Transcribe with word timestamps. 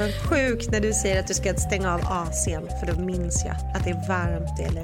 Avundsjuk 0.00 0.70
när 0.70 0.80
du 0.80 0.92
säger 0.92 1.20
att 1.20 1.26
du 1.26 1.34
ska 1.34 1.54
stänga 1.54 1.94
av 1.94 2.00
AC'n 2.00 2.80
för 2.80 2.92
då 2.92 3.00
minns 3.00 3.44
jag 3.44 3.56
att 3.74 3.84
det 3.84 3.90
är 3.90 4.08
varmt 4.08 4.60
i 4.60 4.74
LA. 4.74 4.82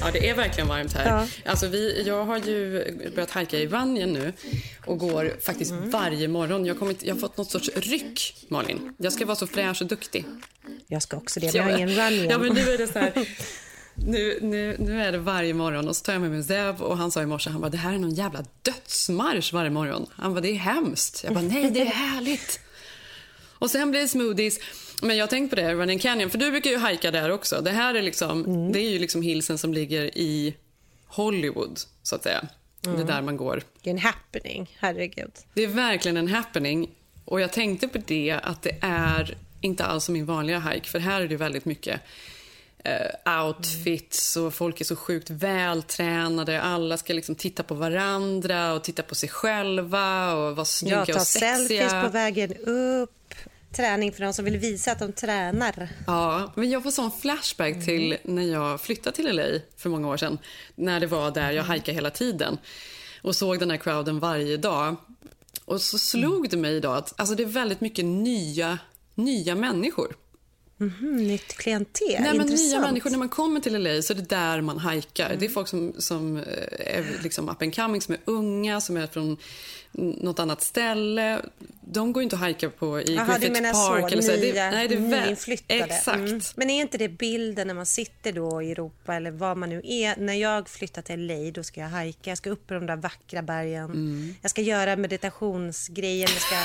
Ja, 0.00 0.10
det 0.12 0.28
är 0.28 0.34
verkligen 0.34 0.68
varmt 0.68 0.92
här. 0.92 1.06
Ja. 1.06 1.50
Alltså, 1.50 1.66
vi, 1.68 2.02
jag 2.06 2.24
har 2.24 2.38
ju 2.38 2.84
börjat 3.14 3.30
hajka 3.30 3.58
i 3.58 3.66
Vanjen 3.66 4.12
nu 4.12 4.32
och 4.86 4.98
går 4.98 5.32
faktiskt 5.42 5.70
Mm. 5.70 5.90
varje 5.90 6.28
morgon. 6.28 6.66
Jag, 6.66 6.78
kommit, 6.78 7.02
jag 7.02 7.14
har 7.14 7.20
fått 7.20 7.36
något 7.36 7.50
sorts 7.50 7.70
ryck, 7.76 8.46
Malin. 8.48 8.94
Jag 8.98 9.12
ska 9.12 9.26
vara 9.26 9.36
så 9.36 9.46
fräsch 9.46 9.82
och 9.82 9.88
duktig. 9.88 10.24
Jag 10.86 11.02
ska 11.02 11.16
också 11.16 11.40
det, 11.40 11.46
men 11.46 11.54
jag 11.56 11.62
har 11.62 11.76
ingen 11.78 11.88
run 11.90 12.12
igen. 12.12 12.30
Ja, 12.30 12.38
men 12.38 12.52
nu 12.54 12.60
är 12.60 12.78
det 12.78 12.86
så 12.86 12.98
här... 12.98 13.12
Nu, 13.98 14.38
nu, 14.42 14.76
nu 14.78 15.02
är 15.02 15.12
det 15.12 15.18
varje 15.18 15.54
morgon 15.54 15.88
och 15.88 15.96
så 15.96 16.04
tar 16.04 16.12
jag 16.12 16.22
med 16.22 16.30
mig 16.30 16.42
Zev 16.44 16.82
och 16.82 16.96
han 16.98 17.10
sa 17.10 17.22
i 17.22 17.26
morse, 17.26 17.50
han 17.50 17.60
bara, 17.60 17.70
det 17.70 17.76
här 17.76 17.94
är 17.94 17.98
någon 17.98 18.14
jävla 18.14 18.44
dödsmarsch 18.62 19.52
varje 19.52 19.70
morgon. 19.70 20.06
Han 20.12 20.34
bara, 20.34 20.40
det 20.40 20.48
är 20.48 20.54
hemskt. 20.54 21.24
Jag 21.24 21.34
bara, 21.34 21.44
nej 21.44 21.70
det 21.70 21.80
är 21.80 21.86
härligt. 21.86 22.60
Och 23.58 23.70
sen 23.70 23.90
blir 23.90 24.00
det 24.00 24.08
smoothies. 24.08 24.58
Men 25.02 25.16
jag 25.16 25.22
har 25.22 25.28
tänkt 25.28 25.50
på 25.50 25.56
det, 25.56 25.74
Running 25.74 25.98
Canyon, 25.98 26.30
för 26.30 26.38
du 26.38 26.50
brukar 26.50 26.70
ju 26.70 26.76
hajka 26.76 27.10
där 27.10 27.30
också. 27.30 27.60
Det 27.60 27.70
här 27.70 27.94
är 27.94 28.02
liksom, 28.02 28.44
Mm. 28.44 28.72
det 28.72 28.80
är 28.80 28.90
ju 28.90 28.98
liksom 28.98 29.22
hillsen 29.22 29.58
som 29.58 29.74
ligger 29.74 30.18
i 30.18 30.54
Hollywood, 31.06 31.80
så 32.02 32.14
att 32.16 32.22
säga. 32.22 32.46
Det 32.80 32.90
är 32.90 32.94
Mm. 32.94 33.06
där 33.06 33.22
man 33.22 33.36
går. 33.36 33.62
Det 33.82 33.90
är 33.90 33.94
en 33.94 33.98
happening, 34.00 34.76
herregud. 34.78 35.32
Det 35.54 35.62
är 35.62 35.68
verkligen 35.68 36.16
en 36.16 36.28
happening. 36.28 36.90
Och 37.24 37.40
jag 37.40 37.52
tänkte 37.52 37.88
på 37.88 37.98
det 38.06 38.38
att 38.42 38.62
det 38.62 38.76
är 38.80 39.36
inte 39.60 39.84
alls 39.84 40.04
som 40.04 40.12
min 40.12 40.26
vanliga 40.26 40.60
hike, 40.60 40.88
för 40.88 40.98
här 40.98 41.20
är 41.20 41.28
det 41.28 41.36
väldigt 41.36 41.64
mycket 41.64 42.00
outfits 43.46 44.36
och 44.36 44.54
folk 44.54 44.80
är 44.80 44.84
så 44.84 44.96
sjukt 44.96 45.30
vältränade. 45.30 46.62
Alla 46.62 46.96
ska 46.96 47.12
liksom 47.12 47.34
titta 47.34 47.62
på 47.62 47.74
varandra 47.74 48.72
och 48.72 48.84
titta 48.84 49.02
på 49.02 49.14
sig 49.14 49.28
själva 49.28 50.34
och 50.34 50.56
vara 50.56 50.64
snygga 50.64 50.96
Jag 50.96 51.06
tar 51.06 51.14
och 51.14 51.20
sexiga. 51.20 51.56
selfies 51.56 51.92
på 51.92 52.08
vägen 52.08 52.56
upp. 52.56 53.12
Träning 53.76 54.12
för 54.12 54.24
de 54.24 54.32
som 54.32 54.44
vill 54.44 54.56
visa 54.58 54.92
att 54.92 54.98
de 54.98 55.12
tränar. 55.12 55.88
Ja, 56.06 56.52
men 56.56 56.70
jag 56.70 56.82
får 56.82 56.90
sån 56.90 57.10
flashback 57.10 57.84
till 57.84 58.16
när 58.22 58.42
jag 58.42 58.80
flyttade 58.80 59.16
till 59.16 59.36
LA 59.36 59.60
för 59.76 59.88
många 59.90 60.08
år 60.08 60.16
sedan. 60.16 60.38
När 60.74 61.00
det 61.00 61.06
var 61.06 61.30
där 61.30 61.50
jag 61.50 61.62
hajkade 61.62 61.92
hela 61.92 62.10
tiden 62.10 62.58
och 63.22 63.36
såg 63.36 63.58
den 63.58 63.70
här 63.70 63.78
crowden 63.78 64.18
varje 64.18 64.56
dag. 64.56 64.96
Och 65.64 65.80
så 65.80 65.98
slog 65.98 66.50
det 66.50 66.56
mig 66.56 66.76
idag 66.76 66.96
att 66.96 67.14
alltså, 67.20 67.34
det 67.34 67.42
är 67.42 67.46
väldigt 67.46 67.80
mycket 67.80 68.04
nya, 68.04 68.78
nya 69.14 69.54
människor. 69.54 70.16
Mm, 70.80 71.16
nytt 71.16 71.56
klientel, 71.56 72.16
Nej, 72.20 72.36
men 72.36 72.46
nya 72.46 72.80
människor. 72.80 73.10
När 73.10 73.18
man 73.18 73.28
kommer 73.28 73.60
till 73.60 73.82
LA 73.82 74.02
så 74.02 74.12
är 74.12 74.14
det 74.14 74.28
där 74.28 74.60
man 74.60 74.78
hajkar. 74.78 75.36
Det 75.38 75.46
är 75.46 75.48
folk 75.48 75.68
som, 75.68 75.94
som 75.98 76.36
eh, 76.36 76.42
är 76.96 77.22
liksom 77.22 77.48
up 77.48 77.62
and 77.62 77.74
coming, 77.76 78.00
som 78.00 78.14
är 78.14 78.20
unga, 78.24 78.80
som 78.80 78.96
är 78.96 79.06
från 79.06 79.36
något 79.96 80.38
annat 80.38 80.62
ställe. 80.62 81.40
De 81.80 82.12
går 82.12 82.22
inte 82.22 82.36
att 82.36 82.40
hajka 82.40 82.70
på 82.70 83.00
i 83.00 83.14
Jaha, 83.14 83.38
du 83.38 83.46
Griffith 83.46 83.62
Park. 83.62 83.74
så, 83.74 84.06
eller 84.06 84.22
så. 84.22 84.32
nya, 84.32 84.64
Det, 84.64 84.70
nej, 84.70 84.88
det 84.88 84.94
är 84.94 85.00
nyinflyttade. 85.00 85.80
Exakt. 85.80 86.16
Mm. 86.16 86.40
Men 86.56 86.70
är 86.70 86.80
inte 86.80 86.98
det 86.98 87.08
bilden 87.08 87.66
när 87.66 87.74
man 87.74 87.86
sitter 87.86 88.32
då 88.32 88.62
i 88.62 88.72
Europa 88.72 89.14
eller 89.14 89.30
var 89.30 89.54
man 89.54 89.68
nu 89.68 89.82
är? 89.84 90.16
När 90.16 90.34
jag 90.34 90.68
flyttar 90.68 91.02
till 91.02 91.26
LA 91.26 91.50
då 91.50 91.62
ska 91.62 91.80
jag 91.80 91.88
hajka, 91.88 92.30
jag 92.30 92.38
ska 92.38 92.50
upp 92.50 92.66
på 92.66 92.74
de 92.74 92.86
där 92.86 92.96
vackra 92.96 93.42
bergen. 93.42 93.84
Mm. 93.84 94.34
Jag 94.42 94.50
ska 94.50 94.62
göra 94.62 94.96
meditationsgrejen, 94.96 96.28
jag 96.32 96.42
ska 96.42 96.56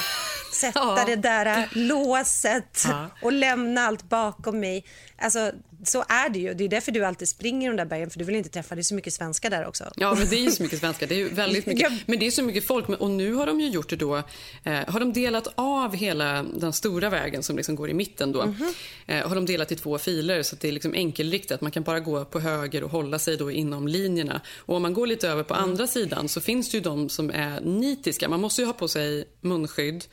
sätta 0.52 0.80
Ja. 0.80 1.04
det 1.06 1.16
där 1.16 1.70
låset 1.72 2.84
Ja. 2.88 3.08
och 3.22 3.32
lämna 3.32 3.82
allt 3.82 4.04
bakom 4.04 4.60
mig. 4.60 4.86
Alltså, 5.22 5.52
så 5.84 6.04
är 6.10 6.30
det 6.30 6.40
ju. 6.40 6.54
Det 6.54 6.64
är 6.64 6.68
därför 6.70 6.92
du 6.92 7.06
alltid 7.06 7.28
springer 7.30 7.70
de 7.70 7.78
där 7.78 7.86
bergen, 7.86 8.10
för 8.10 8.20
du 8.20 8.26
vill 8.26 8.36
inte 8.36 8.50
träffa, 8.50 8.76
det 8.76 8.82
är 8.82 8.84
så 8.84 8.96
mycket 8.96 9.14
svenskar 9.14 9.50
där 9.50 9.66
också. 9.68 9.92
Ja, 9.96 10.16
men 10.16 10.30
det 10.30 10.46
är 10.46 10.50
så 10.52 10.64
mycket 10.64 10.80
svenskar. 10.80 11.08
Det 11.08 11.22
är 11.22 11.30
väldigt 11.30 11.66
mycket. 11.66 11.92
Men 12.06 12.20
det 12.20 12.28
är 12.28 12.32
så 12.32 12.44
mycket 12.44 12.68
folk. 12.68 12.90
Och 12.90 13.12
nu 13.12 13.34
har 13.34 13.46
de 13.46 13.60
ju 13.62 13.70
gjort 13.70 13.90
det 13.90 13.96
då. 13.96 14.16
Eh, 14.64 14.74
har 14.88 15.00
de 15.00 15.14
delat 15.14 15.48
av 15.56 15.96
hela 15.96 16.44
den 16.44 16.74
stora 16.74 17.10
vägen 17.10 17.44
som 17.44 17.56
liksom 17.58 17.76
går 17.76 17.90
i 17.90 17.94
mitten 17.94 18.32
då. 18.32 18.46
Mhm. 18.46 18.74
Eh, 19.08 19.28
har 19.28 19.36
de 19.36 19.46
delat 19.46 19.72
i 19.72 19.76
två 19.76 19.98
filer 19.98 20.44
så 20.44 20.56
att 20.56 20.62
det 20.62 20.68
är 20.68 20.72
liksom 20.72 20.94
enkelriktat. 20.94 21.62
Man 21.62 21.72
kan 21.72 21.84
bara 21.84 22.00
gå 22.00 22.26
på 22.26 22.40
höger 22.40 22.84
och 22.84 22.90
hålla 22.92 23.20
sig 23.20 23.38
då 23.38 23.52
inom 23.52 23.88
linjerna. 23.88 24.42
Och 24.58 24.76
om 24.76 24.82
man 24.82 24.94
går 24.94 25.08
lite 25.08 25.30
över 25.30 25.44
på 25.44 25.54
Mm. 25.54 25.64
andra 25.70 25.88
sidan 25.88 26.30
så 26.30 26.42
finns 26.42 26.72
det 26.72 26.78
ju 26.78 26.82
de 26.84 27.10
som 27.10 27.30
är 27.30 27.62
nitiska. 27.62 28.30
Man 28.30 28.42
måste 28.42 28.62
ju 28.62 28.66
ha 28.66 28.74
på 28.74 28.88
sig 28.88 29.26
munskydd 29.42 30.04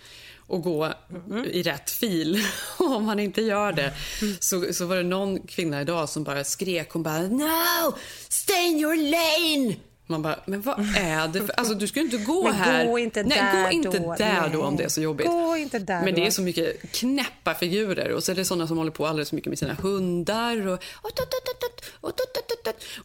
och 0.49 0.63
gå 0.63 0.93
Mhm. 1.09 1.45
i 1.45 1.63
rätt 1.63 1.91
fil. 1.91 2.39
Och 2.79 2.87
om 2.97 3.05
man 3.05 3.19
inte 3.19 3.43
gör 3.43 3.73
det 3.73 3.93
så, 4.41 4.73
så 4.73 4.87
var 4.87 4.97
det 4.97 5.03
någon 5.03 5.39
kvinna 5.47 5.81
idag 5.81 6.09
som 6.09 6.25
bara 6.25 6.45
skrek. 6.45 6.91
Hon 6.93 7.03
bara 7.03 7.21
“No! 7.23 7.95
Stay 8.29 8.67
in 8.67 8.79
your 8.81 8.97
lane!” 8.97 9.77
Man 10.11 10.23
bara, 10.23 10.41
men 10.47 10.63
vad 10.63 10.79
är 10.97 11.29
det 11.29 11.41
för... 11.41 11.51
Alltså 11.61 11.75
du 11.75 11.87
ska 11.89 11.99
ju 12.01 12.05
inte 12.05 12.17
gå 12.17 12.43
Men 12.45 12.53
här. 12.55 12.87
gå 12.87 12.99
inte 12.99 13.23
Nej, 13.23 13.39
där 13.39 13.65
gå 13.65 13.71
inte 13.71 13.99
då. 13.99 14.15
där 14.19 14.43
då 14.53 14.59
Nej. 14.59 14.67
om 14.67 14.77
det 14.77 14.85
är 14.85 14.89
så 14.89 15.01
jobbigt. 15.01 15.27
Gå 15.27 15.57
inte 15.57 15.79
där 15.79 16.05
Men 16.05 16.15
det 16.15 16.21
då. 16.21 16.27
är 16.27 16.31
så 16.31 16.43
mycket 16.43 16.93
knäppa 16.93 17.55
figurer 17.55 18.13
och 18.13 18.25
så 18.25 18.33
är 18.33 18.37
det 18.37 18.45
såna 18.45 18.67
som 18.67 18.79
håller 18.79 18.91
på 18.91 19.07
alldeles 19.07 19.29
för 19.29 19.37
mycket 19.37 19.49
med 19.51 19.59
sina 19.59 19.75
hundar 19.75 20.67
och... 20.67 20.83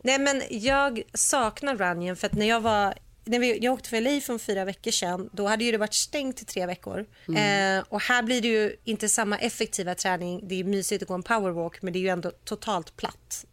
Nej, 0.02 0.20
men 0.20 0.42
jag 0.50 1.02
saknar 1.14 1.75
Runyon 1.75 2.16
för 2.16 2.28
att 2.28 2.34
när 2.34 2.46
jag 2.50 2.62
var 2.62 2.94
när 3.26 3.40
vi, 3.40 3.60
jag 3.62 3.74
åkte 3.74 3.90
för 3.90 4.02
LA 4.02 4.22
för 4.22 4.38
fyra 4.38 4.66
veckor 4.66 4.92
sedan, 4.92 5.30
då 5.34 5.48
hade 5.48 5.64
ju 5.64 5.72
det 5.72 5.78
varit 5.78 5.94
stängt 5.94 6.42
i 6.42 6.46
tre 6.46 6.66
veckor. 6.66 7.06
Mm. 7.28 7.78
Eh, 7.80 7.84
och 7.90 8.02
här 8.02 8.24
blir 8.24 8.42
det 8.42 8.48
ju 8.48 8.76
inte 8.84 9.10
samma 9.10 9.38
effektiva 9.38 9.96
träning. 9.96 10.48
Det 10.48 10.60
är 10.60 10.64
mysigt 10.64 11.02
att 11.04 11.08
gå 11.08 11.14
en 11.14 11.24
powerwalk, 11.24 11.82
men 11.82 11.94
det 11.94 12.00
är 12.00 12.02
ju 12.02 12.10
ändå 12.10 12.32
totalt 12.32 12.98
platt. 12.98 13.46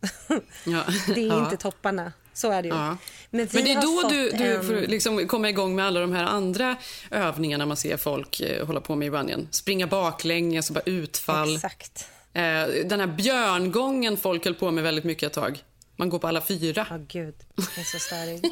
Ja. 0.65 0.85
det 1.15 1.21
är 1.21 1.27
Ja. 1.27 1.45
inte 1.45 1.57
topparna. 1.57 2.13
Så 2.33 2.51
är 2.51 2.63
det 2.63 2.69
ju. 2.69 2.75
Ja. 2.75 2.97
Men, 3.31 3.49
Men 3.53 3.65
det 3.65 3.73
är 3.73 3.83
då 3.83 4.09
du, 4.09 4.31
du 4.31 4.45
en- 4.45 4.91
liksom 4.91 5.29
komma 5.29 5.49
igång 5.49 5.77
med 5.77 5.85
alla 5.87 6.01
de 6.01 6.13
här 6.13 6.25
andra 6.25 6.77
övningarna 7.11 7.67
man 7.67 7.77
ser 7.77 7.97
folk 7.97 8.41
eh, 8.41 8.67
hålla 8.67 8.81
på 8.81 8.95
med 8.97 9.07
i 9.07 9.11
runningen. 9.11 9.49
Springa 9.51 9.87
baklänges 9.87 10.71
och 10.71 10.75
bara 10.75 10.85
utfall. 10.87 11.55
Exakt. 11.55 12.09
Eh, 12.33 12.43
den 12.85 13.01
här 13.01 13.07
björngången 13.07 14.17
folk 14.17 14.45
höll 14.45 14.55
på 14.55 14.71
med 14.71 14.85
väldigt 14.85 15.05
mycket 15.05 15.27
ett 15.27 15.33
tag. 15.33 15.63
Man 16.01 16.09
går 16.09 16.19
på 16.19 16.27
alla 16.29 16.41
fyra. 16.41 16.87
Ja, 16.91 16.99
gud. 17.09 17.35
Jag 17.57 17.79
är 17.79 17.85
så 17.85 17.99
störig. 17.99 18.45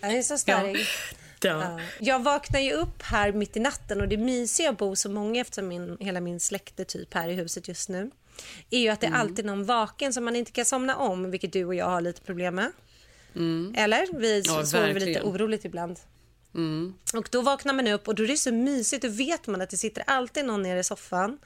Jag 0.00 0.12
är 0.12 0.22
så 0.22 0.38
störig. 0.38 0.76
Ja. 0.76 1.48
Ja. 1.50 1.80
Jag 2.00 2.22
vaknar 2.22 2.60
ju 2.60 2.72
upp 2.72 3.02
här 3.02 3.32
mitt 3.32 3.56
i 3.56 3.60
natten 3.60 4.00
och 4.00 4.08
det 4.08 4.16
mysiga 4.16 4.70
att 4.70 4.78
bo 4.78 4.96
så 4.96 5.08
många 5.10 5.40
eftersom 5.40 5.68
min, 5.68 5.96
hela 6.00 6.20
min 6.20 6.40
släkt 6.40 6.80
är 6.80 6.84
typ 6.84 7.14
här 7.14 7.28
i 7.28 7.34
huset 7.34 7.68
just 7.68 7.88
nu 7.88 8.10
är 8.70 8.78
ju 8.80 8.88
att 8.88 9.00
det 9.00 9.06
Mm. 9.06 9.16
är 9.16 9.20
alltid 9.22 9.44
någon 9.44 9.64
vaken 9.64 10.12
som 10.12 10.24
man 10.24 10.36
inte 10.36 10.52
kan 10.52 10.64
somna 10.64 10.96
om, 10.96 11.30
vilket 11.30 11.52
du 11.52 11.64
och 11.64 11.74
jag 11.74 11.86
har 11.86 12.00
lite 12.00 12.20
problem 12.20 12.54
med. 12.54 12.72
Eller? 13.76 14.18
Vi 14.18 14.40
Mm. 14.40 14.42
Ja, 14.58 14.66
sover 14.66 14.94
lite. 14.94 15.20
Mm. 15.20 15.32
oroligt 15.32 15.64
ibland. 15.64 15.98
Och 17.14 17.28
då 17.30 17.42
vaknar 17.42 17.72
man 17.74 17.86
upp 17.88 18.08
och 18.08 18.14
då 18.14 18.22
är 18.22 18.28
det 18.28 18.36
så 18.36 18.52
mysigt. 18.52 19.02
Då 19.02 19.08
vet 19.08 19.46
man 19.46 19.60
att 19.60 19.70
det 19.70 19.76
sitter 19.76 20.02
alltid 20.06 20.44
någon 20.44 20.62
nere 20.62 20.78
i 20.80 20.84
soffan 20.84 21.38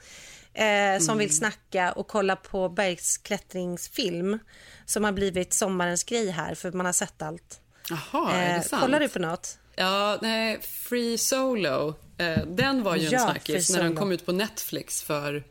eh, 0.53 0.99
som 0.99 1.09
Mm. 1.13 1.17
vill 1.17 1.35
snacka 1.37 1.91
och 1.91 2.07
kolla 2.07 2.35
på 2.35 2.69
bergsklättringsfilm 2.69 4.39
som 4.85 5.03
har 5.03 5.11
blivit 5.11 5.53
sommarens 5.53 6.03
grej 6.03 6.29
här 6.29 6.55
för 6.55 6.71
man 6.71 6.85
har 6.85 6.93
sett 6.93 7.21
allt. 7.21 7.59
Jaha, 7.89 8.31
är 8.33 8.49
det 8.49 8.55
Eh, 8.55 8.61
sant? 8.61 8.81
kollar 8.83 8.99
du 8.99 9.09
på 9.09 9.19
något? 9.19 9.57
Ja, 9.75 10.19
nej, 10.21 10.59
Free 10.61 11.17
Solo. 11.17 11.95
Eh, 12.17 12.45
den 12.47 12.83
var 12.83 12.95
ju 12.95 13.07
Ja, 13.09 13.19
en 13.19 13.31
snackis 13.31 13.67
Free 13.67 13.77
när 13.77 13.83
den 13.83 13.95
kom 13.95 14.11
ut 14.11 14.25
på 14.25 14.31
Netflix 14.31 15.03
för 15.03 15.43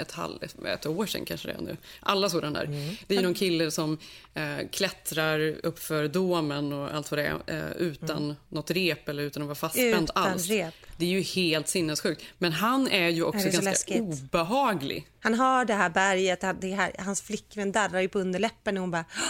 ett, 0.00 0.12
halv, 0.12 0.38
ett 0.66 0.86
år 0.86 1.06
sedan 1.06 1.24
kanske 1.24 1.48
det 1.48 1.54
är 1.54 1.60
nu. 1.60 1.76
Alla 2.00 2.28
såg 2.30 2.42
den 2.42 2.52
där. 2.52 2.64
Mm. 2.64 2.94
Det 3.06 3.16
är 3.16 3.22
någon 3.22 3.34
kille 3.34 3.70
som 3.70 3.98
eh, 4.34 4.56
klättrar 4.72 5.54
uppför 5.62 6.08
domen 6.08 6.72
och 6.72 6.94
allt 6.94 7.10
vad 7.10 7.18
det 7.18 7.26
är 7.26 7.66
eh, 7.66 7.72
utan 7.76 8.36
något 8.48 8.70
rep 8.70 9.08
eller 9.08 9.22
utan 9.22 9.42
att 9.42 9.46
vara 9.48 9.54
fastspänd 9.54 9.90
Mm. 9.92 10.04
Utan 10.04 10.22
alls. 10.22 10.48
rep. 10.48 10.74
Det 10.96 11.04
är 11.04 11.10
ju 11.10 11.20
helt 11.20 11.68
sinnessjukt. 11.68 12.22
Men 12.38 12.52
han 12.52 12.88
är 12.88 13.08
ju 13.08 13.22
också 13.24 13.38
Är 13.48 13.52
ganska 13.52 13.70
läskigt? 13.70 14.00
obehaglig. 14.00 15.06
Han 15.20 15.34
har 15.34 15.64
det 15.64 15.74
här 15.74 15.90
berget, 15.90 16.40
det 16.60 16.74
här, 16.74 16.92
hans 16.98 17.22
flickvän 17.22 17.72
darrar 17.72 18.00
ju 18.00 18.08
på 18.08 18.18
underläppen 18.18 18.76
och 18.76 18.80
hon 18.80 18.90
bara 18.90 19.04
"Åh, 19.16 19.22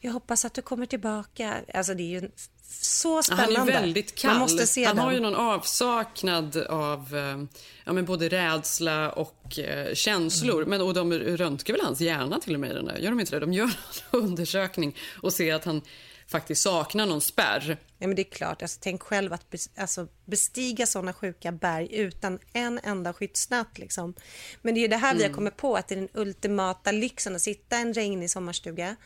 jag 0.00 0.12
hoppas 0.12 0.44
att 0.44 0.54
du 0.54 0.62
kommer 0.62 0.86
tillbaka. 0.86 1.54
Alltså 1.74 1.94
det 1.94 2.02
är 2.02 2.20
ju 2.20 2.30
så 2.70 3.22
spännande. 3.22 3.58
Han 3.58 3.68
är 3.68 3.72
väldigt 3.72 4.14
kall. 4.14 4.30
Man 4.30 4.40
måste 4.40 4.66
se 4.66 4.84
han 4.84 4.96
den. 4.96 5.04
har 5.04 5.12
ju 5.12 5.20
någon 5.20 5.34
avsaknad 5.34 6.56
av 6.56 7.16
eh, 7.16 7.60
ja, 7.84 7.92
men 7.92 8.04
både 8.04 8.28
rädsla 8.28 9.12
och 9.12 9.58
eh, 9.58 9.94
känslor. 9.94 10.56
Mm. 10.56 10.70
Men, 10.70 10.80
och 10.80 10.94
de 10.94 11.12
röntgar 11.12 11.74
väl 11.74 11.84
hans 11.84 12.00
hjärna 12.00 12.40
till 12.40 12.54
och 12.54 12.60
med? 12.60 12.74
Den 12.74 12.84
där. 12.84 12.96
Gör 12.96 13.10
de 13.10 13.20
inte 13.20 13.32
det? 13.32 13.40
De 13.40 13.52
gör 13.52 13.64
en 13.64 13.70
undersökning 14.10 14.96
och 15.22 15.32
ser 15.32 15.54
att 15.54 15.64
han 15.64 15.82
faktiskt 16.28 16.62
saknar 16.62 17.06
någon 17.06 17.20
spärr. 17.20 17.78
Ja, 17.98 18.06
men 18.06 18.16
det 18.16 18.22
är 18.22 18.30
klart. 18.30 18.62
Alltså, 18.62 18.78
tänk 18.82 19.02
själv 19.02 19.32
att 19.32 19.68
alltså, 19.78 20.08
bestiga 20.24 20.86
såna 20.86 21.12
sjuka 21.12 21.52
berg 21.52 21.88
utan 21.94 22.38
en 22.52 22.80
enda 22.82 23.12
skyddsnät. 23.12 23.78
Liksom. 23.78 24.14
Men 24.62 24.74
det 24.74 24.84
är 24.84 24.88
det 24.88 24.96
här 24.96 25.14
vi 25.14 25.22
har 25.22 25.32
kommit 25.32 25.56
på, 25.56 25.76
att 25.76 25.88
det 25.88 25.94
är 25.94 25.96
den 25.96 26.08
ultimata 26.14 26.92
lyxen 26.92 27.34
att 27.34 27.42
sitta 27.42 27.78
i 27.78 27.82
en 27.82 27.94
regnig 27.94 28.30
sommarstuga 28.30 28.96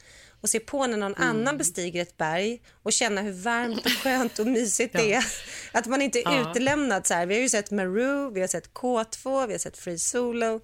och 0.42 0.48
se 0.48 0.60
på 0.60 0.86
när 0.86 0.96
någon 0.96 1.14
annan 1.14 1.58
bestiger 1.58 2.02
ett 2.02 2.16
berg 2.16 2.62
och 2.82 2.92
känna 2.92 3.20
hur 3.20 3.32
varmt 3.32 3.86
och 3.86 3.92
skönt 4.02 4.38
och 4.38 4.46
mysigt 4.46 4.92
det 4.92 5.12
är. 5.14 5.24
Att 5.72 5.86
man 5.86 6.02
inte 6.02 6.18
är 6.18 6.22
Ja. 6.22 6.50
utelämnad. 6.50 7.06
Så 7.06 7.14
här. 7.14 7.26
Vi 7.26 7.34
har 7.34 7.40
ju 7.42 7.48
sett 7.48 7.70
Maru, 7.70 8.30
vi 8.30 8.40
har 8.40 8.48
sett 8.48 8.72
K2, 8.72 9.46
vi 9.46 9.52
har 9.52 9.58
sett 9.58 9.78
Free 9.78 9.98
Solo. 9.98 10.54
Eh, 10.54 10.60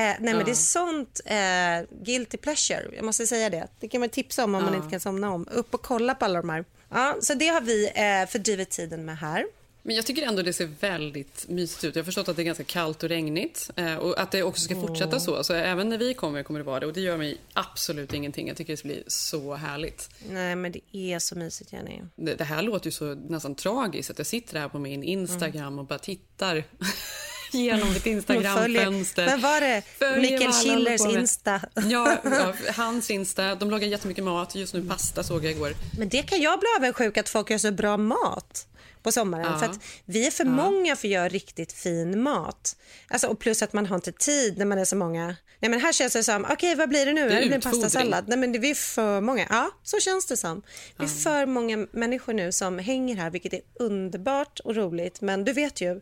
nej, 0.00 0.16
men 0.20 0.44
det 0.44 0.50
är 0.50 0.54
sånt 0.54 1.20
eh, 1.24 1.96
guilty 2.04 2.36
pleasure. 2.36 2.90
Jag 2.96 3.04
måste 3.04 3.26
säga 3.26 3.50
det. 3.50 3.68
Det 3.80 3.88
kan 3.88 4.00
man 4.00 4.08
tipsa 4.08 4.44
om 4.44 4.54
om 4.54 4.64
man 4.64 4.74
inte 4.74 4.90
kan 4.90 5.00
somna 5.00 5.30
om. 5.30 5.48
Upp 5.50 5.74
och 5.74 5.82
kolla 5.82 6.14
på 6.14 6.24
alla 6.24 6.40
de 6.40 6.50
här. 6.50 6.64
Ja, 6.90 7.16
så 7.20 7.34
det 7.34 7.48
har 7.48 7.60
vi 7.60 7.86
eh, 7.94 8.28
fördrivit 8.30 8.70
tiden 8.70 9.04
med 9.04 9.18
här. 9.18 9.44
Men 9.82 9.96
jag 9.96 10.06
tycker 10.06 10.22
ändå 10.22 10.42
det 10.42 10.52
ser 10.52 10.70
väldigt 10.80 11.48
mysigt 11.48 11.84
ut. 11.84 11.96
Jag 11.96 12.02
har 12.02 12.04
förstått 12.04 12.28
att 12.28 12.36
det 12.36 12.42
är 12.42 12.44
ganska 12.44 12.64
kallt 12.64 13.02
och 13.02 13.08
regnigt 13.08 13.70
eh, 13.76 13.96
och 13.96 14.20
att 14.20 14.30
det 14.30 14.42
också 14.42 14.62
ska 14.62 14.74
fortsätta 14.74 15.20
så. 15.20 15.44
Så 15.44 15.54
även 15.54 15.88
när 15.88 15.98
vi 15.98 16.14
kommer 16.14 16.42
kommer 16.42 16.60
det 16.60 16.64
vara 16.64 16.80
det 16.80 16.86
och 16.86 16.92
det 16.92 17.00
gör 17.00 17.16
mig 17.16 17.40
absolut 17.52 18.14
ingenting. 18.14 18.48
Jag 18.48 18.56
tycker 18.56 18.72
det 18.72 18.76
ska 18.76 18.88
bli 18.88 19.04
så 19.06 19.54
härligt. 19.54 20.10
Nej, 20.30 20.56
men 20.56 20.72
det 20.72 20.96
är 20.96 21.18
så 21.18 21.36
mysigt, 21.38 21.72
Jenny. 21.72 22.00
Det, 22.16 22.34
det 22.34 22.44
här 22.44 22.62
låter 22.62 22.86
ju 22.86 22.92
så 22.92 23.14
nästan 23.14 23.54
tragiskt 23.54 24.10
att 24.10 24.18
jag 24.18 24.26
sitter 24.26 24.60
här 24.60 24.68
på 24.68 24.78
min 24.78 25.02
Instagram 25.02 25.78
och 25.78 25.84
bara 25.84 25.98
tittar 25.98 26.64
genom 27.52 27.92
mitt 27.92 28.06
Instagramfönster. 28.06 29.26
Vad 29.26 29.40
var 29.40 29.60
det? 29.60 29.82
Mikael 30.20 30.52
Schillers. 30.52 31.00
Insta. 31.00 31.60
Ja, 31.74 32.16
ja, 32.24 32.54
hans 32.76 33.10
Insta. 33.10 33.54
De 33.54 33.70
lagar 33.70 33.88
jättemycket 33.88 34.24
mat. 34.24 34.54
Just 34.54 34.74
nu 34.74 34.88
pasta 34.88 35.22
såg 35.22 35.44
jag 35.44 35.52
igår. 35.52 35.72
Men 35.98 36.08
det 36.08 36.22
kan 36.22 36.40
jag 36.40 36.60
bli 36.60 36.68
avundsjuk 36.78 37.16
att 37.16 37.28
folk 37.28 37.50
gör 37.50 37.58
så 37.58 37.72
bra 37.72 37.96
mat 37.96 38.66
på 39.08 39.12
sommaren. 39.12 39.52
Ja. 39.52 39.58
För 39.58 39.66
att 39.66 39.80
vi 40.04 40.26
är 40.26 40.30
för 40.30 40.44
många 40.44 40.96
för 40.96 41.08
att 41.08 41.12
göra 41.12 41.28
riktigt 41.28 41.72
fin 41.72 42.22
mat. 42.22 42.76
Alltså, 43.08 43.26
och 43.26 43.38
plus 43.38 43.62
att 43.62 43.72
man 43.72 43.86
har 43.86 43.96
inte 43.96 44.12
tid 44.12 44.58
när 44.58 44.64
man 44.64 44.78
är 44.78 44.84
så 44.84 44.96
många. 44.96 45.36
Nej, 45.60 45.70
men 45.70 45.80
här 45.80 45.92
känns 45.92 46.12
det 46.12 46.24
som, 46.24 46.46
okej 46.50 46.74
vad 46.74 46.88
blir 46.88 47.06
det 47.06 47.12
nu? 47.12 47.28
Det 47.28 47.34
är 47.34 47.40
Det, 47.40 47.46
blir 47.46 47.54
en 47.54 47.60
pastasallad. 47.60 48.24
Nej, 48.28 48.38
men 48.38 48.52
det 48.52 48.58
vi 48.58 48.70
är 48.70 48.74
för 48.74 49.20
många. 49.20 49.46
Ja, 49.50 49.70
så 49.82 50.00
känns 50.00 50.26
det 50.26 50.36
som. 50.36 50.62
Vi 50.98 51.04
är 51.04 51.08
för 51.08 51.46
många 51.46 51.86
människor 51.92 52.32
nu 52.32 52.52
som 52.52 52.78
hänger 52.78 53.16
här, 53.16 53.30
vilket 53.30 53.52
är 53.52 53.60
underbart 53.78 54.60
och 54.60 54.76
roligt. 54.76 55.20
Men 55.20 55.44
du 55.44 55.52
vet 55.52 55.80
ju, 55.80 55.94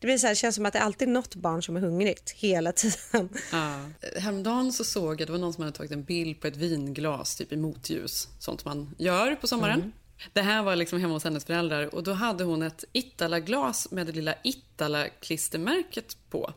det 0.00 0.06
blir 0.06 0.18
så 0.18 0.26
här, 0.26 0.34
det 0.34 0.36
känns 0.36 0.54
som 0.54 0.66
att 0.66 0.72
det 0.72 0.78
är 0.78 0.82
alltid 0.82 1.08
något 1.08 1.34
barn 1.34 1.62
som 1.62 1.76
är 1.76 1.80
hungrigt 1.80 2.30
hela 2.30 2.72
tiden. 2.82 3.28
Ja. 3.52 3.80
Häromdagen 4.20 4.72
så 4.72 4.84
såg 4.84 5.20
jag 5.20 5.28
det 5.28 5.32
var 5.32 5.38
någon 5.38 5.52
som 5.52 5.64
hade 5.64 5.76
tagit 5.76 5.92
en 5.92 6.04
bild 6.04 6.40
på 6.40 6.46
ett 6.46 6.56
vinglas 6.56 7.36
typ 7.36 7.52
i 7.52 7.56
motljus. 7.56 8.28
Sånt 8.38 8.64
man 8.64 8.94
gör 8.98 9.34
på 9.34 9.46
sommaren. 9.46 9.92
Det 10.32 10.40
här 10.42 10.62
var 10.62 10.76
liksom 10.76 11.00
hemma 11.00 11.14
hos 11.14 11.24
hennes 11.24 11.44
föräldrar 11.44 11.94
och 11.94 12.02
då 12.02 12.12
hade 12.12 12.44
hon 12.44 12.62
ett 12.62 12.84
Itala-glas 12.92 13.90
med 13.90 14.06
det 14.06 14.12
lilla 14.12 14.34
Itala-klistermärket 14.44 16.16
på. 16.30 16.52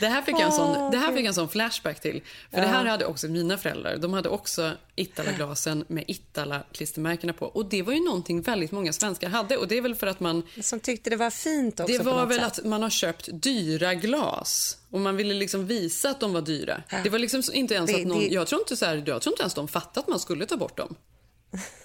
Det 0.00 0.06
här, 0.06 0.22
fick 0.22 0.34
jag 0.34 0.42
en 0.42 0.52
sån, 0.52 0.90
det 0.90 0.98
här 0.98 1.08
fick 1.08 1.18
jag 1.20 1.26
en 1.26 1.34
sån 1.34 1.48
flashback 1.48 2.00
till. 2.00 2.22
För 2.50 2.60
det 2.60 2.66
här 2.66 2.84
hade 2.84 3.04
också 3.06 3.28
mina 3.28 3.58
föräldrar. 3.58 3.96
De 3.96 4.12
hade 4.12 4.28
också 4.28 4.72
Itala-glasen 4.96 5.84
med 5.88 6.04
Itala-klistermärkena 6.08 7.32
på. 7.32 7.46
Och 7.46 7.66
det 7.66 7.82
var 7.82 7.92
ju 7.92 8.04
någonting 8.04 8.42
väldigt 8.42 8.72
många 8.72 8.92
svenskar 8.92 9.28
hade. 9.28 9.56
Och 9.56 9.68
det 9.68 9.76
är 9.78 9.82
väl 9.82 9.94
för 9.94 10.06
att 10.06 10.20
man 10.20 10.42
Som 10.60 10.80
tyckte 10.80 11.10
det 11.10 11.16
var 11.16 11.30
fint 11.30 11.80
också 11.80 11.98
det 11.98 12.02
var 12.04 12.26
väl 12.26 12.38
sätt. 12.38 12.46
att 12.58 12.64
man 12.64 12.82
har 12.82 12.90
köpt 12.90 13.28
dyra 13.32 13.94
glas 13.94 14.78
och 14.90 15.00
man 15.00 15.16
ville 15.16 15.34
liksom 15.34 15.66
visa 15.66 16.10
att 16.10 16.20
de 16.20 16.32
var 16.32 16.40
dyra. 16.42 16.82
Det 17.04 17.10
var 17.10 17.18
liksom 17.18 17.42
inte 17.52 17.74
ens 17.74 17.90
Det- 17.90 18.00
att 18.00 18.06
någon, 18.06 18.18
det- 18.20 18.28
jag 18.28 18.46
tror 18.46 18.60
inte 18.60 18.76
så 18.76 18.86
här, 18.86 19.02
jag 19.06 19.22
tror 19.22 19.32
inte 19.32 19.42
ens 19.42 19.54
de 19.54 19.68
fattade 19.68 20.00
att 20.00 20.08
man 20.08 20.20
skulle 20.20 20.46
ta 20.46 20.56
bort 20.56 20.76
dem. 20.76 20.94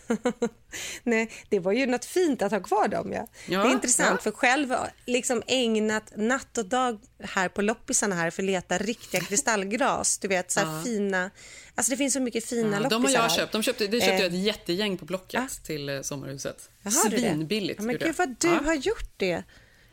Nej, 1.04 1.32
det 1.50 1.60
var 1.60 1.72
ju 1.72 1.86
något 1.86 2.06
fint 2.06 2.42
att 2.42 2.52
ha 2.52 2.60
kvar 2.60 2.88
dem. 2.88 3.14
Ja. 3.14 3.28
Ja, 3.48 3.64
det 3.64 3.70
är 3.70 3.72
intressant, 3.72 4.10
ja. 4.12 4.18
för 4.24 4.32
själv 4.32 4.74
liksom 5.06 5.44
ägnat 5.48 6.12
natt 6.16 6.58
och 6.58 6.66
dag 6.66 7.00
här 7.24 7.50
på 7.50 7.62
loppisarna 7.62 8.16
här 8.16 8.30
för 8.30 8.44
att 8.44 8.48
leta 8.48 8.78
riktiga 8.78 9.22
kristallglas. 9.30 10.18
Du 10.18 10.28
vet, 10.28 10.52
så 10.52 10.60
här 10.60 10.84
fina... 10.84 11.32
Alltså 11.76 11.90
det 11.92 11.98
finns 11.98 12.14
så 12.14 12.20
mycket 12.20 12.46
fina 12.46 12.78
Ja, 12.78 12.80
loppisar 12.80 12.90
de 13.00 13.06
har 13.06 13.12
jag 13.14 13.22
här. 13.22 13.30
köpt. 13.30 13.52
De 13.52 13.64
köpte, 13.64 13.88
det 13.88 14.00
köpte 14.00 14.14
Eh. 14.14 14.20
jag 14.22 14.28
ett 14.34 14.40
jättegäng 14.46 14.98
på 14.98 15.06
Blocket 15.06 15.64
till 15.64 15.90
eh, 15.90 16.02
sommarhuset. 16.02 16.70
Jaha? 16.82 16.92
Svinbilligt. 16.92 17.80
Ja, 17.80 17.86
men 17.86 17.98
gud 17.98 18.16
vad 18.18 18.36
du 18.40 18.48
Ja. 18.48 18.60
har 18.66 18.74
gjort 18.76 19.12
det. 19.18 19.44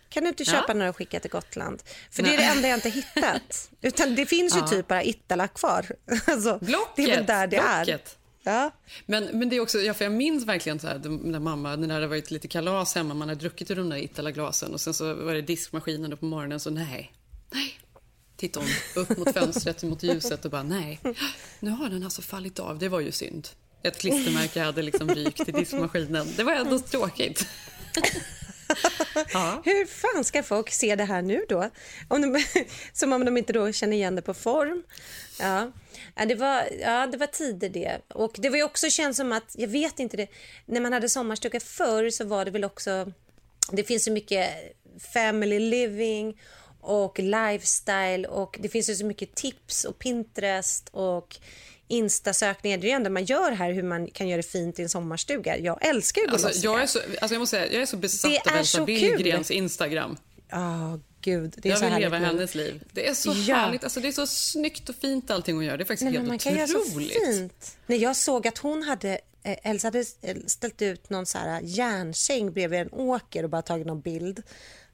Kan 0.08 0.22
du 0.22 0.28
inte 0.28 0.42
Ja. 0.42 0.52
köpa 0.52 0.74
några 0.74 0.88
och 0.90 0.96
skicka 0.96 1.20
till 1.20 1.30
Gotland? 1.30 1.82
För 2.10 2.22
det 2.22 2.28
är 2.34 2.36
Nej. 2.36 2.46
det 2.46 2.52
enda 2.52 2.68
jag 2.68 2.76
inte 2.76 2.88
hittat. 2.88 3.70
Utan 3.82 4.14
det 4.14 4.26
finns 4.26 4.56
ju 4.56 4.60
Ja. 4.60 4.66
typ 4.68 4.88
bara 4.88 5.02
Ittala 5.02 5.48
kvar. 5.48 5.86
Alltså, 6.26 6.58
Blocket! 6.62 6.96
Det 6.96 7.02
är 7.12 7.16
väl 7.16 7.26
där 7.26 7.46
det 7.46 7.56
är. 7.56 7.98
Ja. 8.44 8.70
Men, 9.06 9.38
men 9.38 9.48
det 9.48 9.56
är 9.56 9.60
också, 9.60 9.78
ja, 9.78 9.94
för 9.94 10.04
jag 10.04 10.12
minns 10.12 10.44
verkligen 10.44 10.78
så 10.78 10.86
här, 10.86 10.98
när 11.08 11.38
mamma, 11.38 11.76
när 11.76 11.88
det 11.88 11.94
hade 11.94 12.06
varit 12.06 12.30
lite 12.30 12.48
kalas 12.48 12.94
hemma, 12.94 13.14
man 13.14 13.28
hade 13.28 13.40
druckit 13.40 13.70
ur 13.70 13.76
de 13.76 13.88
där 13.88 13.96
Itala-glasen 13.96 14.72
och 14.72 14.80
sen 14.80 14.94
så 14.94 15.14
var 15.14 15.34
det 15.34 15.42
diskmaskinen 15.42 16.12
och 16.12 16.20
på 16.20 16.26
morgonen 16.26 16.60
så 16.60 16.70
nej, 16.70 17.12
nej. 17.52 17.80
Tittade 18.36 18.66
hon 18.66 19.02
upp 19.02 19.18
mot 19.18 19.32
fönstret, 19.32 19.82
mot 19.82 20.02
ljuset 20.02 20.44
och 20.44 20.50
bara 20.50 20.62
nej, 20.62 21.00
nu 21.60 21.70
har 21.70 21.88
den 21.88 22.04
alltså 22.04 22.22
fallit 22.22 22.58
av, 22.58 22.78
det 22.78 22.88
var 22.88 23.00
ju 23.00 23.12
synd. 23.12 23.48
Ett 23.82 23.98
klistermärke 23.98 24.60
hade 24.60 24.82
liksom 24.82 25.08
rykt 25.08 25.48
i 25.48 25.52
diskmaskinen. 25.52 26.26
Det 26.36 26.44
var 26.44 26.52
ändå 26.52 26.78
tråkigt 26.78 27.46
ja. 29.32 29.62
Hur 29.64 29.86
fan 29.86 30.24
ska 30.24 30.42
folk 30.42 30.70
se 30.70 30.96
det 30.96 31.04
här 31.04 31.22
nu 31.22 31.44
då? 31.48 31.70
Om 32.08 32.22
de, 32.22 32.44
som 32.92 33.12
om 33.12 33.24
de 33.24 33.36
inte 33.36 33.52
då 33.52 33.72
känner 33.72 33.96
igen 33.96 34.16
det 34.16 34.22
på 34.22 34.34
form. 34.34 34.82
Ja. 35.40 35.72
Det 36.26 36.34
var, 36.34 36.68
ja, 36.80 37.06
det 37.06 37.18
var 37.18 37.26
tider 37.26 37.68
det. 37.68 38.00
Och 38.08 38.34
det 38.38 38.50
var 38.50 38.56
ju 38.56 38.62
också 38.62 38.90
känns 38.90 39.16
som 39.16 39.32
att, 39.32 39.54
jag 39.58 39.68
vet 39.68 39.98
inte 39.98 40.16
det, 40.16 40.28
när 40.66 40.80
man 40.80 40.92
hade 40.92 41.08
sommarstuga 41.08 41.60
förr 41.60 42.10
så 42.10 42.24
var 42.24 42.44
det 42.44 42.50
väl 42.50 42.64
också, 42.64 43.12
det 43.72 43.84
finns 43.84 44.04
så 44.04 44.12
mycket 44.12 44.50
family 45.12 45.58
living 45.58 46.40
och 46.80 47.18
lifestyle 47.18 48.28
och 48.28 48.56
det 48.60 48.68
finns 48.68 48.90
ju 48.90 48.94
så 48.94 49.04
mycket 49.04 49.34
tips 49.34 49.84
och 49.84 49.98
Pinterest 49.98 50.88
och 50.88 51.36
Instasökningar. 51.88 52.78
Det 52.78 52.86
är 52.86 52.88
ju 52.88 52.94
ändå 52.94 53.10
man 53.10 53.24
gör 53.24 53.52
här 53.52 53.72
hur 53.72 53.82
man 53.82 54.06
kan 54.06 54.28
göra 54.28 54.36
det 54.36 54.48
fint 54.48 54.78
i 54.78 54.82
en 54.82 54.88
sommarstuga. 54.88 55.58
Jag 55.58 55.86
älskar 55.86 56.22
ju 56.22 56.28
Alltså, 56.28 56.50
jag, 56.54 56.78
det. 56.78 56.82
är 56.82 56.86
så, 56.86 56.98
alltså 57.20 57.34
jag 57.34 57.40
måste 57.40 57.56
säga, 57.56 57.72
jag 57.72 57.82
är 57.82 57.86
så 57.86 57.96
besatt 57.96 58.30
Det 58.44 58.50
av 58.52 58.56
Elsa 58.58 58.84
Billgrens 58.84 59.50
Instagram. 59.50 60.16
Ja, 60.50 60.98
gud. 61.20 61.54
Det 61.56 61.68
är 61.68 61.72
Jag 61.72 61.80
vill 61.90 61.94
leva 62.00 62.18
nu. 62.18 62.24
hennes 62.26 62.54
liv. 62.54 62.84
Det 62.92 63.08
är 63.08 63.14
så 63.14 63.32
Ja. 63.36 63.54
härligt. 63.54 63.84
Alltså, 63.84 64.00
det 64.00 64.08
är 64.08 64.12
så 64.12 64.26
snyggt 64.26 64.88
och 64.88 64.94
fint 64.94 65.30
allting 65.30 65.54
hon 65.54 65.64
gör. 65.64 65.76
Det 65.76 65.82
är 65.82 65.86
faktiskt 65.86 66.04
Nej, 66.04 66.12
helt 66.12 66.28
man 66.28 66.38
kan 66.38 66.54
göra 66.56 66.66
så 66.66 66.80
otroligt. 66.80 67.12
fint. 67.26 67.76
När 67.86 67.96
jag 67.96 68.16
såg 68.16 68.46
att 68.48 68.58
hon 68.58 68.82
hade, 68.82 69.18
eh, 69.42 69.56
Elsa 69.70 69.86
hade 69.86 70.04
eh, 70.22 70.36
ställt 70.46 70.82
ut 70.82 71.10
någon 71.10 71.26
så 71.26 71.38
här 71.38 71.60
järnsäng 71.64 72.52
bredvid 72.52 72.80
en 72.80 72.92
åker 72.92 73.42
och 73.44 73.50
bara 73.50 73.62
tagit 73.62 73.86
någon 73.86 74.00
bild. 74.00 74.42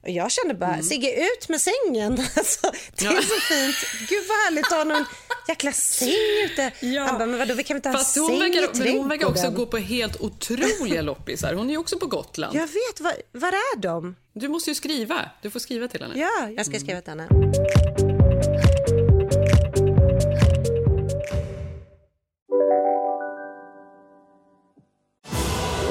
Och 0.01 0.09
jag 0.09 0.31
kände 0.31 0.53
bara, 0.53 0.73
Mm. 0.73 0.83
Sigge 0.83 1.25
ut 1.25 1.49
med 1.49 1.61
sängen. 1.61 2.11
Alltså, 2.37 2.71
det 2.97 3.05
är 3.05 3.21
så 3.21 3.39
fint. 3.53 3.75
Gud 4.09 4.23
vad 4.29 4.37
härligt 4.37 4.65
att 4.65 4.71
ha 4.71 4.83
någon 4.83 5.05
jäkla 5.47 5.71
säng 5.71 6.09
ute. 6.45 6.71
Ja. 6.79 7.03
Han 7.03 7.17
bara, 7.17 7.25
men 7.25 7.39
vadå, 7.39 7.53
vi 7.53 7.63
kan 7.63 7.75
väl 7.75 7.79
inte 7.79 7.89
ha 7.89 7.99
en 7.99 8.05
säng 8.05 8.23
i 8.53 8.87
men 8.89 8.97
hon 8.97 9.09
verkar 9.09 9.25
också 9.25 9.41
trädgården? 9.41 9.65
gå 9.65 9.65
på 9.65 9.77
helt 9.77 10.21
otroliga 10.21 11.01
loppisar. 11.11 11.53
Hon 11.53 11.67
är 11.67 11.71
ju 11.71 11.77
också 11.77 11.99
på 11.99 12.07
Gotland. 12.07 12.55
Jag 12.55 12.67
vet, 12.67 12.99
var, 12.99 13.13
var 13.31 13.47
är 13.49 13.77
de? 13.77 14.15
Du 14.33 14.47
måste 14.47 14.69
ju 14.69 14.75
skriva. 14.75 15.29
Du 15.41 15.49
får 15.49 15.59
skriva 15.59 15.87
till 15.87 16.01
henne. 16.01 16.19
Ja, 16.19 16.49
jag 16.57 16.65
ska 16.65 16.79
skriva 16.79 17.01
till 17.01 17.09
henne. 17.09 17.27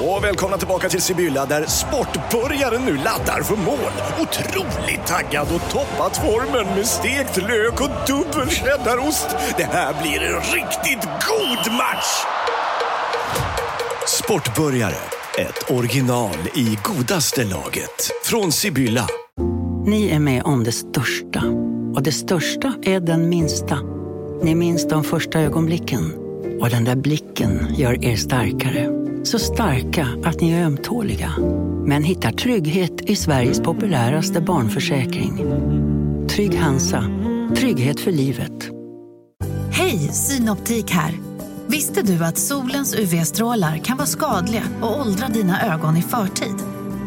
Och 0.01 0.23
välkomna 0.23 0.57
tillbaka 0.57 0.89
till 0.89 1.01
Sibylla 1.01 1.45
där 1.45 1.65
sportbörjaren 1.65 2.81
nu 2.85 2.95
laddar 2.97 3.41
för 3.43 3.55
mål. 3.55 3.91
Otroligt 4.19 5.05
taggad 5.07 5.47
och 5.55 5.71
toppat 5.71 6.17
formen 6.17 6.75
med 6.75 6.87
stekt 6.87 7.37
lök 7.37 7.81
och 7.81 7.89
dubbel 8.07 8.49
cheddarost. 8.49 9.27
Det 9.57 9.63
här 9.63 10.01
blir 10.01 10.21
en 10.21 10.41
riktigt 10.41 11.03
god 11.03 11.73
match! 11.73 12.25
Sportbörjare, 14.07 15.01
ett 15.37 15.71
original 15.71 16.37
i 16.55 16.77
godaste 16.83 17.43
laget. 17.43 18.11
Från 18.23 18.51
Sibylla. 18.51 19.07
Ni 19.85 20.09
är 20.09 20.19
med 20.19 20.43
om 20.43 20.63
det 20.63 20.71
största. 20.71 21.43
Och 21.95 22.03
det 22.03 22.11
största 22.11 22.73
är 22.83 22.99
den 22.99 23.29
minsta. 23.29 23.79
Ni 24.43 24.55
minns 24.55 24.87
de 24.87 25.03
första 25.03 25.39
ögonblicken. 25.39 26.13
Och 26.61 26.69
den 26.69 26.83
där 26.83 26.95
blicken 26.95 27.75
gör 27.77 28.05
er 28.05 28.15
starkare. 28.15 29.00
Så 29.23 29.39
starka 29.39 30.07
att 30.23 30.41
ni 30.41 30.51
är 30.51 30.65
ömtåliga. 30.65 31.31
Men 31.85 32.03
hittar 32.03 32.31
trygghet 32.31 33.01
i 33.01 33.15
Sveriges 33.15 33.61
populäraste 33.61 34.41
barnförsäkring. 34.41 35.37
Trygg 36.29 36.59
Hansa. 36.59 37.03
Trygghet 37.55 37.99
för 37.99 38.11
livet. 38.11 38.69
Hej, 39.71 39.97
Synoptik 39.97 40.91
här. 40.91 41.13
Visste 41.67 42.01
du 42.01 42.25
att 42.25 42.37
solens 42.37 42.95
UV-strålar 42.95 43.77
kan 43.77 43.97
vara 43.97 44.07
skadliga 44.07 44.63
och 44.81 44.99
åldra 44.99 45.27
dina 45.27 45.73
ögon 45.73 45.97
i 45.97 46.01
förtid? 46.01 46.55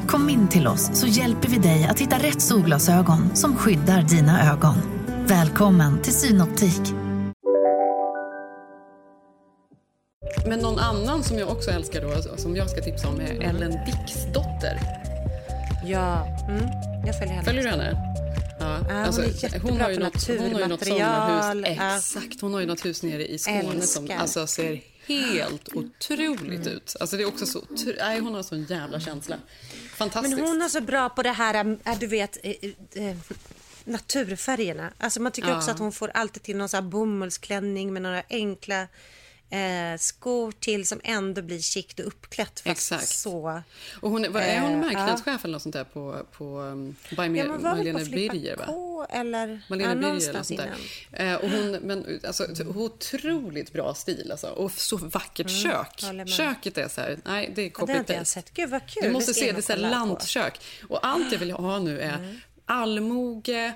Kom 0.07 0.29
in 0.29 0.49
till 0.49 0.67
oss 0.67 0.91
så 0.93 1.07
hjälper 1.07 1.49
vi 1.49 1.59
dig 1.59 1.85
att 1.91 2.01
hitta 2.01 2.17
rätt 2.17 2.43
solglasögon 2.43 3.37
som 3.37 3.57
skyddar 3.57 4.03
dina 4.03 4.53
ögon. 4.53 4.77
Välkommen 5.27 6.03
till 6.03 6.13
Synoptik. 6.13 7.04
Men 10.47 10.59
någon 10.59 10.79
annan 10.79 11.25
som 11.25 11.39
jag 11.39 11.49
också 11.49 11.71
älskar 11.71 12.01
då, 12.01 12.39
som 12.39 12.57
jag 12.57 12.71
ska 12.71 12.81
tipsa 12.81 13.09
om, 13.09 13.21
är 13.21 13.41
Ellen 13.41 13.71
Dixdotter. 13.87 14.81
Ja, 15.87 16.27
mm. 16.49 16.65
jag 17.07 17.19
följer 17.19 17.35
henne. 17.35 17.45
Följer 17.45 17.63
du 17.63 17.69
henne? 17.69 18.15
Ja, 18.61 18.79
hon 19.11 19.25
är 19.25 19.45
jättebra 19.45 19.71
hon 19.71 19.81
har 19.81 19.91
ju 19.91 19.97
på 19.97 20.03
något, 20.03 20.29
hon 20.29 20.55
har 20.55 20.61
ju 20.61 20.67
något 20.67 20.87
sommarhus. 20.87 21.77
Ja. 21.77 21.97
Exakt, 21.97 22.41
hon 22.41 22.55
har 22.55 22.61
ju 22.61 22.67
något 22.67 22.85
hus 22.85 23.03
nere 23.03 23.27
i 23.27 23.39
Skåne 23.39 23.81
som 23.81 24.05
Älskar. 24.05 24.19
alltså, 24.19 24.47
ser 24.47 24.81
helt 25.07 25.69
otroligt 25.75 26.67
ut. 26.67 26.97
Alltså, 27.01 27.17
det 27.17 27.23
är 27.23 27.27
också 27.27 27.47
så, 27.47 27.63
nej, 27.99 28.21
hon 28.21 28.35
har 28.35 28.43
sån 28.43 28.65
jävla 28.65 29.01
känsla. 29.01 29.37
Fantastiskt. 29.97 30.37
Men 30.37 30.47
hon 30.47 30.63
är 30.63 30.69
så 30.69 30.81
bra 30.81 31.09
på 31.09 31.23
det 31.23 31.33
här, 31.33 31.79
äh, 31.85 31.99
du 31.99 32.07
vet, 32.07 32.39
eh, 32.43 33.17
naturfärgerna. 33.85 34.93
Alltså 34.99 35.21
man 35.21 35.33
tycker 35.33 35.57
också 35.57 35.71
att 35.71 35.79
hon 35.79 35.93
får 35.93 36.11
alltid 36.15 36.43
till 36.43 36.57
någon 36.57 36.69
här 36.73 36.83
bomullsklänning 36.83 37.93
med 37.93 38.03
några 38.03 38.23
enkla 38.31 38.87
eh, 39.55 39.99
skor 39.99 40.53
till 40.53 40.87
som 40.87 41.01
ändå 41.05 41.43
blir 41.43 41.61
chict 41.61 42.01
och 42.01 42.07
uppklätt. 42.07 42.63
Exakt. 42.65 43.09
så... 43.09 43.63
Och 44.01 44.11
hon, 44.11 44.33
vad, 44.33 44.43
är 44.43 44.61
hon 44.61 44.71
Eh, 44.71 44.77
marknadschef 44.79 45.45
eller 45.45 45.53
något 45.53 45.63
sånt 45.63 45.73
där 45.73 45.85
på, 45.85 46.27
på 46.33 46.61
um, 46.61 46.97
by 47.11 47.17
Ja, 47.17 47.29
Mer- 47.29 47.59
Malena 47.59 47.99
Birger? 47.99 48.57
Va? 48.57 48.65
K 48.67 49.07
eller 49.11 49.61
Malena 49.69 49.89
ja, 49.91 49.95
Birger 49.95 50.31
eller 50.31 50.43
sånt 50.43 50.61
där. 50.61 51.33
Eh, 51.33 51.35
och 51.35 51.51
hon, 51.51 51.71
men, 51.71 52.21
alltså, 52.27 52.47
otroligt 52.75 53.73
bra 53.73 53.95
stil 53.95 54.31
alltså. 54.31 54.47
Och 54.47 54.73
så 54.73 54.97
vackert 54.97 55.51
kök. 55.51 56.03
håller 56.03 56.25
med. 56.25 56.29
Köket 56.29 56.79
är 56.79 56.89
så 56.89 57.01
här, 57.01 57.19
nej 57.25 57.53
det 57.55 57.63
är 57.63 57.71
Mm, 57.85 58.05
Ja, 58.09 58.19
det 58.19 58.25
sett. 58.25 58.55
Gud 58.55 58.71
vad 58.71 58.87
kul. 58.87 59.03
Du 59.03 59.11
måste 59.11 59.35
ska 59.35 59.41
se, 59.41 59.53
det 59.53 59.59
är 59.59 59.63
så 59.63 59.73
här. 59.73 59.79
Mm. 59.79 59.91
lantkök. 59.91 60.61
Och 60.89 61.07
allt 61.07 61.33
jag 61.33 61.39
vill 61.39 61.51
ha 61.51 61.79
nu 61.79 62.01
är 62.01 62.41
allmoge, 62.67 63.73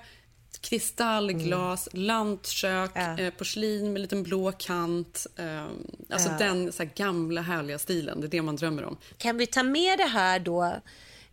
kristallglas, 0.60 1.88
lantkök, 1.92 2.90
Mm. 2.96 3.16
Ja. 3.18 3.24
eh, 3.24 3.30
porslin 3.30 3.92
med 3.92 4.02
liten 4.02 4.22
blå 4.22 4.52
kant. 4.52 5.26
Eh, 5.36 5.64
alltså 6.10 6.30
den 6.38 6.72
så 6.72 6.82
här 6.82 6.90
gamla 6.96 7.40
härliga 7.40 7.78
stilen, 7.78 8.20
det 8.20 8.26
är 8.26 8.28
det 8.28 8.42
man 8.42 8.56
drömmer 8.56 8.84
om. 8.84 8.96
Kan 9.18 9.36
vi 9.38 9.46
ta 9.46 9.62
med 9.62 9.98
det 9.98 10.04
här 10.04 10.38
då 10.40 10.74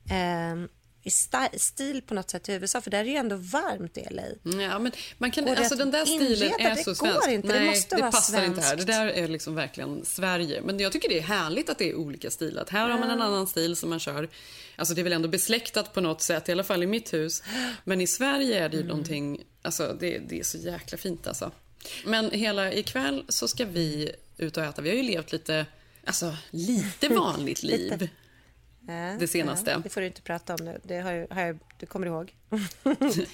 ehm, 0.10 0.68
i 1.06 1.10
stil 1.60 2.02
på 2.02 2.14
något 2.14 2.30
sätt 2.30 2.44
till 2.44 2.54
USA? 2.54 2.82
För 2.82 2.92
där 2.92 3.00
är 3.00 3.04
det 3.04 3.10
ju 3.10 3.16
ändå 3.16 3.36
varmt 3.36 3.98
i 3.98 4.08
LA. 4.12 4.24
Ja, 4.62 4.80
men 4.80 4.92
man 5.18 5.32
kan, 5.32 5.44
Och 5.44 5.50
det 5.50 5.58
alltså 5.58 5.76
den 5.76 5.92
där 5.92 6.06
stilen 6.06 6.52
är 6.60 6.76
det 6.76 6.84
så 6.84 6.96
svensk. 6.96 7.28
inte, 7.28 7.48
det 7.48 7.60
Nej, 7.60 7.68
måste 7.70 7.96
vara 7.96 8.12
passar 8.12 8.44
inte 8.46 8.62
här. 8.62 8.76
Det 8.76 8.84
svenskt. 8.84 8.88
där 8.88 9.08
är 9.08 9.28
liksom 9.28 9.56
verkligen 9.56 10.06
Sverige. 10.06 10.62
Men 10.62 10.80
jag 10.80 10.92
tycker 10.92 11.10
det 11.10 11.18
är 11.18 11.22
härligt 11.24 11.70
att 11.70 11.78
det 11.78 11.90
är 11.90 11.96
olika 11.96 12.32
stilar. 12.32 12.62
Att 12.62 12.70
Här 12.70 12.90
har 12.90 13.00
man 13.00 13.10
en 13.10 13.22
annan 13.22 13.48
stil 13.48 13.76
som 13.76 13.90
man 13.90 14.00
kör. 14.00 14.30
Alltså 14.76 14.94
det 14.94 15.02
är 15.02 15.04
väl 15.04 15.14
ändå 15.14 15.28
besläktat 15.28 15.94
på 15.94 16.02
något 16.02 16.22
sätt, 16.22 16.50
i 16.50 16.52
alla 16.52 16.64
fall 16.64 16.84
i 16.84 16.88
mitt 16.88 17.14
hus. 17.14 17.44
Men 17.84 18.02
i 18.02 18.08
Sverige 18.08 18.64
är 18.66 18.70
det 18.70 18.76
ju 18.76 18.82
Mm. 18.82 18.88
någonting, 18.88 19.44
alltså 19.62 19.98
det, 20.00 20.18
det 20.20 20.40
är 20.40 20.44
så 20.44 20.58
jäkla 20.58 20.98
fint 20.98 21.28
alltså. 21.28 21.52
Men 22.06 22.32
hela 22.32 22.74
ikväll 22.74 23.24
så 23.30 23.48
ska 23.48 23.66
vi 23.66 24.12
ut 24.38 24.58
och 24.58 24.64
äta. 24.64 24.82
Vi 24.82 24.90
har 24.90 24.96
ju 24.98 25.04
levt 25.04 25.32
lite, 25.32 25.66
alltså 26.06 26.36
lite 26.52 27.08
vanligt 27.14 27.64
liv. 27.64 28.10
Ja, 28.88 29.16
Det 29.20 29.28
senaste. 29.28 29.72
Ja, 29.72 29.78
det 29.78 29.90
får 29.90 30.02
du 30.02 30.08
inte 30.08 30.22
prata 30.22 30.56
om 30.56 30.66
nu. 30.66 30.80
Det 30.84 31.00
har 31.00 31.12
jag, 31.12 31.28
har 31.30 31.42
jag, 31.42 31.60
du 31.80 31.86
kommer 31.86 32.08
ihåg. 32.08 32.34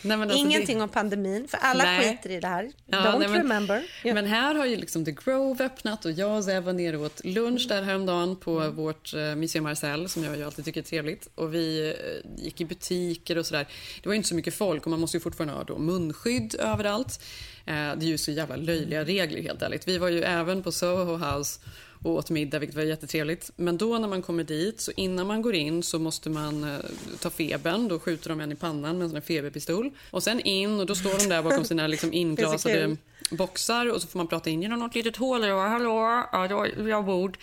Nej, 0.02 0.22
alltså 0.22 0.38
Ingenting 0.38 0.78
det... 0.78 0.84
om 0.84 0.90
pandemin, 0.90 1.48
för 1.48 1.58
alla 1.58 1.84
Nej. 1.84 2.02
skiter 2.02 2.30
i 2.30 2.40
det 2.40 2.48
här. 2.48 2.72
Ja, 2.86 2.98
Don't 2.98 3.20
nej, 3.20 3.28
men, 3.28 3.38
remember. 3.38 3.84
Men 4.04 4.26
här 4.26 4.56
har 4.56 4.66
ju 4.66 4.76
liksom 4.76 5.06
The 5.06 5.12
Grove 5.12 5.66
öppnat 5.66 6.06
och 6.06 6.12
jag 6.12 6.38
och 6.38 6.44
Zev 6.44 6.64
var 6.64 6.74
nere 6.74 6.98
och 6.98 7.06
åt 7.06 7.26
lunch 7.26 7.66
där 7.70 7.82
häromdagen 7.84 8.36
på 8.36 8.60
Mm. 8.62 8.76
vårt 8.76 9.14
uh, 9.14 9.36
Museum 9.36 9.64
Marcel 9.64 10.10
som 10.10 10.24
jag 10.24 10.38
ju 10.38 10.44
alltid 10.44 10.66
tycker 10.66 10.82
är 10.82 10.86
trevligt. 10.86 11.28
Och 11.36 11.54
vi 11.54 11.90
eh, 11.90 12.44
gick 12.44 12.62
i 12.62 12.66
butiker 12.66 13.38
och 13.38 13.46
sådär. 13.46 13.68
Det 14.04 14.10
var 14.10 14.14
ju 14.14 14.18
inte 14.18 14.30
så 14.30 14.36
mycket 14.36 14.54
folk 14.54 14.86
och 14.86 14.90
man 14.92 15.00
måste 15.00 15.18
ju 15.18 15.22
fortfarande 15.22 15.54
ha 15.54 15.64
då 15.64 15.78
munskydd 15.78 16.56
överallt. 16.60 17.24
Eh, 17.66 17.74
det 17.74 18.06
är 18.06 18.08
ju 18.08 18.18
så 18.18 18.32
jävla 18.32 18.56
löjliga 18.56 19.04
regler 19.04 19.42
helt 19.42 19.62
ärligt. 19.62 19.88
Vi 19.88 19.98
var 19.98 20.10
ju 20.10 20.22
även 20.24 20.64
på 20.64 20.72
Soho 20.72 21.18
House 21.18 21.60
och 22.04 22.12
åt 22.12 22.30
middag, 22.30 22.60
vilket 22.60 22.76
var 22.76 22.84
jättetrevligt. 22.84 23.52
Men 23.56 23.78
då 23.78 23.98
när 23.98 24.08
man 24.08 24.22
kommer 24.22 24.44
dit, 24.44 24.82
så 24.82 24.92
innan 24.96 25.28
man 25.28 25.42
går 25.42 25.56
in 25.56 25.84
så 25.84 26.00
måste 26.00 26.30
man 26.30 26.64
eh, 26.64 26.80
ta 27.20 27.30
febern. 27.30 27.88
Då 27.88 28.00
skjuter 28.00 28.30
de 28.30 28.40
en 28.40 28.52
i 28.52 28.56
pannan 28.56 28.98
med 28.98 29.04
en 29.04 29.10
sån 29.10 29.16
här 29.16 29.22
feberpistol. 29.22 29.92
Och 30.12 30.24
sen 30.24 30.40
in 30.40 30.80
och 30.80 30.86
då 30.86 30.96
står 30.96 31.18
de 31.18 31.30
där 31.30 31.44
bakom 31.44 31.66
sina 31.66 31.88
liksom 31.88 32.14
inglasade 32.14 32.98
boxar 33.32 33.94
och 33.94 34.02
så 34.02 34.08
får 34.08 34.20
man 34.20 34.28
prata 34.28 34.50
in 34.50 34.62
genom 34.62 34.80
något 34.80 34.96
litet 34.96 35.18
hål. 35.18 35.44
Och, 35.44 35.60
Hallå, 35.60 36.24
ja, 36.32 36.68
jag 36.88 37.06
bord. 37.06 37.38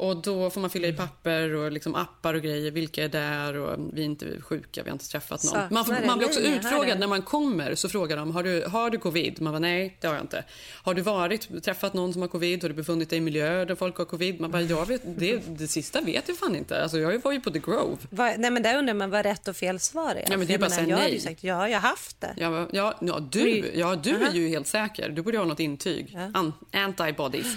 Och 0.00 0.16
då 0.16 0.50
får 0.50 0.60
man 0.60 0.70
fylla 0.70 0.88
i 0.88 0.92
papper 0.92 1.54
och 1.54 1.72
liksom 1.72 1.94
appar 1.94 2.34
och 2.34 2.42
grejer. 2.42 2.70
Vilka 2.70 3.04
är 3.04 3.08
där 3.08 3.56
och 3.56 3.78
vi 3.92 4.00
är 4.00 4.04
inte 4.04 4.40
sjuka, 4.40 4.82
vi 4.82 4.90
har 4.90 4.94
inte 4.94 5.08
träffat 5.08 5.44
någon. 5.44 5.62
Man, 5.70 5.84
får, 5.84 6.06
man 6.06 6.18
blir 6.18 6.28
också 6.28 6.40
utfrågad 6.40 7.00
när 7.00 7.06
man 7.06 7.22
kommer. 7.22 7.74
Så 7.74 7.88
frågar 7.88 8.16
de, 8.16 8.30
har 8.30 8.42
du, 8.42 8.64
har 8.66 8.90
du 8.90 8.98
covid? 8.98 9.40
Man 9.40 9.52
bara, 9.52 9.58
nej, 9.58 9.96
det 10.00 10.06
har 10.06 10.14
jag 10.14 10.24
inte. 10.24 10.44
Har 10.82 10.94
du 10.94 11.02
varit, 11.02 11.64
träffat 11.64 11.94
någon 11.94 12.12
som 12.12 12.22
har 12.22 12.28
covid? 12.28 12.62
Har 12.62 12.68
du 12.68 12.74
befunnit 12.74 13.10
dig 13.10 13.16
i 13.16 13.20
miljö 13.20 13.64
där 13.64 13.74
folk 13.74 13.96
har 13.96 14.04
covid? 14.04 14.40
Man 14.40 14.50
bara, 14.50 14.62
jag 14.62 14.86
vet, 14.86 15.02
det, 15.04 15.58
det 15.58 15.68
sista 15.68 16.00
vet 16.00 16.28
jag 16.28 16.36
fan 16.36 16.56
inte. 16.56 16.82
Alltså, 16.82 16.98
jag 16.98 17.22
var 17.22 17.32
ju 17.32 17.40
på 17.40 17.50
The 17.50 17.58
Grove. 17.58 17.96
Vad- 18.10 18.38
nej, 18.40 18.50
men 18.50 18.62
där 18.62 18.78
undrar 18.78 18.94
man 18.94 19.10
vad 19.10 19.22
rätt 19.26 19.48
och 19.48 19.56
fel 19.56 19.80
svar 19.80 20.14
är. 20.14 20.24
Ja, 20.30 20.36
men 20.36 20.46
det 20.46 20.54
är 20.54 20.58
bara 20.58 20.70
jag 20.70 20.88
jag 20.88 20.96
hade 20.96 21.02
nej. 21.02 21.14
ju 21.14 21.20
sagt 21.20 21.44
ja, 21.44 21.68
jag 21.68 21.80
har 21.80 21.88
haft 21.88 22.20
det. 22.20 22.34
Ja, 22.36 22.68
ja, 22.72 22.98
ja, 23.00 23.20
du, 23.30 23.72
ja, 23.74 23.96
du 23.96 24.10
är 24.10 24.32
ju 24.32 24.48
helt 24.48 24.66
säker. 24.66 25.08
Du 25.08 25.22
borde 25.22 25.38
ha 25.38 25.44
något 25.44 25.60
intyg. 25.60 26.18
An, 26.34 26.52
antibodies. 26.72 27.56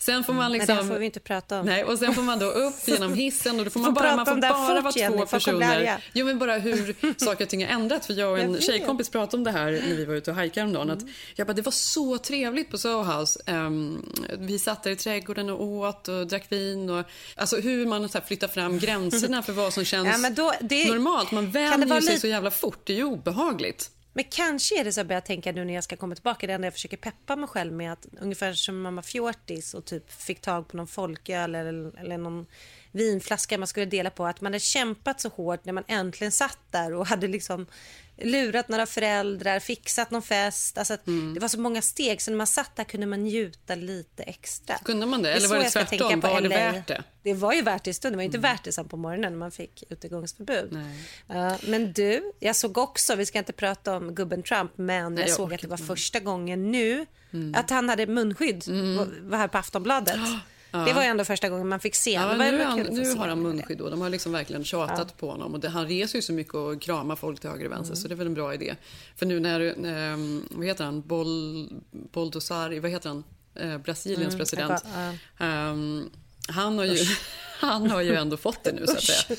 Sen 0.00 0.24
får 0.24 0.32
man 0.32 0.42
Men 0.42 0.52
liksom... 0.52 0.76
det 0.76 0.84
får 0.84 0.98
vi 0.98 1.04
inte 1.06 1.20
prata 1.20 1.60
om. 1.60 1.66
Nej, 1.66 1.84
och 1.84 1.98
sen 1.98 2.14
får 2.14 2.22
man 2.22 2.38
då 2.38 2.46
upp 2.46 2.74
genom 2.84 3.14
hissen 3.14 3.58
och 3.58 3.64
då 3.64 3.70
får 3.70 3.80
man 3.80 3.94
bara, 3.94 4.16
man 4.16 4.26
får 4.26 4.36
bara 4.36 4.80
vara 4.80 4.92
två 4.92 5.26
personer. 5.26 6.00
Jo, 6.12 6.26
men 6.26 6.38
bara 6.38 6.58
hur 6.58 6.94
saker 7.24 7.44
och 7.44 7.50
ting 7.50 7.64
har 7.66 7.72
ändrat. 7.72 8.06
För 8.06 8.14
jag 8.14 8.30
och 8.32 8.38
en 8.38 8.52
Jag 8.52 8.62
tjejkompis 8.62 9.08
pratade 9.08 9.36
om 9.36 9.44
det 9.44 9.50
här 9.50 9.70
när 9.88 9.94
vi 9.94 10.04
var 10.04 10.14
ute 10.14 10.30
och 10.30 10.36
hajkade 10.36 10.60
häromdagen. 10.60 10.90
Att 10.90 11.02
jag 11.34 11.46
bara, 11.46 11.52
det 11.52 11.62
var 11.62 11.72
så 11.72 12.18
trevligt 12.18 12.70
på 12.70 12.78
Soho 12.78 13.02
House. 13.18 13.40
Ehm, 13.46 14.12
vi 14.38 14.58
satt 14.58 14.82
där 14.82 14.90
i 14.90 14.96
trädgården 14.96 15.50
och 15.50 15.62
åt 15.64 16.08
och 16.08 16.26
drack 16.26 16.52
vin. 16.52 16.90
Och, 16.90 17.04
alltså 17.36 17.56
hur 17.56 17.86
man 17.86 18.08
så 18.08 18.18
här 18.18 18.26
flyttar 18.26 18.48
fram 18.48 18.78
gränserna 18.78 19.42
för 19.42 19.52
vad 19.52 19.72
som 19.72 19.84
känns 19.90 20.08
Ja, 20.08 20.18
men 20.18 20.34
då- 20.34 20.54
det- 20.60 20.88
normalt. 20.88 21.30
Man 21.32 21.50
vänjer 21.50 22.00
sig 22.00 22.20
så 22.20 22.26
jävla 22.26 22.50
fort. 22.50 22.80
Det 22.84 22.92
är 22.92 22.96
ju 22.96 23.04
obehagligt. 23.04 23.90
Men 24.12 24.24
kanske 24.30 24.80
är 24.80 24.84
det 24.84 24.92
så 24.92 25.00
att 25.00 25.04
jag 25.04 25.08
börjar 25.08 25.20
tänka 25.20 25.52
nu 25.52 25.64
när 25.64 25.74
jag 25.74 25.84
ska 25.84 25.96
komma 25.96 26.14
tillbaka. 26.14 26.46
Det 26.46 26.52
enda 26.52 26.66
jag 26.66 26.72
försöker 26.72 26.96
peppa 26.96 27.36
mig 27.36 27.48
själv 27.48 27.72
med 27.72 27.92
att 27.92 28.06
ungefär 28.20 28.52
som 28.52 28.82
mamma 28.82 29.02
fjortis 29.02 29.74
och 29.74 29.84
typ 29.84 30.12
fick 30.12 30.40
tag 30.40 30.68
på 30.68 30.76
någon 30.76 30.86
folköl 30.86 31.54
eller, 31.54 31.98
eller 31.98 32.18
någon 32.18 32.46
vinflaska 32.92 33.58
man 33.58 33.66
skulle 33.66 33.86
dela 33.86 34.10
på. 34.10 34.26
Att 34.26 34.40
man 34.40 34.52
hade 34.52 34.60
kämpat 34.60 35.20
så 35.20 35.28
hårt 35.28 35.64
när 35.64 35.72
man 35.72 35.84
äntligen 35.88 36.32
satt 36.32 36.58
där 36.70 36.94
och 36.94 37.06
hade 37.06 37.28
liksom 37.28 37.66
lurat 38.22 38.68
några 38.68 38.86
föräldrar, 38.86 39.60
fixat 39.60 40.10
någon 40.10 40.22
fest. 40.22 40.78
Alltså 40.78 40.96
Mm. 41.06 41.34
Det 41.34 41.40
var 41.40 41.48
så 41.48 41.60
många 41.60 41.82
steg 41.82 42.22
så 42.22 42.30
när 42.30 42.38
man 42.38 42.46
satt 42.46 42.76
där 42.76 42.84
kunde 42.84 43.06
man 43.06 43.24
njuta 43.24 43.74
lite 43.74 44.22
extra. 44.22 44.78
Kunde 44.84 45.06
man 45.06 45.22
det? 45.22 45.32
Eller 45.32 45.48
var 45.48 45.58
det 45.58 45.70
tvärtom? 45.70 46.20
Var 46.20 46.40
det 46.40 46.48
värt 46.48 46.86
det? 46.86 46.94
Mm. 46.94 47.04
Det 47.22 47.34
var 47.34 47.52
ju 47.52 47.62
värt 47.62 47.84
det 47.84 47.90
i 47.90 47.94
stunden. 47.94 48.12
Det 48.12 48.16
var 48.16 48.24
inte 48.24 48.38
värt 48.38 48.64
det 48.64 48.72
sen 48.72 48.88
på 48.88 48.96
morgonen 48.96 49.32
när 49.32 49.38
man 49.38 49.50
fick 49.50 49.84
utegångsförbud. 49.88 50.78
Ja, 51.26 51.58
men 51.66 51.92
du, 51.92 52.32
jag 52.40 52.56
såg 52.56 52.78
också, 52.78 53.14
vi 53.14 53.26
ska 53.26 53.38
inte 53.38 53.52
prata 53.52 53.96
om 53.96 54.14
gubben 54.14 54.42
Trump, 54.42 54.70
men 54.76 55.14
Nej, 55.14 55.22
jag 55.22 55.28
jag 55.28 55.36
såg 55.36 55.54
att 55.54 55.60
det 55.60 55.68
var. 55.68 55.76
Mm. 55.76 55.86
första 55.86 56.20
gången 56.20 56.70
nu 56.70 57.06
att 57.54 57.70
han 57.70 57.88
hade 57.88 58.06
munskydd. 58.06 58.64
Var 59.22 59.38
här 59.38 59.48
på 59.48 59.58
Aftonbladet. 59.58 60.16
Det 60.72 60.92
var 60.92 61.02
ändå 61.02 61.24
första 61.24 61.48
gången 61.48 61.68
man 61.68 61.80
fick 61.80 61.94
se. 61.94 62.10
Ja, 62.12 62.20
det 62.20 62.26
var 62.26 62.36
nu 62.52 62.62
han, 62.64 62.78
nu 62.78 63.08
har 63.08 63.16
han 63.16 63.28
honom. 63.28 63.42
munskydd 63.42 63.78
då. 63.78 63.90
De 63.90 64.00
har 64.00 64.10
liksom 64.10 64.32
verkligen 64.32 64.64
tjatat 64.64 65.16
på 65.16 65.30
honom. 65.30 65.54
Och 65.54 65.60
det, 65.60 65.68
han 65.68 65.86
reser 65.88 66.18
ju 66.18 66.22
så 66.22 66.32
mycket 66.32 66.54
och 66.54 66.82
kramar 66.82 67.16
folk 67.16 67.40
till 67.40 67.50
höger 67.50 67.66
och 67.66 67.72
vänster. 67.72 67.94
Så 67.94 68.08
det 68.08 68.14
är 68.14 68.16
väl 68.16 68.26
en 68.26 68.34
bra 68.34 68.54
idé. 68.54 68.76
För 69.16 69.26
nu 69.26 69.40
när, 69.40 69.60
eh, 69.60 70.16
vad 70.50 70.66
heter 70.66 70.84
han, 70.84 71.00
Bol, 71.00 71.68
Boldosari, 71.90 72.78
vad 72.78 72.90
heter 72.90 73.08
han, 73.08 73.24
eh, 73.54 73.78
Brasiliens 73.78 74.36
president. 74.36 74.82
jag 74.84 75.14
bara, 75.38 75.48
Ehm, 75.48 76.10
han, 76.48 76.78
har 76.78 76.84
ju, 76.84 76.98
han 77.60 77.90
har 77.90 78.00
ju 78.00 78.14
ändå 78.14 78.36
fått 78.36 78.64
det 78.64 78.72
nu 78.72 78.86
så 78.86 78.92
att 78.92 79.02
säga. 79.02 79.36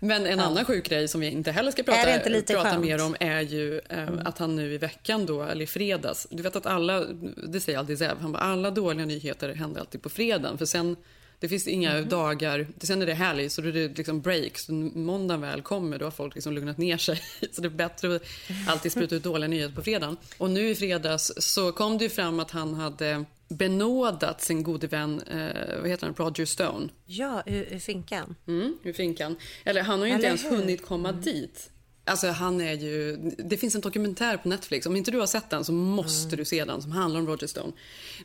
Men 0.00 0.26
en 0.26 0.40
annan 0.40 0.64
sjuk 0.64 0.88
grej 0.88 1.08
som 1.08 1.20
vi 1.20 1.30
inte 1.30 1.50
heller 1.50 1.70
ska 1.70 1.82
prata, 1.82 2.18
prata 2.46 2.70
skönt? 2.70 2.80
mer 2.84 3.04
om 3.04 3.16
är 3.20 3.40
ju 3.40 3.80
eh, 3.88 4.08
att 4.24 4.38
han 4.38 4.56
nu 4.56 4.74
i 4.74 4.78
veckan 4.78 5.26
då, 5.26 5.42
eller 5.42 5.62
i 5.62 5.66
fredags, 5.66 6.26
du 6.30 6.42
vet 6.42 6.56
att 6.56 6.66
alla, 6.66 7.04
det 7.48 7.60
säger 7.60 7.78
alltid 7.78 7.98
Zev, 7.98 8.18
han 8.20 8.32
bara 8.32 8.42
alla 8.42 8.70
dåliga 8.70 9.06
nyheter 9.06 9.54
händer 9.54 9.80
alltid 9.80 10.02
på 10.02 10.08
fredagen 10.08 10.58
för 10.58 10.64
sen 10.66 10.96
det 11.40 11.48
finns 11.48 11.66
inga 11.68 11.94
Mhm. 11.94 12.08
dagar, 12.08 12.66
sen 12.80 13.02
är 13.02 13.06
det 13.06 13.14
helg 13.14 13.50
så 13.50 13.60
då 13.62 13.68
är 13.68 13.72
det 13.72 13.96
liksom 13.96 14.20
break, 14.20 14.58
så 14.58 14.72
måndagen 14.72 15.40
väl 15.40 15.62
kommer 15.62 15.98
då 15.98 16.06
har 16.06 16.10
folk 16.10 16.34
liksom 16.34 16.52
lugnat 16.54 16.78
ner 16.78 16.96
sig. 16.96 17.20
Så 17.52 17.60
det 17.60 17.68
är 17.68 17.70
bättre 17.70 18.16
att 18.16 18.22
alltid 18.68 18.92
spruta 18.92 19.14
ut 19.14 19.22
dåliga 19.22 19.48
nyheter 19.48 19.74
på 19.74 19.82
fredagen. 19.82 20.16
Och 20.38 20.50
nu 20.50 20.68
i 20.68 20.74
fredags 20.74 21.32
så 21.36 21.72
kom 21.72 21.98
det 21.98 22.04
ju 22.04 22.10
fram 22.10 22.40
att 22.40 22.50
han 22.50 22.74
hade 22.74 23.24
benådat 23.48 24.42
sin 24.42 24.62
gode 24.62 24.86
vän, 24.86 25.22
eh, 25.22 25.80
vad 25.80 25.90
heter 25.90 26.06
han, 26.06 26.14
Roger 26.14 26.44
Stone. 26.46 26.88
Ja, 27.04 27.42
ur, 27.46 27.72
ur 27.72 27.78
finkan. 27.78 28.34
Mm, 28.48 28.78
ur 28.82 28.92
finkan. 28.92 29.36
Eller 29.64 29.82
han 29.82 29.98
har 29.98 30.06
ju 30.06 30.12
inte 30.12 30.18
Eller 30.26 30.28
ens 30.28 30.44
hur? 30.44 30.48
Mm. 30.48 30.60
hunnit 30.60 30.82
komma 30.86 31.12
dit. 31.12 31.70
Alltså 32.04 32.28
han 32.28 32.60
är 32.60 32.72
ju, 32.72 33.16
det 33.38 33.56
finns 33.56 33.74
en 33.74 33.80
dokumentär 33.80 34.36
på 34.36 34.48
Netflix, 34.48 34.86
om 34.86 34.96
inte 34.96 35.10
du 35.10 35.18
har 35.18 35.26
sett 35.26 35.50
den 35.50 35.64
så 35.64 35.72
måste 35.72 36.26
Mm. 36.28 36.36
du 36.36 36.44
se 36.44 36.64
den 36.64 36.82
som 36.82 36.92
handlar 36.92 37.20
om 37.20 37.26
Roger 37.26 37.46
Stone. 37.46 37.72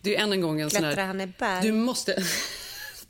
Det 0.01 0.16
är 0.16 0.24
än 0.24 0.32
en 0.34 0.42
gång 0.42 0.62
en 0.62 0.70
sån 0.70 0.80
Klättrar 0.80 0.96
här... 1.01 1.08
han 1.08 1.22
i 1.22 1.28
berg? 1.40 1.62
Du 1.68 1.72
måste... 1.72 2.24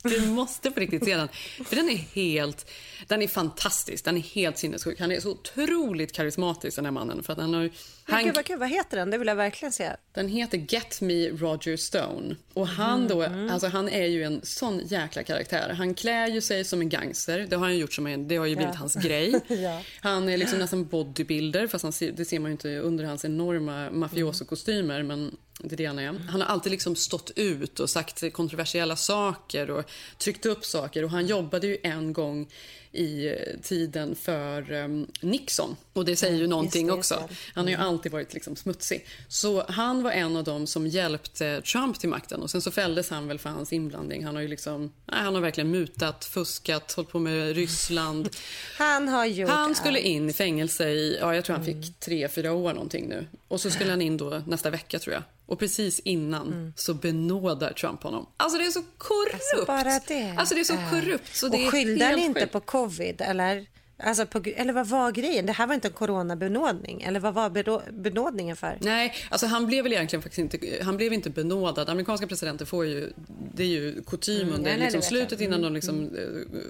Du 0.04 0.20
måste 0.26 0.70
på 0.70 0.80
riktigt 0.80 1.04
se 1.04 1.16
den. 1.16 1.28
För 1.64 1.76
den 1.76 1.88
är 1.90 1.96
helt... 1.96 2.70
Den 3.06 3.22
är 3.22 3.28
fantastisk. 3.28 4.04
Den 4.04 4.16
är 4.16 4.20
helt 4.20 4.58
sinnessjuk. 4.58 5.00
Han 5.00 5.12
är 5.12 5.20
så 5.20 5.30
otroligt 5.30 6.12
karismatisk 6.12 6.76
den 6.76 6.84
här 6.84 6.92
mannen. 6.92 7.22
För 7.22 7.32
att 7.32 7.38
han 7.38 7.54
har, 7.54 7.70
han, 8.04 8.24
gud, 8.24 8.34
vad 8.34 8.44
kul, 8.44 8.58
vad 8.58 8.68
heter 8.68 8.96
den? 8.96 9.10
Det 9.10 9.18
vill 9.18 9.28
jag 9.28 9.36
verkligen 9.36 9.72
se. 9.72 9.90
den 10.12 10.28
heter 10.28 10.58
Get 10.58 11.00
Me 11.00 11.28
Roger 11.28 11.76
Stone. 11.76 12.36
Och 12.54 12.68
han 12.68 13.08
då, 13.08 13.22
alltså 13.22 13.66
han 13.66 13.88
är 13.88 14.06
ju 14.06 14.22
en 14.22 14.40
sån 14.42 14.80
jäkla 14.84 15.22
karaktär. 15.22 15.74
Han 15.78 15.94
klär 15.94 16.28
ju 16.28 16.40
sig 16.40 16.64
som 16.64 16.80
en 16.80 16.88
gangster. 16.88 17.46
Det 17.50 17.56
har 17.56 17.64
han 17.64 17.78
gjort 17.78 17.92
som 17.92 18.06
en, 18.06 18.28
det 18.28 18.36
har 18.36 18.46
ju 18.46 18.56
blivit 18.56 18.74
hans 18.74 18.94
grej. 18.94 19.40
Ja. 19.62 19.82
Han 20.00 20.28
är 20.28 20.36
liksom 20.36 20.58
nästan 20.58 20.84
bodybuilder, 20.86 21.66
fast 21.66 21.82
han 21.82 21.92
det 22.16 22.24
ser 22.24 22.38
man 22.38 22.50
ju 22.50 22.52
inte 22.52 22.78
under 22.78 23.04
hans 23.04 23.24
enorma 23.24 23.90
mafioso-kostymer. 23.90 25.02
Men 25.02 25.36
det 25.58 25.74
är 25.74 25.76
det 25.76 25.84
han 25.84 25.98
är. 25.98 26.06
Han 26.06 26.40
har 26.40 26.48
alltid 26.48 26.72
liksom 26.72 26.96
stått 26.96 27.30
ut 27.36 27.80
och 27.80 27.90
sagt 27.90 28.32
kontroversiella 28.32 28.96
saker 28.96 29.70
och 29.70 29.90
tryckt 30.18 30.46
upp 30.46 30.64
saker. 30.64 31.04
Och 31.04 31.10
han 31.10 31.26
jobbade 31.26 31.66
ju 31.66 31.76
en 31.82 32.12
gång 32.12 32.48
i 32.92 33.34
tiden 33.62 34.14
för 34.14 34.72
ehm, 34.72 35.06
Nixon. 35.20 35.76
Och 35.92 36.04
det 36.04 36.16
säger 36.16 36.38
ju 36.38 36.46
någonting 36.46 36.86
det, 36.86 36.92
också. 36.92 37.28
Han 37.54 37.64
har 37.64 37.70
ju 37.70 37.76
alltid 37.76 38.12
varit 38.12 38.34
liksom 38.34 38.56
smutsig. 38.56 39.06
Så 39.28 39.64
han 39.68 40.02
var 40.02 40.10
en 40.10 40.36
av 40.36 40.44
dem 40.44 40.66
som 40.66 40.86
hjälpte 40.86 41.60
Trump 41.62 41.98
till 42.00 42.08
makten. 42.08 42.42
Och 42.42 42.50
Sen 42.50 42.62
så 42.62 42.70
fälldes 42.70 43.10
han 43.10 43.28
väl 43.28 43.38
för 43.38 43.50
hans 43.50 43.72
inblandning. 43.72 44.24
Han 44.24 44.34
har 44.34 44.42
ju 44.42 44.48
liksom, 44.48 44.92
nej, 45.06 45.20
han 45.20 45.34
har 45.34 45.42
verkligen 45.42 45.70
mutat, 45.70 46.24
fuskat, 46.24 46.92
hållit 46.92 47.10
på 47.10 47.18
med 47.18 47.56
Ryssland. 47.56 48.28
Han 48.78 49.08
har 49.08 49.26
gjort 49.26 49.50
Han 49.50 49.74
skulle 49.74 50.00
in 50.00 50.30
i 50.30 50.32
fängelse 50.32 50.88
i, 50.88 51.18
ja, 51.20 51.34
jag 51.34 51.44
tror 51.44 51.56
han 51.56 51.64
fick 51.64 52.00
tre, 52.00 52.28
fyra 52.28 52.52
år 52.52 52.72
någonting 52.72 53.08
nu. 53.08 53.26
Och 53.48 53.60
så 53.60 53.70
skulle 53.70 53.90
han 53.90 54.02
in 54.02 54.16
då 54.16 54.42
nästa 54.46 54.70
vecka 54.70 54.98
tror 54.98 55.14
jag. 55.14 55.22
Och 55.46 55.58
precis 55.58 56.00
innan 56.00 56.72
så 56.76 56.94
benådar 56.94 57.72
Trump 57.72 58.02
honom. 58.02 58.26
Alltså 58.36 58.58
det 58.58 58.66
är 58.66 58.70
så 58.70 58.82
korrupt! 58.98 59.34
Alltså, 59.34 59.66
bara 59.66 60.00
det. 60.08 60.34
Alltså 60.38 60.54
det 60.54 60.60
är 60.60 60.64
så 60.64 60.78
korrupt 60.90 61.36
så 61.36 61.48
det 61.48 61.66
och 61.66 61.70
skyllde 61.72 62.04
han 62.04 62.18
inte 62.18 62.40
sjukt. 62.40 62.52
på 62.52 62.60
covid? 62.60 63.20
Eller, 63.20 63.66
alltså 64.02 64.26
på, 64.26 64.42
eller 64.56 64.72
vad 64.72 64.86
var 64.86 65.10
grejen? 65.12 65.46
Det 65.46 65.52
här 65.52 65.66
var 65.66 65.74
inte 65.74 65.88
en 65.88 65.94
coronabenådning? 65.94 67.02
Eller 67.02 67.20
vad 67.20 67.34
var 67.34 67.50
benådningen 67.92 68.56
för? 68.56 68.78
Nej, 68.80 69.14
alltså 69.28 69.46
han 69.46 69.66
blev 69.66 69.82
väl 69.84 69.92
egentligen 69.92 70.22
faktiskt 70.22 70.38
inte, 70.38 70.84
han 70.84 70.96
blev 70.96 71.12
inte 71.12 71.30
benådad. 71.30 71.88
Amerikanska 71.88 72.26
presidenter 72.26 72.64
får 72.64 72.86
ju, 72.86 73.12
det 73.54 73.62
är 73.62 73.66
ju 73.68 74.02
kutym 74.02 74.42
Mm, 74.42 74.54
under 74.54 74.70
nej, 74.70 74.80
liksom 74.80 75.00
vet 75.00 75.08
slutet 75.08 75.40
innan 75.40 75.62
de 75.62 75.72
liksom 75.72 76.04
eh, 76.16 76.60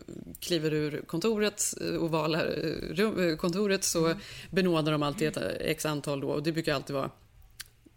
kliver 0.40 0.72
ur 0.74 1.02
kontoret, 1.06 1.74
eh, 1.80 2.02
ovala 2.04 2.38
eh, 2.44 2.72
rum, 2.90 3.36
kontoret 3.36 3.84
så 3.84 4.06
Mm. 4.06 4.18
benådar 4.50 4.92
de 4.92 5.02
alltid 5.02 5.28
ett 5.28 5.38
x 5.60 5.86
antal 5.86 6.20
då 6.20 6.28
och 6.28 6.42
det 6.42 6.52
brukar 6.52 6.74
alltid 6.74 6.96
vara 6.96 7.10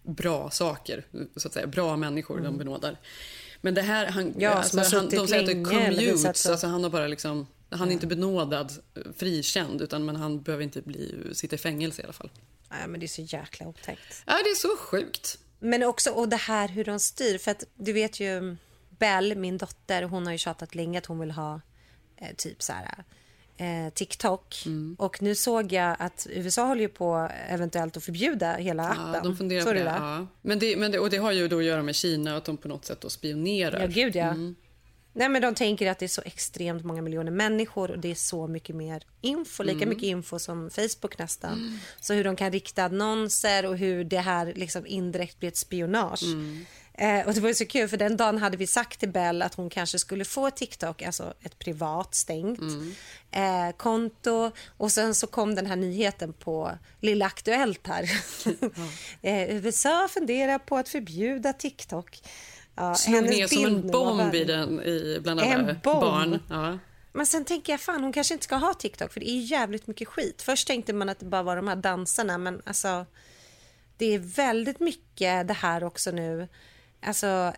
bra 0.04 0.50
saker, 0.52 1.06
så 1.36 1.48
att 1.48 1.54
säga, 1.54 1.68
bra 1.68 1.98
människor 1.98 2.40
de 2.40 2.58
benådar. 2.58 2.98
Men 3.62 3.74
det 3.74 3.82
här, 3.82 4.06
han, 4.06 4.24
Mm. 4.24 4.36
Ja, 4.42 4.50
har 4.50 4.96
han, 4.96 5.10
de 5.10 5.28
säger 5.28 5.42
att 5.44 5.48
det 5.48 5.54
visat 5.54 5.96
commutes, 5.96 6.46
alltså 6.46 6.68
han 6.68 6.84
har 6.84 6.90
bara 6.90 7.08
liksom, 7.08 7.48
han 7.70 7.88
är 7.88 7.94
inte 7.94 8.08
benådad, 8.08 8.72
eh, 8.96 9.02
frikänd, 9.18 9.82
utan 9.82 10.06
men 10.06 10.16
han 10.16 10.42
behöver 10.42 10.64
inte 10.64 10.82
bli, 10.82 11.16
sitta 11.34 11.56
i 11.56 11.60
fängelse 11.60 12.02
i 12.02 12.06
alla 12.06 12.14
fall. 12.14 12.30
Nej, 12.70 12.88
men 12.88 13.00
det 13.00 13.06
är 13.06 13.08
så 13.08 13.22
jäkla 13.22 13.68
otäckt. 13.68 14.24
Ja, 14.26 14.34
det 14.44 14.50
är 14.50 14.56
så 14.56 14.78
sjukt. 14.78 15.40
Men 15.60 15.84
också 15.84 16.10
och 16.10 16.30
det 16.30 16.36
här 16.36 16.68
hur 16.68 16.84
de 16.84 17.00
styr. 17.00 17.38
För 17.38 17.52
att 17.52 17.64
du 17.76 17.94
vet 17.94 18.20
ju 18.20 18.56
Bell, 18.90 19.38
min 19.38 19.58
dotter, 19.58 20.04
hon 20.04 20.26
har 20.26 20.32
ju 20.32 20.38
tjatat 20.38 20.76
länge 20.76 20.98
att 20.98 21.06
hon 21.06 21.20
vill 21.20 21.32
ha 21.32 21.62
eh, 22.18 22.36
typ 22.36 22.64
så 22.64 22.74
här 22.74 23.04
eh, 23.58 23.94
TikTok. 23.94 24.64
Mm. 24.66 24.96
Och 25.00 25.22
nu 25.22 25.36
såg 25.36 25.72
jag 25.72 25.96
att 26.00 26.28
USA 26.30 26.66
håller 26.66 26.82
ju 26.82 26.88
på 26.88 27.30
eventuellt 27.50 27.98
att 27.98 28.04
förbjuda 28.04 28.54
hela 28.54 28.90
appen. 28.90 29.14
Ja, 29.14 29.22
de 29.24 29.38
funderar 29.38 29.64
på 29.64 29.74
det. 29.74 29.80
Ja. 29.80 30.28
Men 30.42 30.60
det, 30.60 30.78
men 30.78 30.92
det, 30.92 31.00
och 31.00 31.10
det 31.10 31.18
har 31.18 31.32
ju 31.32 31.48
då 31.48 31.58
att 31.58 31.64
göra 31.64 31.84
med 31.84 31.96
Kina, 31.96 32.38
att 32.38 32.46
de 32.46 32.58
på 32.58 32.68
något 32.68 32.86
sätt 32.86 33.02
då 33.02 33.10
spionerar. 33.10 33.80
Ja, 33.80 33.88
gud 33.88 34.16
ja. 34.16 34.26
Mm. 34.26 34.56
Nej, 35.18 35.30
men 35.30 35.42
de 35.42 35.56
tänker 35.56 35.92
att 35.92 36.00
det 36.00 36.06
är 36.06 36.08
så 36.08 36.22
extremt 36.26 36.84
många 36.86 37.02
miljoner 37.02 37.32
människor 37.32 37.92
och 37.92 38.00
det 38.00 38.12
är 38.12 38.16
så 38.16 38.48
mycket 38.48 38.76
mer 38.76 39.04
info, 39.22 39.64
lika 39.64 39.76
Mm. 39.78 39.90
mycket 39.90 40.04
info 40.04 40.40
som 40.40 40.70
Facebook 40.70 41.18
nästan. 41.18 41.80
Så 42.00 42.14
hur 42.14 42.24
de 42.24 42.36
kan 42.36 42.52
rikta 42.52 42.84
annonser 42.84 43.66
och 43.66 43.78
hur 43.78 44.04
det 44.04 44.20
här 44.20 44.54
liksom 44.56 44.86
indirekt 44.86 45.40
blir 45.40 45.50
ett 45.50 45.58
spionage. 45.58 46.24
Mm. 46.24 46.66
Eh, 46.94 47.28
och 47.28 47.34
det 47.34 47.42
var 47.42 47.54
så 47.54 47.66
kul 47.66 47.88
för 47.90 47.98
den 47.98 48.18
dagen 48.18 48.38
hade 48.38 48.58
vi 48.58 48.68
sagt 48.68 49.00
till 49.00 49.10
Bell 49.10 49.42
att 49.42 49.54
hon 49.56 49.70
kanske 49.70 50.00
skulle 50.00 50.26
få 50.26 50.50
TikTok, 50.52 51.02
alltså 51.02 51.34
ett 51.44 51.60
privat 51.60 52.16
stängt 52.16 52.60
Mm. 52.60 52.94
eh, 53.32 53.76
konto 53.78 54.52
och 54.78 54.92
sen 54.92 55.16
så 55.16 55.28
kom 55.28 55.56
den 55.56 55.66
här 55.66 55.76
nyheten 55.76 56.34
på 56.34 56.72
Lilla 57.02 57.26
Aktuellt 57.26 57.88
här. 57.88 58.04
eh, 59.22 59.56
USA 59.56 60.08
funderar 60.14 60.60
på 60.60 60.78
att 60.78 60.90
förbjuda 60.90 61.54
TikTok. 61.54 62.22
Ja, 62.76 62.96
Slog 62.96 63.24
ner 63.24 63.48
som 63.48 63.66
en 63.66 63.92
bomb 63.92 64.36
i 64.36 64.44
den, 64.44 64.82
i, 64.82 65.20
bland 65.24 65.40
En 65.40 65.60
alla 65.60 65.74
bomb? 65.74 65.84
barn. 65.84 66.40
Ja. 66.50 66.78
Men 67.14 67.26
sen 67.26 67.46
tänker 67.46 67.74
jag 67.74 67.80
fan 67.82 68.04
hon 68.04 68.14
kanske 68.14 68.34
inte 68.34 68.44
ska 68.44 68.56
ha 68.56 68.74
TikTok 68.74 69.14
för 69.14 69.20
det 69.20 69.30
är 69.30 69.40
jävligt 69.52 69.88
mycket 69.88 70.08
skit. 70.08 70.42
Först 70.42 70.68
tänkte 70.68 70.94
man 70.94 71.10
att 71.10 71.20
det 71.20 71.26
bara 71.26 71.44
var 71.44 71.56
de 71.56 71.68
här 71.68 71.76
dansarna 71.76 72.38
men 72.38 72.62
alltså 72.66 73.06
det 73.98 74.06
är 74.06 74.20
väldigt 74.20 74.80
mycket 74.80 75.48
det 75.48 75.54
här 75.54 75.84
också 75.84 76.12
nu. 76.12 76.48
Alltså 77.02 77.54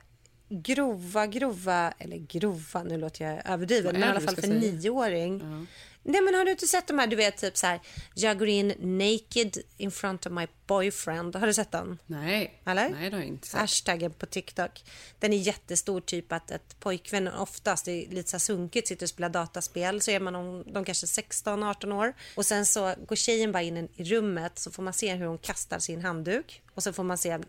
grova, 0.49 1.27
grova, 1.27 1.93
eller 1.97 2.17
grova, 2.17 2.83
nu 2.83 2.97
låter 2.97 3.25
jag 3.25 3.49
överdriven, 3.49 3.93
men 3.93 4.03
i 4.03 4.11
alla 4.11 4.19
fall 4.19 4.35
för 4.35 4.47
nioåring. 4.47 5.67
Nej 6.09 6.21
men 6.21 6.35
har 6.35 6.45
du 6.45 6.51
inte 6.51 6.67
sett 6.67 6.87
de 6.87 6.99
här, 6.99 7.07
du 7.07 7.15
vet 7.15 7.37
typ 7.37 7.57
så 7.57 7.67
här, 7.67 7.79
jag 8.13 8.39
går 8.39 8.47
in 8.47 8.67
naked 8.67 9.57
in 9.77 9.91
front 9.91 10.25
of 10.25 10.31
my 10.31 10.47
boyfriend. 10.67 11.35
Har 11.35 11.47
du 11.47 11.53
sett 11.53 11.71
den? 11.71 11.99
Nej. 12.05 12.61
Eller? 12.65 12.89
Nej, 12.89 13.09
det 13.09 13.15
har 13.15 13.23
jag 13.23 13.27
inte 13.27 13.47
sett. 13.47 13.59
Hashtaggen 13.59 14.13
på 14.13 14.25
TikTok. 14.25 14.83
Den 15.19 15.33
är 15.33 15.37
jättestor, 15.37 16.01
typ 16.01 16.31
att 16.31 16.51
ett 16.51 16.79
pojkvän 16.79 17.27
oftast 17.27 17.85
det 17.85 17.91
är 17.91 18.09
lite 18.09 18.29
så 18.29 18.35
här 18.35 18.39
sunkigt, 18.39 18.87
sitter 18.87 19.05
och 19.05 19.09
spelar 19.09 19.29
dataspel. 19.29 20.01
Så 20.01 20.11
är 20.11 20.19
man 20.19 20.35
om, 20.35 20.63
de 20.73 20.85
kanske 20.85 21.05
16-18 21.05 21.93
år. 21.93 22.13
Och 22.35 22.45
sen 22.45 22.65
så 22.65 22.93
går 23.07 23.15
tjejen 23.15 23.51
bara 23.51 23.63
in 23.63 23.89
i 23.95 24.03
rummet 24.03 24.59
så 24.59 24.71
får 24.71 24.83
man 24.83 24.93
se 24.93 25.13
hur 25.13 25.25
hon 25.25 25.37
kastar 25.37 25.79
sin 25.79 26.01
handduk. 26.01 26.61
Och 26.73 26.83
så 26.83 26.93
får 26.93 27.03
man 27.03 27.17
se 27.17 27.39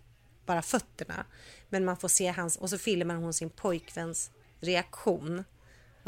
bara 0.47 0.63
fötterna. 0.63 1.27
Men 1.69 1.85
man 1.85 1.97
får 1.97 2.09
se 2.09 2.27
hans, 2.27 2.57
och 2.57 2.71
så 2.71 2.79
filmar 2.79 3.15
hon 3.15 3.33
sin 3.33 3.51
pojkväns 3.51 4.31
reaktion. 4.61 5.45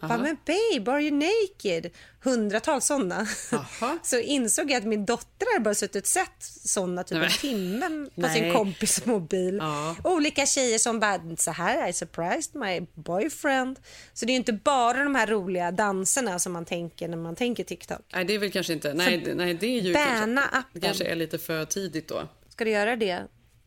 Bara, 0.08 0.18
men 0.18 0.36
babe, 0.46 0.90
are 0.92 1.02
you 1.02 1.10
naked? 1.10 1.90
Hundratals 2.22 2.86
sådana. 2.86 3.26
Så 4.02 4.18
insåg 4.20 4.70
jag 4.70 4.78
att 4.78 4.84
min 4.84 5.06
dotter 5.06 5.60
bara 5.60 5.74
suttit 5.74 6.02
och 6.02 6.08
sett 6.08 6.42
sådana 6.64 7.04
typ 7.04 7.22
en 7.22 7.30
timme 7.30 7.88
på 8.14 8.20
Nej. 8.20 8.34
sin 8.34 8.52
kompis 8.52 9.06
mobil. 9.06 9.56
Ja. 9.60 9.96
Olika 10.04 10.46
tjejer 10.46 10.78
som 10.78 11.00
bara, 11.00 11.20
så 11.36 11.50
här, 11.50 11.88
I 11.88 11.92
surprised 11.92 12.54
my 12.54 12.80
boyfriend. 12.94 13.78
Så 14.12 14.24
det 14.26 14.30
är 14.30 14.34
ju 14.34 14.38
inte 14.38 14.52
bara 14.52 15.04
de 15.04 15.14
här 15.14 15.26
roliga 15.26 15.70
danserna 15.70 16.38
som 16.38 16.52
man 16.52 16.64
tänker 16.64 17.08
när 17.08 17.16
man 17.16 17.36
tänker 17.36 17.64
TikTok. 17.64 18.00
Nej, 18.12 18.24
det 18.24 18.34
är 18.34 18.38
väl 18.38 18.52
kanske 18.52 18.72
inte... 18.72 18.94
Nej, 18.94 19.22
det- 19.24 19.34
nej 19.34 19.54
det 19.54 19.66
är 19.66 19.80
ju 19.80 19.94
kanske, 19.94 20.40
appen. 20.52 20.80
kanske 20.80 21.04
är 21.04 21.16
lite 21.16 21.38
för 21.38 21.64
tidigt 21.64 22.08
då. 22.08 22.28
Ska 22.48 22.64
du 22.64 22.70
göra 22.70 22.96
det 22.96 23.22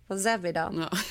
på 0.07 0.17
Zevi 0.19 0.51
då? 0.51 0.73
Ja. 0.75 0.97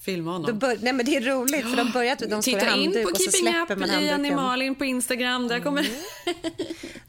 Filma 0.00 0.32
honom. 0.32 0.58
bör, 0.58 0.76
nej 0.80 0.92
men 0.92 1.06
det 1.06 1.16
är 1.16 1.20
roligt 1.20 1.70
för 1.70 1.76
de 1.76 1.90
börjar 1.92 2.12
att 2.12 2.18
de 2.18 2.42
står 2.42 2.54
i 2.54 2.60
Titta 2.60 2.66
in 2.74 2.82
handduk 2.82 3.04
på 3.04 3.10
och 3.10 3.16
så 3.16 3.22
Keeping 3.30 3.40
släpper 3.52 3.74
Up, 3.74 3.78
man 3.80 3.90
handduken. 3.90 4.36
Malin 4.36 4.74
på 4.74 4.84
Instagram. 4.84 5.48
Där 5.48 5.60
kommer... 5.60 5.86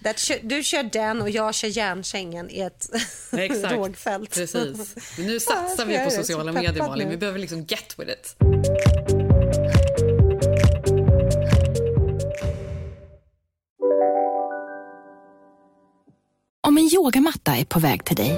That 0.04 0.18
kö- 0.20 0.40
du 0.44 0.64
kör 0.64 0.84
den 0.84 1.22
och 1.22 1.30
jag 1.30 1.56
kör 1.56 1.68
järnsängen 1.68 2.50
i 2.50 2.60
ett 2.60 2.90
Exakt. 3.38 3.74
rågfält. 3.76 4.34
Precis. 4.34 4.96
Men 5.18 5.26
nu 5.28 5.34
Ja, 5.34 5.40
satsar 5.40 5.86
vi 5.86 5.98
på 6.06 6.12
sociala 6.12 6.52
medier, 6.52 6.78
Malin. 6.88 7.08
nu. 7.08 7.12
Vi 7.12 7.18
behöver 7.18 7.40
liksom 7.40 7.64
get 7.64 7.96
with 8.00 8.12
it. 8.12 8.36
Om 16.68 16.78
en 16.78 16.90
yogamatta 16.94 17.56
är 17.58 17.66
på 17.66 17.80
väg 17.80 18.06
till 18.06 18.16
dig, 18.16 18.38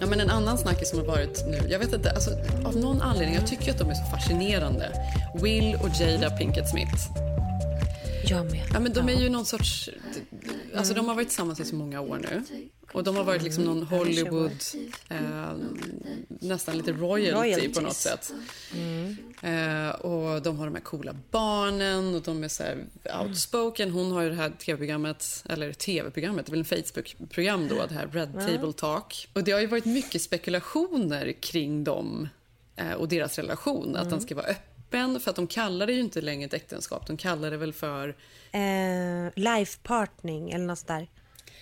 Ja, 0.00 0.06
men 0.06 0.20
en 0.20 0.30
annan 0.30 0.58
snackis 0.58 0.90
som 0.90 0.98
har 0.98 1.06
varit 1.06 1.44
nu, 1.46 1.58
jag 1.68 1.78
vet 1.78 1.92
inte, 1.92 2.10
alltså, 2.10 2.30
av 2.64 2.76
någon 2.76 3.02
anledning, 3.02 3.34
jag 3.34 3.46
tycker 3.46 3.70
att 3.70 3.78
de 3.78 3.90
är 3.90 3.94
så 3.94 4.04
fascinerande. 4.04 4.92
Will 5.42 5.74
och 5.74 5.88
Jada 6.00 6.30
Pinkett 6.30 6.68
Smith. 6.68 7.08
Jag 8.30 8.50
med. 8.50 8.66
Ja, 8.72 8.80
men 8.80 8.92
de 8.92 9.08
är 9.08 9.20
ju 9.20 9.28
någon 9.28 9.46
sorts, 9.46 9.90
alltså 10.76 10.94
de 10.94 11.08
har 11.08 11.14
varit 11.14 11.28
tillsammans 11.28 11.60
i 11.60 11.64
så 11.64 11.74
många 11.74 12.00
år 12.00 12.18
nu. 12.30 12.42
Och 12.92 13.04
de 13.04 13.16
har 13.16 13.24
varit 13.24 13.42
liksom 13.42 13.64
någon 13.64 13.82
Hollywood, 13.82 14.50
eh, 15.08 15.18
nästan 16.28 16.76
lite 16.76 16.92
royalty 16.92 17.32
Royalties. 17.48 17.76
på 17.76 17.80
något 17.80 17.96
sätt. 17.96 18.32
Mm. 18.74 19.16
Eh, 19.42 19.90
och 19.90 20.42
de 20.42 20.56
har 20.58 20.64
de 20.66 20.74
här 20.74 20.82
coola 20.82 21.16
barnen 21.30 22.14
och 22.14 22.22
de 22.22 22.44
är 22.44 22.48
så 22.48 22.62
här 22.62 22.84
outspoken. 23.22 23.90
Hon 23.90 24.12
har 24.12 24.22
ju 24.22 24.28
det 24.28 24.34
här 24.36 24.50
tv-programmet, 24.50 25.44
eller 25.48 25.72
tv-programmet, 25.72 26.46
det 26.46 26.50
är 26.50 26.52
väl 26.52 26.58
en 26.60 26.64
Facebook-program 26.64 27.68
då, 27.68 27.86
det 27.88 27.94
här 27.94 28.06
Red. 28.12 28.32
Table 28.32 28.72
Talk. 28.72 29.28
Och 29.32 29.44
det 29.44 29.52
har 29.52 29.60
ju 29.60 29.66
varit 29.66 29.84
mycket 29.84 30.22
spekulationer 30.22 31.32
kring 31.40 31.84
dem 31.84 32.28
eh, 32.76 32.92
och 32.92 33.08
deras 33.08 33.38
relation, 33.38 33.96
att 33.96 34.02
Mm. 34.02 34.10
den 34.10 34.20
ska 34.20 34.34
vara 34.34 34.46
öppen, 34.46 34.67
för 34.90 35.30
att 35.30 35.36
de 35.36 35.46
kallar 35.46 35.86
det 35.86 35.92
ju 35.92 36.00
inte 36.00 36.20
längre 36.20 36.46
ett 36.46 36.54
äktenskap, 36.54 37.06
de 37.06 37.16
kallar 37.16 37.50
det 37.50 37.56
väl 37.56 37.72
för 37.72 38.16
Eh, 38.52 39.32
life 39.34 39.78
partnering 39.82 40.50
eller 40.50 40.64
något 40.66 40.86
där. 40.86 41.08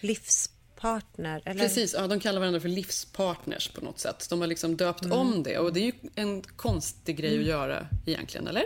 Livspartner. 0.01 1.43
Eller? 1.45 1.61
Precis, 1.61 1.95
ja, 1.95 2.07
de 2.07 2.21
kallar 2.21 2.41
varandra 2.41 2.61
för 2.61 2.69
livspartners 2.69 3.69
på 3.69 3.85
något 3.85 3.99
sätt. 3.99 4.27
De 4.31 4.41
har 4.41 4.49
liksom 4.49 4.77
döpt 4.77 5.07
om 5.13 5.43
det 5.43 5.59
och 5.59 5.73
det 5.73 5.81
är 5.81 5.85
ju 5.85 5.93
en 6.15 6.43
konstig 6.43 7.17
grej 7.17 7.39
att 7.39 7.47
göra 7.47 7.89
egentligen, 8.07 8.47
eller? 8.47 8.65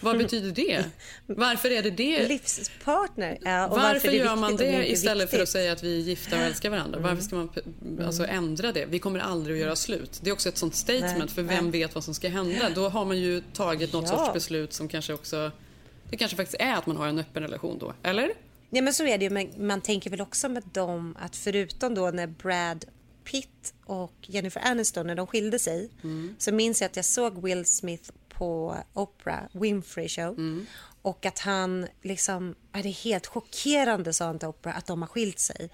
Vad 0.00 0.18
betyder 0.18 0.50
det? 0.50 0.84
Varför 1.26 1.70
är 1.70 1.82
det 1.82 1.90
det? 1.90 2.28
Livspartner. 2.28 3.38
Ja, 3.42 3.68
varför, 3.70 3.82
varför 3.94 4.08
gör 4.10 4.36
man 4.36 4.50
viktigt 4.56 4.68
det 4.72 4.90
istället 4.92 5.30
för 5.30 5.36
att 5.36 5.40
viktigt. 5.40 5.52
säga 5.52 5.72
att 5.72 5.82
vi 5.82 5.96
är 5.96 6.00
gifta 6.02 6.36
och 6.36 6.42
älskar 6.42 6.70
varandra? 6.70 7.00
Varför 7.00 7.22
ska 7.22 7.36
man 7.36 7.48
p- 7.48 7.60
alltså, 8.04 8.26
ändra 8.26 8.72
det? 8.72 8.86
Vi 8.86 8.98
kommer 8.98 9.20
aldrig 9.20 9.56
att 9.56 9.60
göra 9.62 9.76
slut. 9.76 10.20
Det 10.22 10.30
är 10.30 10.34
också 10.34 10.48
ett 10.48 10.58
sånt 10.58 10.74
statement, 10.74 11.18
Nej, 11.18 11.28
för 11.28 11.42
vem 11.42 11.64
nej. 11.70 11.80
vet 11.80 11.94
vad 11.94 12.04
som 12.04 12.14
ska 12.14 12.28
hända? 12.28 12.70
Då 12.74 12.88
har 12.88 13.04
man 13.04 13.18
ju 13.18 13.42
tagit 13.52 13.92
något 13.92 14.08
Ja. 14.10 14.16
sorts 14.18 14.32
beslut 14.32 14.72
som 14.72 14.88
kanske 14.88 15.12
också... 15.12 15.50
Det 16.10 16.16
kanske 16.16 16.36
faktiskt 16.36 16.60
är 16.62 16.74
att 16.74 16.86
man 16.86 16.96
har 16.96 17.06
en 17.06 17.18
öppen 17.18 17.42
relation 17.42 17.78
då, 17.78 17.94
eller? 18.02 18.30
Ja, 18.70 18.82
men 18.82 18.94
så 18.94 19.06
är 19.06 19.18
det 19.18 19.24
ju. 19.24 19.30
Men 19.30 19.66
man 19.66 19.80
tänker 19.80 20.10
väl 20.10 20.20
också 20.20 20.48
med 20.48 20.62
dem 20.72 21.16
att 21.20 21.36
förutom 21.36 21.94
då 21.94 22.10
när 22.10 22.26
Brad 22.26 22.84
Pitt 23.24 23.74
och 23.84 24.12
Jennifer 24.26 24.60
Aniston 24.64 25.06
när 25.06 25.14
de 25.14 25.26
skilde 25.26 25.58
sig 25.58 25.90
så 26.38 26.52
minns 26.52 26.80
jag 26.80 26.86
att 26.88 26.96
jag 26.96 27.04
såg 27.04 27.42
Will 27.42 27.64
Smith 27.64 28.10
på 28.36 28.76
Oprah 28.92 29.42
Winfrey 29.52 30.08
Show 30.08 30.36
och 31.02 31.26
att 31.26 31.38
han 31.38 31.86
liksom, 32.02 32.54
ja, 32.72 32.82
det 32.82 32.88
är 32.88 33.04
helt 33.04 33.26
chockerande 33.26 34.12
sa 34.12 34.26
han 34.26 34.38
till 34.38 34.48
Oprah 34.48 34.76
att 34.76 34.86
de 34.86 35.02
har 35.02 35.08
skilt 35.08 35.38
sig. 35.38 35.70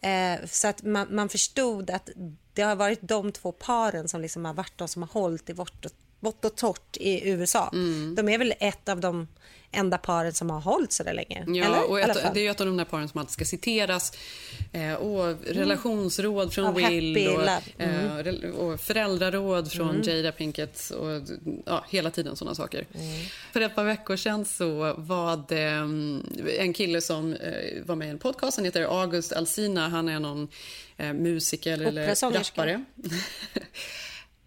Eh, 0.00 0.46
så 0.46 0.68
att 0.68 0.82
man, 0.82 1.14
man 1.14 1.28
förstod 1.28 1.90
att 1.90 2.10
det 2.52 2.62
har 2.62 2.76
varit 2.76 2.98
de 3.02 3.32
två 3.32 3.52
paren 3.52 4.08
som 4.08 4.20
liksom 4.20 4.44
har 4.44 4.54
varit 4.54 4.78
de 4.78 4.88
som 4.88 5.02
har 5.02 5.08
hållit 5.08 5.50
i 5.50 5.52
vått 5.52 5.84
och, 5.84 5.92
vått 6.20 6.44
och 6.44 6.56
torrt 6.56 6.96
i 6.96 7.28
USA. 7.28 7.68
De 8.16 8.28
är 8.28 8.38
väl 8.38 8.54
ett 8.60 8.88
av 8.88 9.00
de 9.00 9.28
enda 9.72 9.98
paren 9.98 10.32
som 10.32 10.50
har 10.50 10.60
hållit 10.60 10.92
så 10.92 11.02
där 11.02 11.14
länge. 11.14 11.44
Ja, 11.46 11.64
eller? 11.64 11.90
och 11.90 12.00
ett, 12.00 12.34
det 12.34 12.40
är 12.40 12.44
ju 12.44 12.50
ett 12.50 12.60
av 12.60 12.66
de 12.66 12.76
där 12.76 12.84
paren 12.84 13.08
som 13.08 13.20
alltid 13.20 13.32
ska 13.32 13.44
citeras. 13.44 14.12
Eh, 14.72 14.94
och 14.94 15.36
relationsråd 15.46 16.52
från 16.52 16.64
Av 16.64 16.74
Will 16.74 16.84
Happy 16.84 17.28
och, 17.28 17.42
eh, 17.82 18.18
Mm. 18.18 18.54
och 18.54 18.80
föräldraråd 18.80 19.72
från 19.72 19.90
Mm. 19.90 20.02
Jada 20.16 20.32
Pinkett 20.32 20.90
och 20.90 21.22
ja, 21.66 21.84
hela 21.90 22.10
tiden 22.10 22.36
sådana 22.36 22.54
saker. 22.54 22.86
Mm. 22.94 23.24
För 23.52 23.60
ett 23.60 23.74
par 23.74 23.84
veckor 23.84 24.16
sedan 24.16 24.44
så 24.44 24.94
var 24.98 25.44
det 25.48 25.60
mm, 25.62 26.26
en 26.58 26.72
kille 26.72 27.00
som 27.00 27.32
eh, 27.34 27.82
var 27.86 27.96
med 27.96 28.08
i 28.08 28.10
en 28.10 28.18
podcast, 28.18 28.56
han 28.56 28.64
heter 28.64 29.00
August 29.02 29.32
Alsina, 29.32 29.88
han 29.88 30.08
är 30.08 30.20
någon 30.20 30.48
eh, 30.96 31.12
musiker 31.12 31.80
eller 31.80 32.06
rappare. 32.32 32.84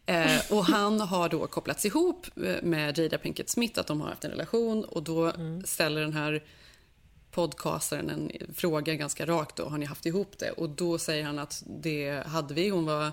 Eh, 0.05 0.41
och 0.51 0.65
han 0.65 0.99
har 0.99 1.29
då 1.29 1.47
kopplats 1.47 1.85
ihop 1.85 2.27
eh, 2.45 2.55
med 2.63 2.97
Jada 2.97 3.17
Pinkett 3.17 3.49
Smith, 3.49 3.79
att 3.79 3.87
de 3.87 4.01
har 4.01 4.09
haft 4.09 4.23
en 4.25 4.31
relation 4.31 4.83
och 4.85 5.03
då 5.03 5.33
ställer 5.63 6.01
den 6.01 6.13
här 6.13 6.43
podcastaren 7.31 8.09
en 8.09 8.31
fråga 8.55 8.93
ganska 8.95 9.25
rakt 9.25 9.55
då, 9.55 9.65
har 9.65 9.77
ni 9.77 9.85
haft 9.85 10.05
ihop 10.05 10.37
det? 10.37 10.51
Och 10.51 10.69
då 10.69 10.97
säger 10.97 11.23
han 11.23 11.39
att 11.39 11.63
det 11.81 12.23
hade 12.27 12.53
vi, 12.53 12.69
hon 12.69 12.85
var 12.85 13.11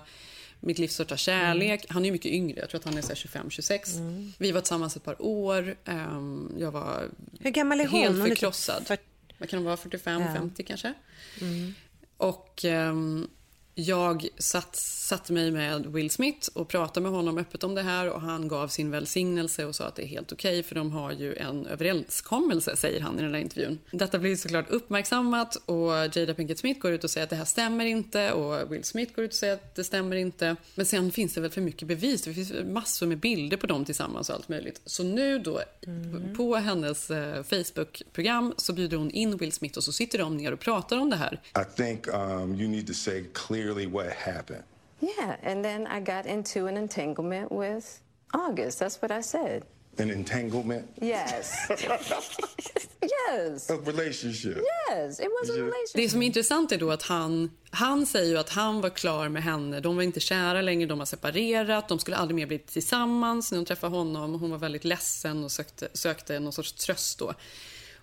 mitt 0.59 0.79
livs 0.79 0.93
största 0.93 1.17
kärlek. 1.17 1.85
Han 1.89 2.05
är 2.05 2.11
mycket 2.11 2.31
yngre, 2.31 2.59
jag 2.59 2.69
tror 2.69 2.79
att 2.79 2.85
han 2.85 2.97
är 2.97 3.01
så 3.01 3.07
här 3.07 3.15
25-26. 3.15 4.31
Vi 4.37 4.51
var 4.51 4.61
tillsammans 4.61 4.95
ett 4.95 5.03
par 5.03 5.21
år, 5.21 5.75
Ehm, 5.85 6.51
jag 6.59 6.71
var 6.71 7.09
Hur 7.39 7.49
gammal 7.51 7.79
är 7.79 7.87
hon? 7.87 7.99
helt 7.99 8.17
Hon 8.17 8.25
typ 8.29 8.37
förkrossad. 8.37 8.97
Vad 9.37 9.49
kan 9.49 9.59
hon 9.59 9.65
vara, 9.65 9.75
45-50 9.77 10.51
Ja. 10.57 10.63
kanske? 10.67 10.93
Mm. 11.41 11.73
Och 12.17 12.65
ehm, 12.65 13.27
jag 13.75 14.27
satt, 14.37 14.75
satte 14.75 15.33
mig 15.33 15.51
med 15.51 15.85
Will 15.85 16.09
Smith 16.09 16.49
och 16.53 16.67
pratade 16.67 17.03
med 17.03 17.11
honom 17.11 17.37
öppet 17.37 17.63
om 17.63 17.75
det 17.75 17.81
här 17.81 18.09
och 18.09 18.21
han 18.21 18.47
gav 18.47 18.67
sin 18.67 18.91
välsignelse 18.91 19.65
och 19.65 19.75
sa 19.75 19.85
att 19.85 19.95
det 19.95 20.03
är 20.03 20.07
helt 20.07 20.31
okej 20.31 20.63
för 20.63 20.75
de 20.75 20.91
har 20.91 21.11
ju 21.11 21.35
en 21.35 21.65
överenskommelse, 21.65 22.75
säger 22.75 23.01
han 23.01 23.19
i 23.19 23.21
den 23.21 23.33
här 23.33 23.41
intervjun. 23.41 23.79
Detta 23.91 24.19
blir 24.19 24.35
såklart 24.35 24.69
uppmärksammat 24.69 25.55
och 25.55 26.17
Jada 26.17 26.33
Pinkett 26.33 26.59
Smith 26.59 26.79
går 26.79 26.91
ut 26.91 27.03
och 27.03 27.09
säger 27.09 27.23
att 27.23 27.29
det 27.29 27.35
här 27.35 27.45
stämmer 27.45 27.85
inte 27.85 28.31
och 28.31 28.71
Will 28.71 28.83
Smith 28.83 29.15
går 29.15 29.25
ut 29.25 29.31
och 29.31 29.37
säger 29.37 29.53
att 29.53 29.75
det 29.75 29.83
stämmer 29.83 30.15
inte. 30.15 30.55
Men 30.75 30.85
sen 30.85 31.11
finns 31.11 31.33
det 31.33 31.41
väl 31.41 31.51
för 31.51 31.61
mycket 31.61 31.87
bevis, 31.87 32.21
det 32.21 32.33
finns 32.33 32.53
massor 32.65 33.07
med 33.07 33.17
bilder 33.17 33.57
på 33.57 33.67
dem 33.67 33.85
tillsammans 33.85 34.29
och 34.29 34.35
allt 34.35 34.49
möjligt. 34.49 34.81
Så 34.85 35.03
nu 35.03 35.39
då, 35.39 35.61
på 36.37 36.55
hennes 36.55 37.11
eh, 37.11 37.43
Facebook-program 37.43 38.53
så 38.57 38.73
bjuder 38.73 38.97
hon 38.97 39.11
in 39.11 39.37
Will 39.37 39.51
Smith 39.51 39.77
och 39.77 39.83
så 39.83 39.91
sitter 39.91 40.17
de 40.17 40.37
ner 40.37 40.51
och 40.51 40.59
pratar 40.59 40.97
om 40.97 41.09
det 41.09 41.15
här. 41.15 41.41
I 41.61 41.75
think 41.75 42.07
um, 42.07 42.55
you 42.59 42.69
need 42.69 42.87
to 42.87 42.93
say 42.93 43.23
clearly 43.63 43.87
what 43.87 44.11
happened. 44.13 44.63
Yeah, 45.01 45.35
and 45.43 45.63
then 45.65 45.87
I 45.87 45.99
got 45.99 46.25
into 46.25 46.67
an 46.67 46.77
entanglement 46.77 47.51
with 47.51 47.99
August. 48.33 48.79
That's 48.79 49.01
what 49.01 49.11
I 49.11 49.21
said. 49.21 49.63
An 49.97 50.09
entanglement, 50.09 50.85
Yes. 51.01 51.53
yes. 53.29 53.69
a 53.69 53.77
relationship. 53.77 54.57
Yes, 54.89 55.19
it 55.19 55.29
was 55.41 55.49
a 55.49 55.53
relationship. 55.53 55.93
Det 55.95 56.09
som 56.09 56.21
är 56.21 56.25
intressant 56.25 56.71
är 56.71 56.77
då 56.77 56.91
att 56.91 57.03
han, 57.03 57.51
han 57.69 58.05
säger 58.05 58.31
ju 58.31 58.37
att 58.37 58.49
han 58.49 58.81
var 58.81 58.89
klar 58.89 59.29
med 59.29 59.43
henne. 59.43 59.79
De 59.79 59.95
var 59.95 60.03
inte 60.03 60.19
kära 60.19 60.61
längre, 60.61 60.87
de 60.87 60.99
har 60.99 61.05
separerat. 61.05 61.87
De 61.87 61.99
skulle 61.99 62.17
aldrig 62.17 62.35
mer 62.35 62.45
bli 62.45 62.59
tillsammans. 62.59 63.51
När 63.51 63.57
hon 63.57 63.65
träffade 63.65 63.95
honom, 63.95 64.33
hon 64.39 64.51
var 64.51 64.57
väldigt 64.57 64.83
ledsen 64.83 65.43
och 65.43 65.51
sökte, 65.51 65.87
sökte 65.93 66.39
någon 66.39 66.53
sorts 66.53 66.73
tröst 66.73 67.19
då. 67.19 67.33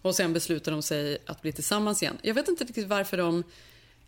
Och 0.02 0.14
sen 0.14 0.32
beslutade 0.32 0.76
de 0.76 0.82
sig 0.82 1.18
att 1.26 1.42
bli 1.42 1.52
tillsammans 1.52 2.02
igen. 2.02 2.18
Jag 2.22 2.34
vet 2.34 2.48
inte 2.48 2.64
riktigt 2.64 2.88
varför 2.88 3.16
de... 3.16 3.44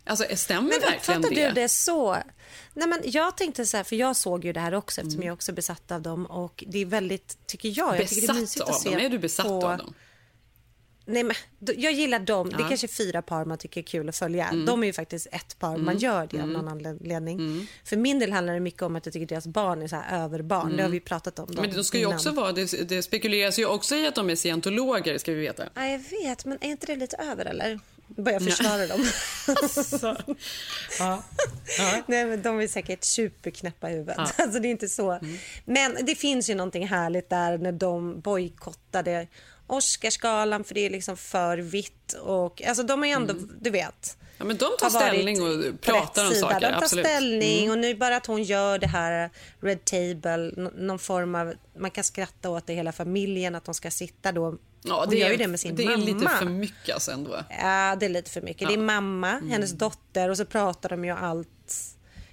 Alltså, 0.05 0.25
stämmer 0.35 0.69
Men 0.69 0.79
verkligen 0.79 1.21
det? 1.21 1.47
du 1.47 1.51
det 1.61 1.69
så? 1.69 2.13
Nej, 2.73 2.87
men 2.87 2.99
jag 3.03 3.37
tänkte 3.37 3.65
så 3.65 3.77
här, 3.77 3.83
för 3.83 3.95
jag 3.95 4.15
såg 4.15 4.45
ju 4.45 4.53
det 4.53 4.59
här 4.59 4.73
också 4.73 5.01
eftersom 5.01 5.19
Mm. 5.19 5.27
jag 5.27 5.33
också 5.33 5.51
är 5.51 5.55
besatt 5.55 5.91
av 5.91 6.01
dem 6.01 6.25
och 6.25 6.63
det 6.67 6.79
är 6.81 6.85
väldigt, 6.85 7.37
tycker 7.47 7.73
jag, 7.77 7.97
jag 7.99 8.07
tycker 8.07 8.21
det 8.21 8.25
är 8.25 8.27
Besatt 8.27 8.41
mysigt 8.41 8.61
av 8.63 8.69
att 8.69 8.81
se 8.81 8.89
dem? 8.89 8.99
Är 8.99 9.09
du 9.09 9.17
besatt 9.19 9.45
på... 9.47 9.67
av 9.67 9.77
dem? 9.77 9.93
Nej, 11.05 11.23
men 11.23 11.35
jag 11.77 11.93
gillar 11.93 12.19
dem. 12.19 12.49
Det 12.49 12.55
Ja. 12.59 12.65
är 12.65 12.69
kanske 12.69 12.87
fyra 12.87 13.21
par 13.21 13.45
man 13.45 13.57
tycker 13.57 13.81
är 13.81 13.85
kul 13.85 14.09
att 14.09 14.17
följa. 14.17 14.47
Mm. 14.49 14.65
De 14.65 14.83
är 14.83 14.87
ju 14.87 14.93
faktiskt 14.93 15.27
ett 15.31 15.59
par. 15.59 15.69
Man 15.69 15.79
Mm. 15.79 15.97
gör 15.97 16.27
det 16.31 16.37
av 16.37 16.43
Mm. 16.49 16.53
någon 16.53 16.67
anledning. 16.67 17.67
För 17.85 17.97
min 17.97 18.19
del 18.19 18.31
handlar 18.31 18.53
det 18.53 18.59
mycket 18.59 18.81
om 18.81 18.95
att 18.95 19.05
jag 19.05 19.13
tycker 19.13 19.25
deras 19.27 19.47
barn 19.47 19.81
är 19.81 19.87
så 19.87 19.95
här 19.95 20.23
överbarn. 20.23 20.67
Det 20.69 20.73
har 20.75 20.79
Mm. 20.79 20.91
vi 20.91 20.99
pratat 20.99 21.39
om. 21.39 21.47
Men 21.55 21.73
de 21.73 21.83
ska 21.83 21.97
ju 21.97 22.03
innan. 22.03 22.15
också 22.15 22.31
vara... 22.31 22.51
Det, 22.51 22.89
det 22.89 23.03
spekuleras 23.03 23.59
ju 23.59 23.65
också 23.65 23.95
i 23.95 24.07
att 24.07 24.15
de 24.15 24.29
är 24.29 24.35
scientologer, 24.35 25.17
ska 25.17 25.31
vi 25.31 25.39
veta. 25.39 25.63
Ja, 25.73 25.85
jag 25.87 25.99
vet, 25.99 26.45
men 26.45 26.57
är 26.61 26.67
inte 26.69 26.85
det 26.85 26.95
lite 26.95 27.17
över 27.17 27.45
eller? 27.45 27.79
Börjar 28.17 28.39
Nej. 28.39 28.51
försvara 28.51 28.87
dem. 28.87 29.05
Ja. 30.99 31.23
Nej, 32.07 32.25
men 32.25 32.41
de 32.41 32.59
är 32.59 32.67
säkert 32.67 33.03
superknäppa 33.03 33.89
i 33.89 33.93
huvudet. 33.93 34.15
Ja. 34.17 34.27
Alltså, 34.43 34.59
det 34.59 34.67
är 34.67 34.71
inte 34.71 34.89
så. 34.89 35.19
Men 35.65 35.97
det 36.05 36.15
finns 36.15 36.49
ju 36.49 36.55
någonting 36.55 36.87
härligt 36.87 37.29
där 37.29 37.57
när 37.57 37.71
de 37.71 38.21
bojkottade 38.21 39.27
Oscarsgalan 39.67 40.63
för 40.63 40.73
det 40.73 40.85
är 40.85 40.89
liksom 40.89 41.17
för 41.17 41.57
vitt. 41.57 42.13
Och, 42.21 42.61
alltså, 42.63 42.83
de 42.83 43.03
är 43.03 43.07
ju 43.07 43.13
ändå, 43.13 43.33
du 43.61 43.69
vet. 43.69 44.17
Ja, 44.37 44.45
men 44.45 44.57
de 44.57 44.69
tar 44.79 44.89
har 44.89 44.99
ställning 44.99 45.41
och 45.41 45.81
pratar 45.81 46.27
om 46.27 46.33
saker. 46.33 46.59
De 46.59 46.67
tar 46.67 46.77
absolut. 46.81 47.05
ställning 47.05 47.59
Mm. 47.59 47.71
och 47.71 47.77
nu 47.77 47.95
bara 47.95 48.17
att 48.17 48.25
hon 48.25 48.43
gör 48.43 48.77
det 48.79 48.87
här 48.87 49.29
Red 49.61 49.85
Table, 49.85 50.51
någon 50.75 50.99
form 50.99 51.35
av, 51.35 51.53
man 51.79 51.91
kan 51.91 52.03
skratta 52.03 52.49
åt 52.49 52.67
det 52.67 52.73
hela 52.73 52.91
familjen, 52.91 53.55
att 53.55 53.65
de 53.65 53.73
ska 53.73 53.91
sitta 53.91 54.31
då. 54.31 54.57
Ja, 54.83 54.99
hon 54.99 55.09
det 55.09 55.17
gör 55.17 55.27
är, 55.27 55.31
ju 55.31 55.37
det 55.37 55.47
med 55.47 55.59
sin 55.59 55.75
det 55.75 55.85
mamma. 55.85 55.93
är 56.03 56.05
lite 56.13 56.27
för 56.29 56.45
mycket 56.45 56.93
alltså 56.93 57.11
ändå. 57.11 57.39
Ja, 57.49 57.95
det 57.99 58.05
är 58.05 58.09
lite 58.09 58.31
för 58.31 58.41
mycket. 58.41 58.67
Det 58.67 58.73
är 58.73 58.77
Ja. 58.77 58.83
mamma, 58.83 59.31
Mm. 59.31 59.49
hennes 59.49 59.71
dotter 59.71 60.29
och 60.29 60.37
så 60.37 60.45
pratar 60.45 60.89
de 60.89 61.05
ju 61.05 61.11
allt. 61.11 61.49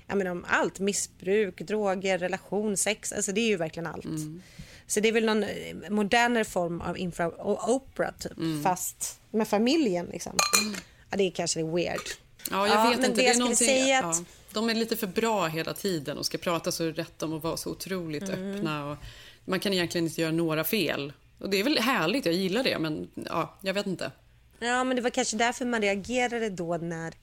Ja, 0.07 0.14
men 0.14 0.27
om 0.27 0.45
allt. 0.49 0.79
Missbruk, 0.79 1.61
droger, 1.61 2.19
relation, 2.19 2.77
sex. 2.77 3.12
Alltså 3.12 3.33
det 3.33 3.40
är 3.40 3.49
ju 3.49 3.57
verkligen 3.57 3.87
allt. 3.87 4.05
Mm. 4.05 4.43
Så 4.90 5.00
det 5.00 5.09
är 5.09 5.12
väl 5.12 5.24
någon 5.24 5.42
eh, 5.42 5.90
modernare 5.90 6.44
form 6.44 6.81
av 6.81 6.98
infra 6.98 7.29
och 7.29 7.70
opera 7.74 8.12
typ, 8.12 8.37
Mm. 8.38 8.62
fast 8.62 9.20
med 9.31 9.48
familjen 9.48 10.07
liksom. 10.07 10.33
Ja, 11.11 11.16
det 11.16 11.24
är 11.24 11.31
kanske 11.31 11.62
weird. 11.64 12.00
Ja, 12.50 12.68
jag 12.68 12.90
vet 12.90 12.98
inte. 13.09 13.22
Det 13.22 13.29
skulle 13.29 13.38
någonting- 13.38 13.66
säga 13.66 13.98
att... 14.07 14.16
ja, 14.18 14.24
de 14.53 14.70
är 14.70 14.74
lite 14.74 14.96
för 14.96 15.07
bra 15.07 15.46
hela 15.46 15.74
tiden 15.74 16.18
och 16.18 16.26
ska 16.26 16.38
prata 16.38 16.72
så 16.72 16.85
rätt 16.85 17.22
om 17.22 17.33
och 17.33 17.42
vara 17.42 17.57
så 17.57 17.70
otroligt 17.70 18.22
Mm. 18.29 18.55
öppna. 18.57 18.90
Och 18.90 18.96
man 19.44 19.61
kan 19.61 19.72
egentligen 19.72 20.07
inte 20.07 20.20
göra 20.20 20.33
några 20.33 20.64
fel. 20.64 21.12
Och 21.38 21.50
det 21.50 21.61
är 21.61 21.64
väl 21.64 21.79
härligt, 21.79 22.26
jag 22.26 22.35
gillar 22.35 22.62
det, 22.64 22.79
men 22.79 23.11
ja, 23.26 23.59
jag 23.61 23.74
vet 23.74 23.87
inte. 23.87 24.12
Ja, 24.59 24.85
men 24.85 24.96
det 24.96 25.03
var 25.03 25.11
kanske 25.11 25.37
därför 25.37 25.64
man 25.64 25.83
reagerade 25.83 26.50
då 26.50 26.76
när 26.76 27.14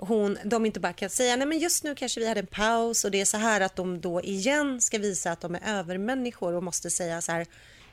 hon, 0.00 0.38
de 0.44 0.66
inte 0.66 0.80
bara 0.80 0.92
kan 0.92 1.10
säga 1.10 1.36
nej 1.36 1.46
men 1.46 1.58
just 1.58 1.84
nu 1.84 1.94
kanske 1.94 2.20
vi 2.20 2.28
hade 2.28 2.40
en 2.40 2.46
paus 2.46 3.04
och 3.04 3.10
det 3.10 3.20
är 3.20 3.24
så 3.24 3.36
här 3.36 3.60
att 3.60 3.76
de 3.76 4.00
då 4.00 4.22
igen 4.22 4.80
ska 4.80 4.98
visa 4.98 5.32
att 5.32 5.40
de 5.40 5.54
är 5.54 5.78
övermänniskor 5.78 6.54
och 6.54 6.62
måste 6.62 6.90
säga 6.90 7.20
så 7.20 7.32
här 7.32 7.46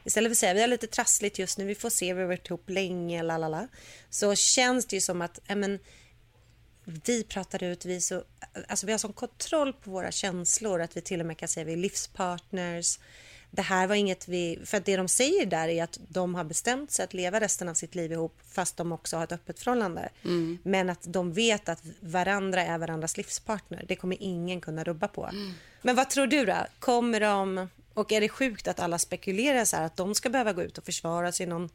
istället 0.04 0.30
för 0.30 0.34
att 0.34 0.38
säga 0.38 0.54
vi 0.54 0.62
har 0.62 0.68
lite 0.68 0.88
trassligt 0.88 1.40
just 1.40 1.58
nu, 1.58 1.66
vi 1.66 1.76
får 1.76 1.90
se, 1.90 2.14
vi 2.14 2.22
har 2.22 2.28
varit 2.28 2.48
ihop 2.48 2.70
länge, 2.70 3.24
lalala. 3.24 3.68
Så 4.10 4.36
känns 4.36 4.86
det 4.86 4.96
ju 4.96 5.02
som 5.02 5.22
att, 5.22 5.40
men, 5.48 5.80
vi 6.90 7.24
pratar 7.24 7.64
ut, 7.64 7.86
vi, 7.86 8.02
så, 8.02 8.24
alltså 8.68 8.86
vi 8.86 8.92
har 8.92 9.00
sån 9.00 9.14
kontroll 9.14 9.74
på 9.74 9.92
våra 9.92 10.12
känslor 10.12 10.82
att 10.82 10.98
vi 10.98 11.02
till 11.02 11.20
och 11.20 11.26
med 11.26 11.38
kan 11.38 11.48
säga 11.48 11.62
att 11.62 11.68
vi 11.68 11.74
är 11.74 11.78
livspartners. 11.78 13.00
Det 13.52 13.62
här 13.62 13.88
var 13.88 13.96
inget 13.96 14.28
vi, 14.28 14.60
för 14.66 14.78
att 14.78 14.86
det 14.86 14.98
de 14.98 15.08
säger 15.08 15.46
där 15.46 15.68
är 15.68 15.84
att 15.84 16.00
de 16.08 16.36
har 16.36 16.44
bestämt 16.44 16.92
sig 16.92 17.04
att 17.04 17.14
leva 17.14 17.40
resten 17.40 17.70
av 17.70 17.74
sitt 17.74 17.96
liv 17.96 18.12
ihop 18.12 18.40
fast 18.52 18.78
de 18.78 18.92
också 18.92 19.18
har 19.18 19.24
ett 19.24 19.32
öppet 19.32 19.60
förhållande. 19.60 20.10
Mm. 20.24 20.58
Men 20.64 20.90
att 20.90 21.04
de 21.04 21.34
vet 21.34 21.70
att 21.70 21.82
varandra 22.00 22.64
är 22.64 22.78
varandras 22.78 23.18
livspartner. 23.18 23.86
Det 23.88 23.96
kommer 23.96 24.18
ingen 24.20 24.62
kunna 24.62 24.84
rubba 24.84 25.08
på. 25.08 25.30
Men 25.82 25.96
vad 25.96 26.10
tror 26.10 26.28
du 26.28 26.46
då? 26.46 26.58
Kommer 26.80 27.20
de, 27.20 27.70
och 27.94 28.12
är 28.12 28.22
det 28.22 28.30
sjukt 28.30 28.68
att 28.68 28.80
alla 28.80 29.00
spekulerar 29.00 29.66
så 29.66 29.76
här 29.76 29.84
att 29.84 29.98
de 29.98 30.16
ska 30.16 30.30
behöva 30.30 30.54
gå 30.54 30.64
ut 30.64 30.78
och 30.78 30.86
försvara 30.86 31.32
sig 31.32 31.46
i 31.46 31.50
någon 31.50 31.70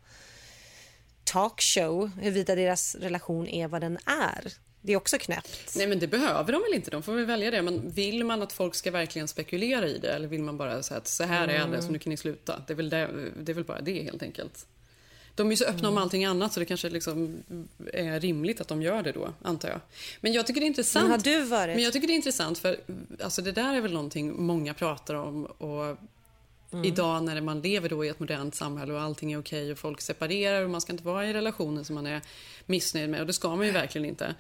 talkshow 1.25 2.11
huruvida 2.21 2.55
deras 2.55 2.95
relation 2.95 3.47
är 3.47 3.69
vad 3.69 3.81
den 3.81 3.99
är? 4.07 4.53
Det 4.85 4.93
är 4.93 4.97
också 4.97 5.19
knäppt. 5.19 5.73
Nej, 5.77 5.87
men 5.87 5.99
det 5.99 6.07
behöver 6.07 6.53
de 6.53 6.63
väl 6.63 6.75
inte. 6.75 6.91
De 6.91 7.03
får 7.03 7.13
väl 7.13 7.25
välja 7.27 7.51
det. 7.51 7.63
Men 7.63 7.91
vill 7.91 8.25
man 8.25 8.43
att 8.43 8.53
folk 8.53 8.75
ska 8.75 8.91
verkligen 8.91 9.29
spekulera 9.29 9.87
i 9.89 9.99
det 9.99 10.13
eller 10.13 10.29
vill 10.29 10.43
man 10.43 10.57
bara 10.59 10.83
säga 10.83 10.99
att 10.99 11.09
så 11.09 11.25
här 11.25 11.43
är 11.43 11.47
det, 11.49 11.55
Mm. 11.59 11.83
så 11.83 11.91
nu 11.93 11.99
kan 11.99 12.11
ni 12.11 12.17
sluta? 12.17 12.63
Det 12.67 12.73
är 12.73 12.75
väl, 12.77 12.91
det, 12.91 13.09
det 13.41 13.53
är 13.53 13.55
väl 13.55 13.65
bara 13.65 13.81
det 13.81 14.03
helt 14.03 14.23
enkelt. 14.23 14.67
De 15.35 15.47
är 15.47 15.51
ju 15.51 15.57
så 15.57 15.65
öppna 15.65 15.89
om 15.89 15.99
allting 15.99 16.25
annat 16.25 16.53
så 16.53 16.61
det 16.61 16.67
kanske 16.67 16.91
liksom 16.91 17.43
är 17.93 18.21
rimligt 18.21 18.61
att 18.61 18.69
de 18.69 18.83
gör 18.83 19.03
det 19.03 19.13
då, 19.13 19.33
antar 19.43 19.69
jag. 19.69 19.81
Men 20.21 20.33
jag 20.33 20.47
tycker 20.47 20.61
det 20.61 20.65
är 20.65 20.69
intressant. 20.69 21.03
Men 21.05 21.11
har 21.11 21.19
du 21.19 21.43
varit- 21.45 21.75
Men 21.77 21.85
jag 21.85 21.93
tycker 21.93 22.07
det 22.07 22.13
är 22.13 22.17
intressant 22.17 22.59
för 22.59 22.77
alltså 23.23 23.43
det 23.43 23.53
där 23.53 23.75
är 23.75 23.81
väl 23.81 23.93
någonting 23.93 24.43
många 24.43 24.75
pratar 24.75 25.15
om 25.15 25.45
och 25.45 25.97
Mm. 26.73 26.85
idag 26.85 27.23
när 27.25 27.41
man 27.41 27.61
lever 27.61 27.89
då 27.89 28.05
i 28.05 28.09
ett 28.09 28.21
modernt 28.21 28.55
samhälle 28.55 28.93
och 28.93 29.01
allting 29.01 29.33
är 29.33 29.39
okej 29.41 29.73
och 29.73 29.79
folk 29.79 30.01
separerar 30.01 30.65
och 30.65 30.71
man 30.71 30.81
ska 30.81 30.93
inte 30.93 31.05
vara 31.05 31.27
i 31.29 31.33
relationer 31.33 31.83
som 31.83 31.95
man 31.95 32.07
är 32.07 32.21
missnöjd 32.67 33.11
med 33.11 33.21
och 33.21 33.27
det 33.27 33.33
ska 33.33 33.57
man 33.57 33.67
ju 33.67 33.73
verkligen 33.73 34.05
inte. 34.05 34.35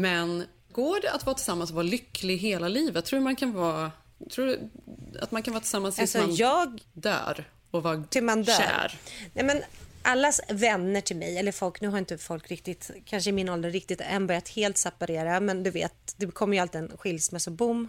Men 0.00 0.44
går 0.72 1.00
det 1.00 1.10
att 1.12 1.26
vara 1.26 1.34
tillsammans 1.36 1.70
och 1.70 1.74
vara 1.76 1.82
lycklig 1.86 2.38
hela 2.38 2.68
livet? 2.68 3.04
Tror 3.04 3.18
du 3.18 3.24
man 3.24 3.36
kan 3.36 3.52
vara 3.52 3.90
Tror 4.30 4.46
du 4.46 4.60
att 5.20 5.30
man 5.30 5.42
kan 5.42 5.54
vara 5.54 5.60
tillsammans 5.60 5.96
tills 5.96 6.16
Alltså, 6.16 6.28
man 6.28 6.36
jag- 6.36 6.80
dör 6.92 7.44
och 7.70 7.82
vara 7.82 8.04
till 8.10 8.24
man 8.24 8.42
dör. 8.42 8.52
kär? 8.54 8.98
Nej, 9.34 9.44
men 9.44 9.62
allas 10.02 10.40
vänner 10.48 11.00
till 11.00 11.16
mig, 11.16 11.38
eller 11.38 11.52
folk, 11.52 11.80
nu 11.80 11.88
har 11.88 11.98
inte 11.98 12.18
folk 12.18 12.50
riktigt, 12.50 12.90
kanske 13.04 13.30
i 13.30 13.32
min 13.32 13.48
ålder 13.48 13.70
riktigt 13.70 14.00
än 14.00 14.26
börjat 14.26 14.48
helt 14.48 14.76
separera, 14.76 15.40
men 15.40 15.62
du 15.62 15.70
vet, 15.70 16.14
det 16.16 16.26
kommer 16.26 16.56
ju 16.56 16.60
alltid 16.60 16.80
en 16.80 16.96
skilsmässoboom. 16.98 17.88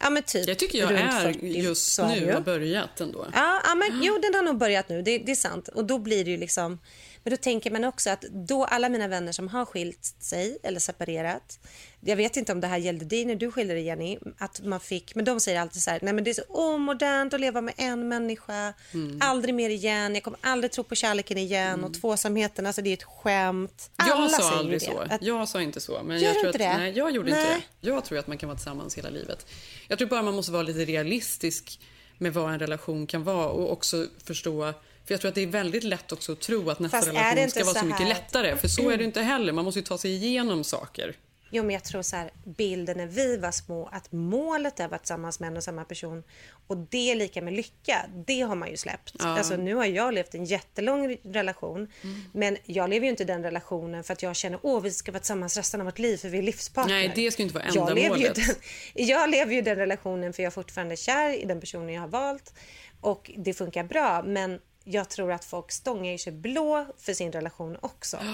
Ja 0.00 0.10
men 0.10 0.22
typ 0.22 0.32
Det 0.46 0.50
Mm. 0.52 0.56
tycker 0.56 0.78
jag 0.78 0.90
runt 0.90 1.00
är 1.14 1.32
40, 1.32 1.46
just 1.62 1.98
nu 1.98 2.32
har 2.32 2.40
börjat 2.40 3.00
ändå. 3.00 3.26
Ja, 3.34 3.60
ja 3.64 3.74
men, 3.74 4.02
jo, 4.02 4.18
den 4.22 4.34
har 4.34 4.42
nog 4.42 4.58
börjat 4.58 4.88
nu. 4.88 5.02
Det, 5.02 5.18
det 5.18 5.32
är 5.32 5.36
sant. 5.36 5.68
Och 5.68 5.84
då 5.84 5.98
blir 5.98 6.24
det 6.24 6.30
ju 6.30 6.36
liksom... 6.36 6.78
Men 7.26 7.30
då 7.30 7.36
tänker 7.36 7.70
man 7.70 7.84
också 7.84 8.10
att 8.10 8.20
då 8.20 8.64
alla 8.64 8.88
mina 8.88 9.08
vänner 9.08 9.32
som 9.32 9.48
har 9.48 9.64
skilt 9.64 10.14
sig 10.20 10.58
eller 10.62 10.80
separerat. 10.80 11.58
Jag 12.00 12.16
vet 12.16 12.36
inte 12.36 12.52
om 12.52 12.60
det 12.60 12.66
här 12.66 12.76
gällde 12.78 13.04
dig 13.04 13.24
när 13.24 13.34
du 13.34 13.50
skilde 13.52 13.74
dig 13.74 13.82
Jenny. 13.82 14.18
Att 14.38 14.60
man 14.64 14.80
fick, 14.80 15.14
men 15.14 15.24
de 15.24 15.40
säger 15.40 15.60
alltid 15.60 15.82
så 15.82 15.90
här, 15.90 16.00
nej 16.02 16.12
men 16.12 16.24
det 16.24 16.30
är 16.30 16.34
så 16.34 16.42
omodernt 16.48 17.34
att 17.34 17.40
leva 17.40 17.60
med 17.60 17.74
en 17.76 18.08
människa. 18.08 18.72
Mm. 18.94 19.18
Aldrig 19.20 19.54
mer 19.54 19.70
igen. 19.70 20.14
Jag 20.14 20.22
kommer 20.24 20.38
aldrig 20.42 20.72
tro 20.72 20.84
på 20.84 20.94
kärleken 20.94 21.38
igen. 21.38 21.84
Och 21.84 21.94
tvåsamheten, 21.94 22.66
alltså 22.66 22.82
det 22.82 22.90
är 22.90 22.94
ett 22.94 23.02
skämt. 23.02 23.90
Alla 23.96 24.10
Jag 24.22 24.30
sa 24.30 24.42
säger 24.42 24.58
aldrig 24.58 24.80
det. 24.80 24.84
så. 24.84 24.98
Att, 24.98 25.22
Jag 25.22 25.48
sa 25.48 25.62
inte 25.62 25.80
så. 25.80 26.02
Men 26.02 26.18
Gör 26.18 26.24
jag 26.28 26.34
tror 26.34 26.46
inte 26.46 26.68
att, 26.68 26.74
det? 26.74 26.78
Nej, 26.78 26.92
jag 26.96 27.10
gjorde 27.10 27.30
inte 27.30 27.42
Nej. 27.42 27.66
det. 27.80 27.88
Jag 27.88 28.04
tror 28.04 28.18
att 28.18 28.26
man 28.26 28.38
kan 28.38 28.48
vara 28.48 28.58
tillsammans 28.58 28.98
hela 28.98 29.08
livet. 29.10 29.46
Jag 29.88 29.98
tror 29.98 30.08
bara 30.08 30.22
man 30.22 30.34
måste 30.34 30.52
vara 30.52 30.62
lite 30.62 30.84
realistisk 30.84 31.80
med 32.18 32.34
vad 32.34 32.52
en 32.52 32.58
relation 32.58 33.06
kan 33.06 33.24
vara 33.24 33.48
och 33.48 33.72
också 33.72 34.06
förstå 34.24 34.72
för 35.06 35.14
jag 35.14 35.20
tror 35.20 35.28
att 35.28 35.34
det 35.34 35.42
är 35.42 35.46
väldigt 35.46 35.84
lätt 35.84 36.12
också 36.12 36.32
att 36.32 36.40
tro 36.40 36.70
att 36.70 36.78
nästa 36.78 36.98
Fast 36.98 37.08
relation 37.08 37.50
ska 37.50 37.64
vara 37.64 37.74
så 37.74 37.80
så 37.80 37.86
mycket 37.86 38.08
lättare. 38.08 38.56
För 38.56 38.68
så 38.68 38.90
är 38.90 38.96
det 38.96 39.04
inte 39.04 39.22
heller. 39.22 39.52
Man 39.52 39.64
måste 39.64 39.80
ju 39.80 39.86
ta 39.86 39.98
sig 39.98 40.14
igenom 40.14 40.64
saker. 40.64 41.16
Jo, 41.50 41.62
men 41.62 41.70
jag 41.70 41.84
tror 41.84 42.02
så 42.02 42.16
här, 42.16 42.30
bilden 42.44 42.96
när 42.96 43.06
vi 43.06 43.36
var 43.36 43.50
små, 43.50 43.88
att 43.92 44.12
målet 44.12 44.80
är 44.80 44.84
att 44.84 44.90
vara 44.90 44.98
tillsammans 44.98 45.40
med 45.40 45.46
en 45.46 45.56
och 45.56 45.64
samma 45.64 45.84
person 45.84 46.22
och 46.66 46.76
det 46.76 47.10
är 47.10 47.14
lika 47.14 47.42
med 47.42 47.52
lycka, 47.52 48.06
det 48.26 48.40
har 48.40 48.54
man 48.54 48.70
ju 48.70 48.76
släppt. 48.76 49.14
Ja. 49.18 49.24
Mm. 49.24 49.36
Alltså, 49.36 49.56
nu 49.56 49.74
har 49.74 49.84
jag 49.84 50.14
levt 50.14 50.34
en 50.34 50.44
jättelång 50.44 51.16
relation, 51.22 51.88
men 52.32 52.56
jag 52.64 52.90
lever 52.90 53.04
ju 53.04 53.10
inte 53.10 53.24
den 53.24 53.42
relationen 53.42 54.04
för 54.04 54.12
att 54.12 54.22
jag 54.22 54.36
känner 54.36 54.76
att 54.76 54.84
vi 54.84 54.90
ska 54.90 55.12
vara 55.12 55.20
tillsammans 55.20 55.56
resten 55.56 55.80
av 55.80 55.84
vårt 55.84 55.98
liv 55.98 56.16
för 56.16 56.28
vi 56.28 56.38
är 56.38 56.42
livspartner. 56.42 56.94
Nej, 56.94 57.12
det 57.14 57.30
ska 57.30 57.42
ju 57.42 57.48
inte 57.48 57.58
vara 57.58 57.66
Jag 57.74 57.94
lever, 57.94 58.16
ju 58.16 58.26
ändamålet. 58.26 58.34
den, 58.34 58.56
jag 59.06 59.30
lever 59.30 59.54
ju 59.54 59.62
den 59.62 59.76
relationen 59.76 60.32
för 60.32 60.42
jag 60.42 60.50
är 60.50 60.54
fortfarande 60.54 60.96
kär 60.96 61.42
i 61.42 61.44
den 61.44 61.60
personen 61.60 61.88
jag 61.88 62.00
har 62.00 62.08
valt 62.08 62.54
och 63.00 63.30
det 63.36 63.54
funkar 63.54 63.84
bra, 63.84 64.22
men 64.26 64.60
jag 64.88 65.08
tror 65.08 65.32
att 65.32 65.44
folk 65.44 65.72
stångar 65.72 66.18
sig 66.18 66.32
blå 66.32 66.86
för 66.98 67.14
sin 67.14 67.32
relation 67.32 67.76
också. 67.80 68.18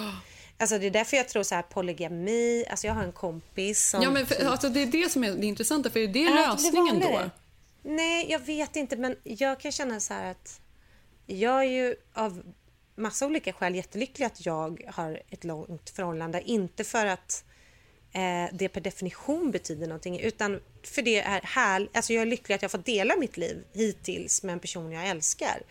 Alltså 0.59 0.79
det 0.79 0.87
är 0.87 0.91
därför 0.91 1.17
jag 1.17 1.29
tror 1.29 1.43
så 1.43 1.55
här 1.55 1.63
polygami, 1.63 2.65
alltså 2.71 2.87
jag 2.87 2.95
har 2.95 3.03
en 3.03 3.13
kompis 3.13 3.89
som... 3.91 4.03
Ja, 4.03 4.11
men 4.11 4.27
för, 4.27 4.45
alltså, 4.45 4.69
det 4.69 4.83
är 4.83 4.87
det 4.87 5.13
som 5.13 5.25
är 5.25 5.33
det 5.33 5.47
intressanta. 5.47 5.91
För 5.91 6.01
är 6.01 6.07
det 6.07 6.25
Är 6.25 6.29
det 6.29 6.35
lösningen 6.35 7.01
då? 7.01 7.07
vanligare? 7.07 7.31
Nej, 7.83 8.31
jag 8.31 8.39
vet 8.39 8.77
inte, 8.77 8.97
men 8.97 9.17
jag 9.23 9.61
kan 9.61 9.73
känna 9.73 10.01
så 10.01 10.15
här 10.15 10.31
att 10.31 10.61
jag 11.27 11.59
är 11.59 11.71
ju 11.71 11.97
av 12.13 12.43
massa 12.95 13.27
olika 13.27 13.53
skäl 13.53 13.75
jättelycklig 13.75 14.27
att 14.27 14.47
jag 14.47 14.83
har 14.89 15.23
ett 15.29 15.45
långt 15.45 15.91
förhållande. 15.91 16.43
Inte 16.43 16.85
för 16.85 17.07
att 17.07 17.45
eh, 18.13 18.55
det 18.57 18.69
per 18.69 18.81
definition 18.81 19.51
betyder 19.51 19.87
någonting, 19.87 20.21
utan 20.21 20.61
för 20.83 21.03
det 21.03 21.21
är 21.21 21.41
härligt. 21.43 21.97
Alltså 21.97 22.13
jag 22.13 22.23
är 22.23 22.27
lycklig 22.27 22.55
att 22.55 22.63
jag 22.63 22.71
får 22.71 22.79
dela 22.79 23.17
mitt 23.17 23.37
liv 23.37 23.65
hittills 23.73 24.43
med 24.43 24.53
en 24.53 24.61
person 24.61 24.93
jag 24.93 25.09
älskar. 25.09 25.63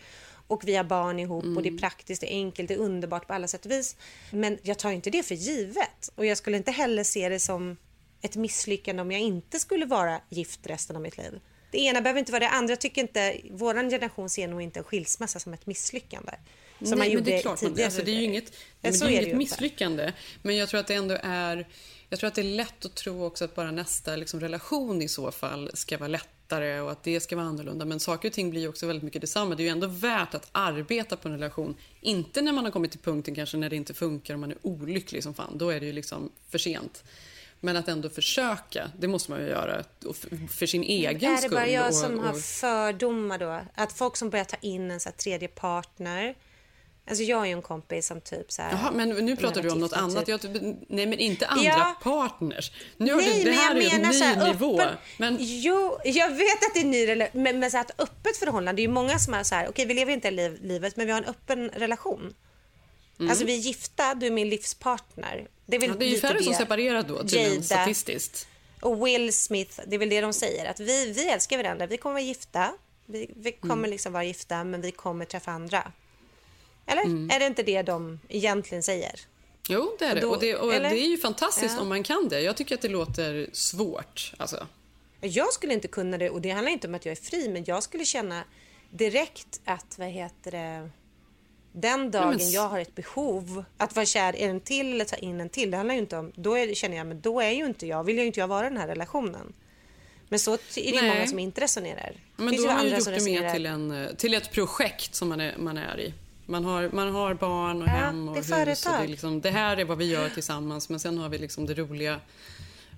Och 0.52 0.68
vi 0.68 0.76
har 0.76 0.84
barn 0.84 1.18
ihop 1.18 1.44
och 1.56 1.62
det 1.62 1.68
är 1.68 1.78
praktiskt, 1.78 2.20
det 2.20 2.32
är 2.32 2.36
enkelt, 2.36 2.68
det 2.68 2.74
är 2.74 2.78
underbart 2.78 3.26
på 3.26 3.32
alla 3.32 3.48
sätt 3.48 3.64
och 3.66 3.70
vis. 3.72 3.96
Men 4.30 4.58
jag 4.62 4.78
tar 4.78 4.90
inte 4.90 5.10
det 5.10 5.22
för 5.22 5.34
givet. 5.34 6.12
Och 6.14 6.26
jag 6.26 6.38
skulle 6.38 6.56
inte 6.56 6.70
heller 6.70 7.04
se 7.04 7.28
det 7.28 7.40
som 7.40 7.76
ett 8.22 8.36
misslyckande 8.36 9.02
om 9.02 9.12
jag 9.12 9.20
inte 9.20 9.58
skulle 9.58 9.86
vara 9.86 10.20
gift 10.28 10.60
resten 10.62 10.96
av 10.96 11.02
mitt 11.02 11.18
liv. 11.18 11.40
Det 11.70 11.78
ena 11.78 12.00
behöver 12.00 12.18
inte 12.18 12.32
vara 12.32 12.40
det 12.40 12.48
andra. 12.48 12.72
Jag 12.72 12.80
tycker 12.80 13.02
inte, 13.02 13.36
vår 13.50 13.74
generation 13.74 14.30
ser 14.30 14.48
nog 14.48 14.62
inte 14.62 14.80
en 14.80 14.84
skilsmässa 14.84 15.38
som 15.38 15.54
ett 15.54 15.66
misslyckande. 15.66 16.32
Som 16.78 16.88
Nej, 16.90 16.98
man 16.98 17.10
gjorde 17.10 17.16
men 17.16 17.24
det 17.24 17.38
är 17.38 17.42
klart, 17.42 17.62
man, 17.62 17.70
tidigare. 17.70 17.86
alltså, 17.86 18.02
det 18.02 18.10
är 18.10 18.16
ju 18.16 18.24
inget, 18.24 18.52
men 18.80 18.92
det 18.92 18.98
är 18.98 19.08
inget 19.08 19.20
det 19.20 19.24
inte. 19.24 19.36
misslyckande. 19.36 20.12
Men 20.42 20.56
jag 20.56 20.68
tror 20.68 20.80
att 20.80 20.86
det 20.86 20.94
ändå 20.94 21.18
är... 21.22 21.68
Jag 22.08 22.18
tror 22.18 22.28
att 22.28 22.34
det 22.34 22.40
är 22.40 22.56
lätt 22.56 22.84
att 22.84 22.94
tro 22.94 23.24
också 23.24 23.44
att 23.44 23.54
bara 23.54 23.70
nästa 23.70 24.16
liksom, 24.16 24.40
relation 24.40 25.02
i 25.02 25.08
så 25.08 25.32
fall 25.32 25.70
ska 25.74 25.98
vara 25.98 26.08
lättare 26.52 26.80
och 26.80 26.90
att 26.90 27.02
det 27.02 27.20
ska 27.20 27.36
vara 27.36 27.46
annorlunda. 27.46 27.84
Men 27.84 28.00
saker 28.00 28.28
och 28.28 28.34
ting 28.34 28.50
blir 28.50 28.68
också 28.68 28.86
väldigt 28.86 29.02
mycket 29.02 29.20
detsamma. 29.20 29.54
Det 29.54 29.62
är 29.62 29.64
ju 29.64 29.70
ändå 29.70 29.86
värt 29.86 30.34
att 30.34 30.48
arbeta 30.52 31.16
på 31.16 31.28
en 31.28 31.34
relation. 31.34 31.76
Inte 32.00 32.42
när 32.42 32.52
man 32.52 32.64
har 32.64 32.72
kommit 32.72 32.90
till 32.90 33.00
punkten 33.00 33.34
kanske 33.34 33.56
när 33.56 33.70
det 33.70 33.76
inte 33.76 33.94
funkar 33.94 34.34
och 34.34 34.40
man 34.40 34.50
är 34.50 34.58
olycklig 34.62 35.22
som 35.22 35.34
fan. 35.34 35.58
Då 35.58 35.70
är 35.70 35.80
det 35.80 35.86
ju 35.86 35.92
liksom 35.92 36.30
för 36.50 36.58
sent. 36.58 37.04
Men 37.60 37.76
att 37.76 37.88
ändå 37.88 38.08
försöka, 38.08 38.90
det 38.98 39.08
måste 39.08 39.30
man 39.30 39.40
ju 39.40 39.46
göra. 39.46 39.84
Och 40.06 40.16
för, 40.50 40.66
sin 40.66 40.82
egen 40.82 41.30
Är 41.30 41.36
det 41.36 41.38
skull. 41.38 41.50
bara 41.50 41.68
jag 41.68 41.88
och, 41.88 41.94
som 41.94 42.18
och, 42.18 42.24
har 42.24 42.34
fördomar 42.34 43.38
då? 43.38 43.60
Att 43.74 43.92
folk 43.92 44.16
som 44.16 44.30
börjar 44.30 44.44
ta 44.44 44.56
in 44.60 44.90
en 44.90 45.00
så 45.00 45.10
tredje 45.10 45.48
partner. 45.48 46.34
Alltså 47.08 47.22
jag 47.24 47.40
är 47.42 47.46
ju 47.46 47.52
en 47.52 47.62
kompis 47.62 48.06
som 48.06 48.20
typ 48.20 48.52
så 48.52 48.62
här... 48.62 48.70
Jaha, 48.70 48.90
men 48.94 49.08
nu 49.08 49.36
pratar 49.36 49.62
du 49.62 49.70
om 49.70 49.78
något 49.78 49.92
annat. 49.92 50.26
typ. 50.26 50.42
Jag, 50.44 50.76
nej, 50.88 51.06
men 51.06 51.18
inte 51.18 51.46
andra 51.46 51.64
Ja. 51.64 51.96
partners. 52.02 52.72
Nu 52.96 53.12
har 53.12 53.20
Nej, 53.20 53.32
du, 53.38 53.38
det 53.44 53.50
men 53.50 53.58
här 53.58 53.74
jag 53.74 53.84
är 53.84 53.90
en 53.90 53.96
menar 54.00 54.12
ny 54.12 54.18
så 54.18 54.24
här, 54.24 54.46
nivå. 54.52 54.80
öppen- 54.80 54.96
Men, 55.18 55.36
Jo, 55.40 55.98
jag 56.04 56.30
vet 56.30 56.62
att 56.64 56.74
det 56.74 56.80
är 56.80 56.84
ny 56.84 57.26
men, 57.32 57.58
men 57.58 57.70
så 57.70 57.76
här, 57.76 57.84
ett 57.84 58.00
öppet 58.00 58.36
förhållande. 58.36 58.78
Det 58.78 58.82
är 58.82 58.86
ju 58.86 58.92
många 58.92 59.18
som 59.18 59.34
är 59.34 59.42
så 59.42 59.54
här, 59.54 59.68
okej 59.68 59.86
vi 59.86 59.94
lever 59.94 60.12
inte 60.12 60.30
liv, 60.30 60.58
livet, 60.62 60.96
men 60.96 61.06
vi 61.06 61.12
har 61.12 61.18
en 61.22 61.28
öppen 61.28 61.68
relation. 61.68 62.34
Mm. 63.18 63.30
Alltså 63.30 63.44
vi 63.44 63.54
är 63.54 63.58
gifta, 63.58 64.14
du 64.14 64.26
är 64.26 64.30
min 64.30 64.48
livspartner. 64.48 65.48
Det 65.66 65.76
är 65.76 65.80
väl 65.80 65.88
ja, 65.90 65.96
det 65.98 66.04
är 66.04 66.08
ju 66.08 66.20
färre 66.20 66.42
som 66.42 66.52
det. 66.52 66.58
separerar 66.58 67.02
då, 67.02 67.18
tydligen, 67.18 67.62
statistiskt. 67.62 68.46
Och 68.80 69.06
Will 69.06 69.32
Smith, 69.32 69.80
det 69.86 69.94
är 69.96 69.98
väl 69.98 70.08
det 70.08 70.20
de 70.20 70.32
säger, 70.32 70.70
att 70.70 70.80
vi, 70.80 71.12
vi 71.12 71.28
älskar 71.28 71.56
varandra, 71.56 71.86
vi 71.86 71.96
kommer 71.96 72.12
vara 72.12 72.22
gifta, 72.22 72.72
vi, 73.06 73.30
vi 73.36 73.52
kommer 73.52 73.72
Mm. 73.74 73.90
liksom 73.90 74.12
vara 74.12 74.24
gifta, 74.24 74.64
men 74.64 74.80
vi 74.80 74.90
kommer 74.92 75.24
träffa 75.24 75.50
andra. 75.50 75.92
Eller? 76.92 77.02
Mm. 77.04 77.30
Är 77.30 77.38
det 77.40 77.46
inte 77.46 77.62
det 77.62 77.82
de 77.82 78.20
egentligen 78.28 78.82
säger? 78.82 79.20
Jo, 79.68 79.96
det 79.98 80.04
är 80.04 80.14
Och 80.14 80.20
det. 80.20 80.26
och 80.26 80.40
det, 80.40 80.56
och 80.56 80.68
det 80.82 81.04
är 81.04 81.08
ju 81.08 81.18
fantastiskt 81.18 81.74
Ja. 81.76 81.82
om 81.82 81.88
man 81.88 82.02
kan 82.02 82.28
det. 82.28 82.40
Jag 82.40 82.56
tycker 82.56 82.74
att 82.74 82.82
det 82.82 82.88
låter 82.88 83.48
svårt. 83.52 84.32
Alltså. 84.36 84.66
Jag 85.20 85.52
skulle 85.52 85.72
inte 85.74 85.88
kunna 85.88 86.18
det 86.18 86.30
och 86.30 86.40
det 86.40 86.50
handlar 86.50 86.72
inte 86.72 86.88
om 86.88 86.94
att 86.94 87.04
jag 87.06 87.12
är 87.12 87.16
fri 87.22 87.48
men 87.48 87.64
jag 87.64 87.82
skulle 87.82 88.04
känna 88.04 88.44
direkt 88.90 89.60
att, 89.64 89.94
vad 89.98 90.08
heter 90.08 90.50
det, 90.50 90.90
den 91.72 92.10
dagen 92.10 92.28
men 92.28 92.36
s- 92.36 92.52
jag 92.54 92.68
har 92.68 92.80
ett 92.80 92.94
behov 92.94 93.64
att 93.76 93.96
vara 93.96 94.06
kär 94.06 94.36
i 94.36 94.42
en 94.42 94.60
till 94.60 94.92
eller 94.92 95.04
ta 95.04 95.16
in 95.16 95.40
en 95.40 95.48
till, 95.48 95.70
det 95.70 95.76
handlar 95.76 95.94
ju 95.94 96.00
inte 96.00 96.16
om, 96.16 96.32
då 96.34 96.58
är, 96.58 96.74
känner 96.74 96.96
jag, 96.96 97.06
men 97.06 97.20
då 97.20 97.40
är 97.40 97.50
ju 97.50 97.64
inte 97.66 97.86
jag, 97.86 98.04
vill 98.04 98.18
ju 98.18 98.26
inte 98.26 98.40
jag 98.40 98.48
vara 98.48 98.66
i 98.66 98.68
den 98.68 98.78
här 98.78 98.86
relationen. 98.88 99.52
Men 100.28 100.38
så 100.38 100.52
är 100.54 100.58
det 100.92 101.00
Nej. 101.02 101.08
många 101.14 101.26
som 101.26 101.38
inte 101.38 101.60
resonerar. 101.60 102.12
Men 102.36 102.48
Finns 102.50 102.62
då 102.62 102.68
har 102.68 102.76
man 102.76 102.86
ju 102.86 102.96
gjort 102.96 103.04
det 103.04 103.24
mer 103.24 103.52
till, 103.54 103.66
en, 103.66 103.90
eh, 104.04 104.10
till 104.14 104.34
ett 104.34 104.52
projekt 104.52 105.14
som 105.14 105.28
man 105.28 105.40
är, 105.40 105.56
man 105.58 105.78
är 105.78 106.00
i. 106.00 106.14
Man 106.52 106.64
har, 106.64 106.90
man 106.92 107.12
har 107.14 107.34
barn 107.34 107.82
och 107.82 107.88
Ja, 107.88 107.92
hem 107.92 108.28
och 108.28 108.34
det 108.34 108.40
hus. 108.40 108.50
är 108.50 108.60
Och 108.60 108.66
det, 108.98 109.04
är 109.04 109.08
liksom, 109.08 109.40
det 109.40 109.50
här 109.50 109.76
är 109.76 109.84
vad 109.84 109.98
vi 109.98 110.04
gör 110.10 110.28
tillsammans, 110.28 110.88
men 110.88 111.00
sen 111.00 111.18
har 111.18 111.28
vi 111.28 111.38
liksom 111.38 111.66
det 111.66 111.74
roliga 111.74 112.20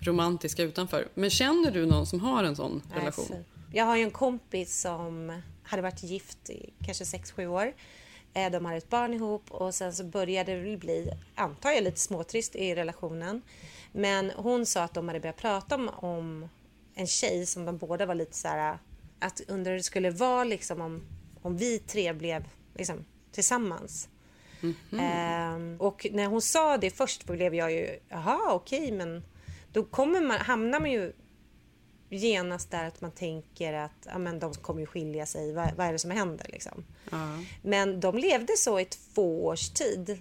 romantiska 0.00 0.62
utanför. 0.62 1.08
Men 1.14 1.30
känner 1.30 1.70
du 1.70 1.86
någon 1.86 2.06
som 2.06 2.20
har 2.20 2.44
en 2.44 2.56
sån 2.56 2.82
relation? 2.94 3.24
Alltså, 3.24 3.34
jag 3.72 3.84
har 3.84 3.96
ju 3.96 4.02
en 4.02 4.10
kompis 4.10 4.80
som 4.80 5.40
hade 5.62 5.82
varit 5.82 6.02
gift 6.02 6.50
i 6.50 6.70
kanske 6.84 7.04
6-7 7.04 7.46
år. 7.46 7.72
Eh, 8.34 8.50
De 8.52 8.64
hade 8.64 8.76
ett 8.78 8.90
barn 8.90 9.14
ihop 9.14 9.50
och 9.50 9.74
sen 9.74 9.92
så 9.94 10.04
började 10.04 10.62
det 10.62 10.76
bli, 10.76 11.10
antar 11.34 11.70
jag, 11.70 11.84
lite 11.84 12.00
småtrist 12.00 12.56
i 12.56 12.74
relationen. 12.74 13.42
Men 13.92 14.30
hon 14.36 14.66
sa 14.66 14.82
att 14.82 14.94
de 14.94 15.08
hade 15.08 15.20
börjat 15.20 15.36
prata 15.36 15.74
om, 15.74 15.88
om 15.88 16.48
en 16.94 17.06
tjej 17.06 17.46
som 17.46 17.64
de 17.64 17.78
båda 17.78 18.06
var 18.06 18.14
lite 18.14 18.36
så 18.36 18.48
här 18.48 18.78
att 19.18 19.40
undra 19.48 19.70
hur 19.70 19.76
det 19.78 19.82
skulle 19.84 20.10
vara 20.10 20.44
liksom 20.44 20.80
om, 20.80 21.02
om 21.42 21.56
vi 21.56 21.78
tre 21.78 22.12
blev 22.12 22.44
liksom, 22.74 23.04
tillsammans. 23.34 24.08
Ehm, 24.98 25.76
och 25.80 26.06
när 26.12 26.26
hon 26.26 26.42
sa 26.42 26.76
det 26.76 26.90
först 26.90 27.24
blev 27.26 27.54
jag 27.54 27.72
ju, 27.72 27.98
jaha 28.08 28.52
okej 28.52 28.92
men 28.92 29.24
då 29.72 29.84
kommer 29.84 30.20
man, 30.20 30.38
hamnar 30.40 30.80
man 30.80 30.92
ju 30.92 31.12
genast 32.08 32.70
där 32.70 32.84
att 32.84 33.00
man 33.00 33.10
tänker 33.10 33.72
att 33.72 34.06
ja, 34.06 34.18
men 34.18 34.38
de 34.38 34.54
kommer 34.54 34.80
ju 34.80 34.86
skilja 34.86 35.26
sig. 35.26 35.52
Vad, 35.52 35.74
vad 35.76 35.86
är 35.86 35.92
det 35.92 35.98
som 35.98 36.10
händer 36.10 36.46
liksom? 36.48 36.84
Men 37.62 38.00
de 38.00 38.18
levde 38.18 38.56
så 38.56 38.80
i 38.80 38.84
två 38.84 39.44
års 39.46 39.68
tid. 39.68 40.10
Eh, 40.10 40.16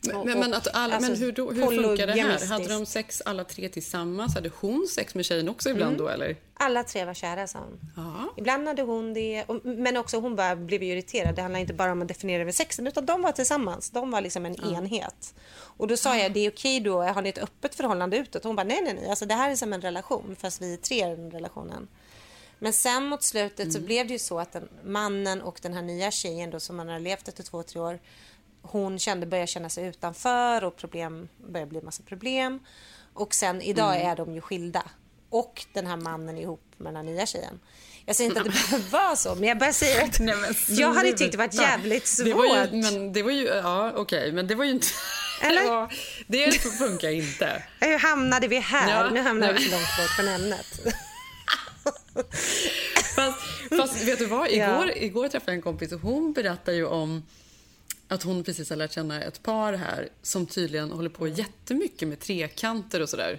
Men, 0.00 0.16
och- 0.16 0.26
men, 0.26 0.54
att 0.54 0.68
alla, 0.74 0.94
alltså, 0.96 1.10
men 1.10 1.20
hur, 1.20 1.32
då, 1.32 1.50
hur 1.52 1.82
funkar 1.82 2.06
det 2.06 2.12
här? 2.12 2.46
Hade 2.46 2.68
de 2.68 2.86
sex 2.86 3.22
alla 3.24 3.44
tre 3.44 3.68
tillsammans? 3.68 4.34
Hade 4.34 4.50
hon 4.60 4.86
sex 4.90 5.14
med 5.14 5.24
tjejen 5.24 5.48
också 5.48 5.70
ibland 5.70 5.94
Mm. 5.94 5.98
då 6.06 6.08
eller? 6.08 6.36
Alla 6.54 6.84
tre 6.84 7.04
var 7.04 7.14
kära 7.14 7.46
sa 7.46 7.58
hon. 7.58 7.80
Ja. 7.96 8.32
Ibland 8.36 8.68
hade 8.68 8.82
hon 8.82 9.14
det, 9.14 9.44
och, 9.46 9.64
men 9.64 9.96
också 9.96 10.16
hon 10.20 10.36
bara 10.36 10.56
blev 10.56 10.82
irriterad. 10.82 11.34
Det 11.34 11.42
handlar 11.42 11.60
inte 11.60 11.74
bara 11.74 11.92
om 11.92 12.02
att 12.02 12.08
definiera 12.08 12.42
över 12.42 12.52
sexen 12.52 12.86
utan 12.86 13.06
de 13.06 13.22
var 13.22 13.32
tillsammans. 13.32 13.90
De 13.90 14.10
var 14.10 14.20
liksom 14.20 14.46
en 14.46 14.56
enhet. 14.74 15.34
Och 15.54 15.88
då 15.88 15.96
sa 15.96 16.16
jag, 16.16 16.32
det 16.32 16.40
är 16.40 16.50
okej 16.50 16.80
då, 16.80 17.02
har 17.02 17.22
ni 17.22 17.28
ett 17.28 17.38
öppet 17.38 17.74
förhållande 17.74 18.16
utåt? 18.16 18.44
Hon 18.44 18.56
bara, 18.56 18.64
nej 18.64 18.80
nej 18.84 18.94
nej, 18.94 19.10
alltså 19.10 19.26
det 19.26 19.34
här 19.34 19.50
är 19.50 19.56
som 19.56 19.72
en 19.72 19.80
relation 19.80 20.36
fast 20.38 20.62
vi 20.62 20.72
är 20.72 20.76
tre 20.76 20.96
i 21.12 21.16
den 21.16 21.30
relationen. 21.30 21.88
Men 22.62 22.72
sen 22.72 23.04
mot 23.06 23.22
slutet 23.22 23.72
så 23.72 23.80
blev 23.80 24.06
det 24.06 24.12
ju 24.12 24.18
så 24.18 24.38
att 24.40 24.52
den, 24.52 24.68
mannen 24.84 25.42
och 25.42 25.58
den 25.62 25.74
här 25.74 25.82
nya 25.82 26.10
tjejen 26.10 26.50
då 26.50 26.60
som 26.60 26.76
man 26.76 26.88
har 26.88 26.98
levt 26.98 27.28
efter 27.28 27.42
två, 27.42 27.62
tre 27.62 27.80
år 27.80 27.98
hon 28.62 28.98
kände, 28.98 29.26
började 29.26 29.46
känna 29.46 29.68
sig 29.68 29.86
utanför 29.86 30.64
och 30.64 30.76
problem, 30.76 31.28
började 31.48 31.70
bli 31.70 31.82
massa 31.82 32.02
problem. 32.02 32.60
Och 33.14 33.34
sen 33.34 33.62
idag 33.62 33.94
Mm. 33.96 34.08
är 34.10 34.16
de 34.16 34.34
ju 34.34 34.40
skilda. 34.40 34.82
Och 35.30 35.64
den 35.72 35.86
här 35.86 35.96
mannen 35.96 36.38
ihop 36.38 36.62
med 36.76 36.86
den 36.94 36.96
här 36.96 37.12
nya 37.12 37.26
tjejen. 37.26 37.60
Jag 38.06 38.16
säger 38.16 38.30
inte 38.30 38.40
att 38.40 38.46
det 38.46 38.52
behöver 38.52 38.90
vara 38.90 39.16
så, 39.16 39.34
men 39.34 39.48
jag 39.48 39.58
bara 39.58 39.72
säger 39.72 40.04
att 40.04 40.20
Nej, 40.20 40.36
men 40.36 40.54
jag 40.68 40.94
hade 40.94 41.12
tyckt 41.12 41.32
det 41.32 41.38
varit 41.38 41.54
jävligt 41.54 42.06
svårt. 42.06 42.26
Det 42.26 42.34
var 42.34 42.44
ju, 42.46 42.82
men 42.82 43.12
det 43.12 43.22
var 43.22 43.30
ju, 43.30 43.44
ja 43.44 43.92
okej, 43.96 44.32
men 44.32 44.46
det 44.46 44.54
var 44.54 44.64
ju 44.64 44.70
inte... 44.70 44.86
Eller? 45.42 45.62
Ja, 45.66 45.90
det 46.26 46.52
funkar 46.78 47.08
inte. 47.10 47.62
Hur 47.80 47.98
hamnade 47.98 48.48
vi 48.48 48.58
här? 48.58 48.90
Ja, 49.04 49.10
nu 49.10 49.20
hamnar 49.20 49.46
nej. 49.52 49.56
vi 49.62 49.64
så 49.64 49.70
långt 49.70 49.96
bort 49.98 50.10
från 50.16 50.28
ämnet. 50.28 50.66
Fast, 53.14 53.40
fast 53.76 54.08
vet 54.08 54.18
du 54.18 54.26
vad? 54.26 54.50
Igår, 54.50 54.92
igår 54.96 55.28
träffade 55.28 55.52
jag 55.52 55.56
en 55.56 55.62
kompis 55.62 55.92
och 55.92 56.00
hon 56.00 56.32
berättade 56.32 56.76
ju 56.76 56.86
om 56.86 57.22
att 58.08 58.22
hon 58.22 58.44
precis 58.44 58.70
har 58.70 58.76
lärt 58.76 58.92
känna 58.92 59.22
ett 59.22 59.42
par 59.42 59.72
här 59.72 60.08
som 60.22 60.46
tydligen 60.46 60.90
håller 60.90 61.10
på 61.10 61.28
jättemycket 61.28 62.08
med 62.08 62.20
trekanter 62.20 63.02
och 63.02 63.08
sådär. 63.08 63.38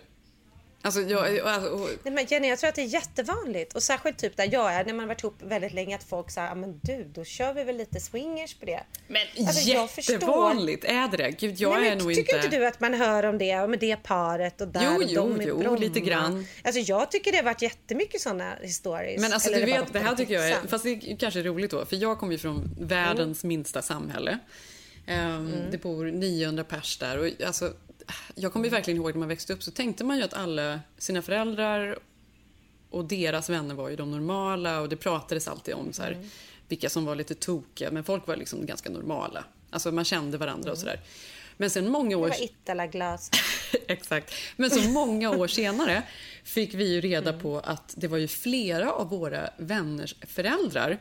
Alltså, 0.86 1.02
jag, 1.02 1.40
alltså, 1.40 1.70
och, 1.70 1.90
Nej, 2.04 2.14
men 2.14 2.26
Jenny, 2.26 2.48
jag 2.48 2.60
tror 2.60 2.70
att 2.70 2.76
det 2.76 2.82
är 2.82 2.86
jättevanligt. 2.86 3.74
Och 3.76 3.84
särskilt 3.84 4.18
typ 4.18 4.38
där 4.38 4.50
jag 4.54 4.74
är, 4.74 4.86
när 4.86 4.94
man 4.94 5.00
har 5.00 5.08
varit 5.08 5.24
ihop 5.24 5.36
väldigt 5.42 5.74
länge, 5.74 5.96
att 5.96 6.04
folk 6.04 6.32
säger, 6.32 6.48
ja 6.48 6.56
men 6.56 6.80
du, 6.84 7.04
då 7.14 7.24
kör 7.24 7.54
vi 7.54 7.64
väl 7.64 7.78
lite 7.78 8.00
swingers 8.00 8.54
på 8.56 8.66
det. 8.66 8.84
men 9.08 9.22
Alltså, 9.48 9.70
jag 9.70 9.90
förstår- 9.92 10.14
jättevanligt 10.14 10.84
är 10.86 11.08
det 11.08 11.18
det? 11.18 11.32
Gud, 11.32 11.60
jag 11.60 11.80
Nej, 11.80 11.88
är 11.90 11.96
men 11.96 12.06
nog 12.06 12.16
tycker 12.16 12.36
inte... 12.36 12.46
inte 12.48 12.58
du 12.60 12.66
att 12.68 12.80
man 12.80 12.94
hör 12.94 13.24
om 13.26 13.38
det, 13.38 13.68
med 13.68 13.80
det 13.80 13.96
paret 14.04 14.62
och 14.62 14.68
där 14.68 14.82
Jo, 14.86 14.96
och 14.96 15.04
jo, 15.08 15.30
de 15.30 15.42
i 15.42 15.46
jo, 15.48 15.60
Bromma? 15.60 15.78
lite 15.78 16.00
grann. 16.00 16.48
Alltså 16.64 16.80
jag 16.82 17.12
tycker 17.12 17.32
det 17.32 17.38
har 17.38 17.44
varit 17.46 17.62
jättemycket 17.62 18.22
sådana 18.22 18.56
historier. 18.62 19.20
Men 19.20 19.34
alltså, 19.34 19.50
Eller 19.50 19.60
du 19.66 19.72
det 19.72 19.80
vet, 19.80 19.94
det 19.94 20.00
här 20.00 20.16
tycker 20.16 20.34
jag 20.34 20.50
är, 20.50 20.68
fast 20.68 20.84
det 20.84 20.90
är 20.90 21.18
kanske 21.18 21.40
är 21.40 21.44
roligt 21.44 21.72
då, 21.72 21.86
för 21.86 21.96
jag 21.96 22.20
kommer 22.20 22.34
ju 22.34 22.40
från 22.40 22.76
världens 22.80 23.44
Mm. 23.44 23.48
minsta 23.58 23.82
samhälle. 23.82 24.40
Ehm, 25.08 25.52
Det 25.72 25.78
bor 25.78 26.06
900 26.06 26.64
pers 26.64 26.98
där 26.98 27.18
och 27.20 27.46
alltså, 27.48 27.74
jag 28.36 28.54
kommer 28.54 28.70
verkligen 28.70 28.98
ihåg 29.02 29.12
när 29.12 29.20
man 29.20 29.28
växte 29.28 29.54
upp 29.54 29.64
så 29.64 29.72
tänkte 29.72 30.04
man 30.04 30.18
ju 30.18 30.24
att 30.24 30.34
alla 30.34 30.80
sina 30.98 31.22
föräldrar 31.22 32.00
och 32.90 33.06
deras 33.06 33.50
vänner 33.50 33.76
var 33.76 33.90
ju 33.90 33.96
de 33.96 34.12
normala 34.12 34.80
och 34.82 34.90
det 34.90 34.96
pratades 34.96 35.48
alltid 35.48 35.74
om 35.74 35.94
så 35.94 36.02
här, 36.04 36.12
Mm. 36.12 36.30
vilka 36.68 36.90
som 36.90 37.06
var 37.06 37.16
lite 37.16 37.36
tokiga, 37.36 37.92
men 37.92 38.04
folk 38.04 38.28
var 38.28 38.36
liksom 38.36 38.66
ganska 38.66 38.90
normala. 38.90 39.46
Alltså 39.70 39.92
man 39.92 40.06
kände 40.06 40.38
varandra 40.38 40.72
och 40.72 40.78
sådär. 40.78 41.00
Men 41.58 41.70
sen 41.70 41.90
många 41.90 42.10
Det 42.10 42.16
år... 42.16 42.30
var 42.30 42.44
Ittala-glas. 42.44 43.32
Exakt. 43.88 44.34
Men 44.56 44.70
så 44.70 44.90
många 44.90 45.30
år 45.30 45.48
senare 45.48 46.04
fick 46.44 46.74
vi 46.74 46.94
ju 46.94 47.02
reda 47.02 47.30
Mm. 47.30 47.42
på 47.42 47.60
att 47.60 47.94
det 47.98 48.08
var 48.08 48.18
ju 48.18 48.28
flera 48.28 48.92
av 48.92 49.10
våra 49.10 49.50
vänners 49.58 50.16
föräldrar 50.22 50.98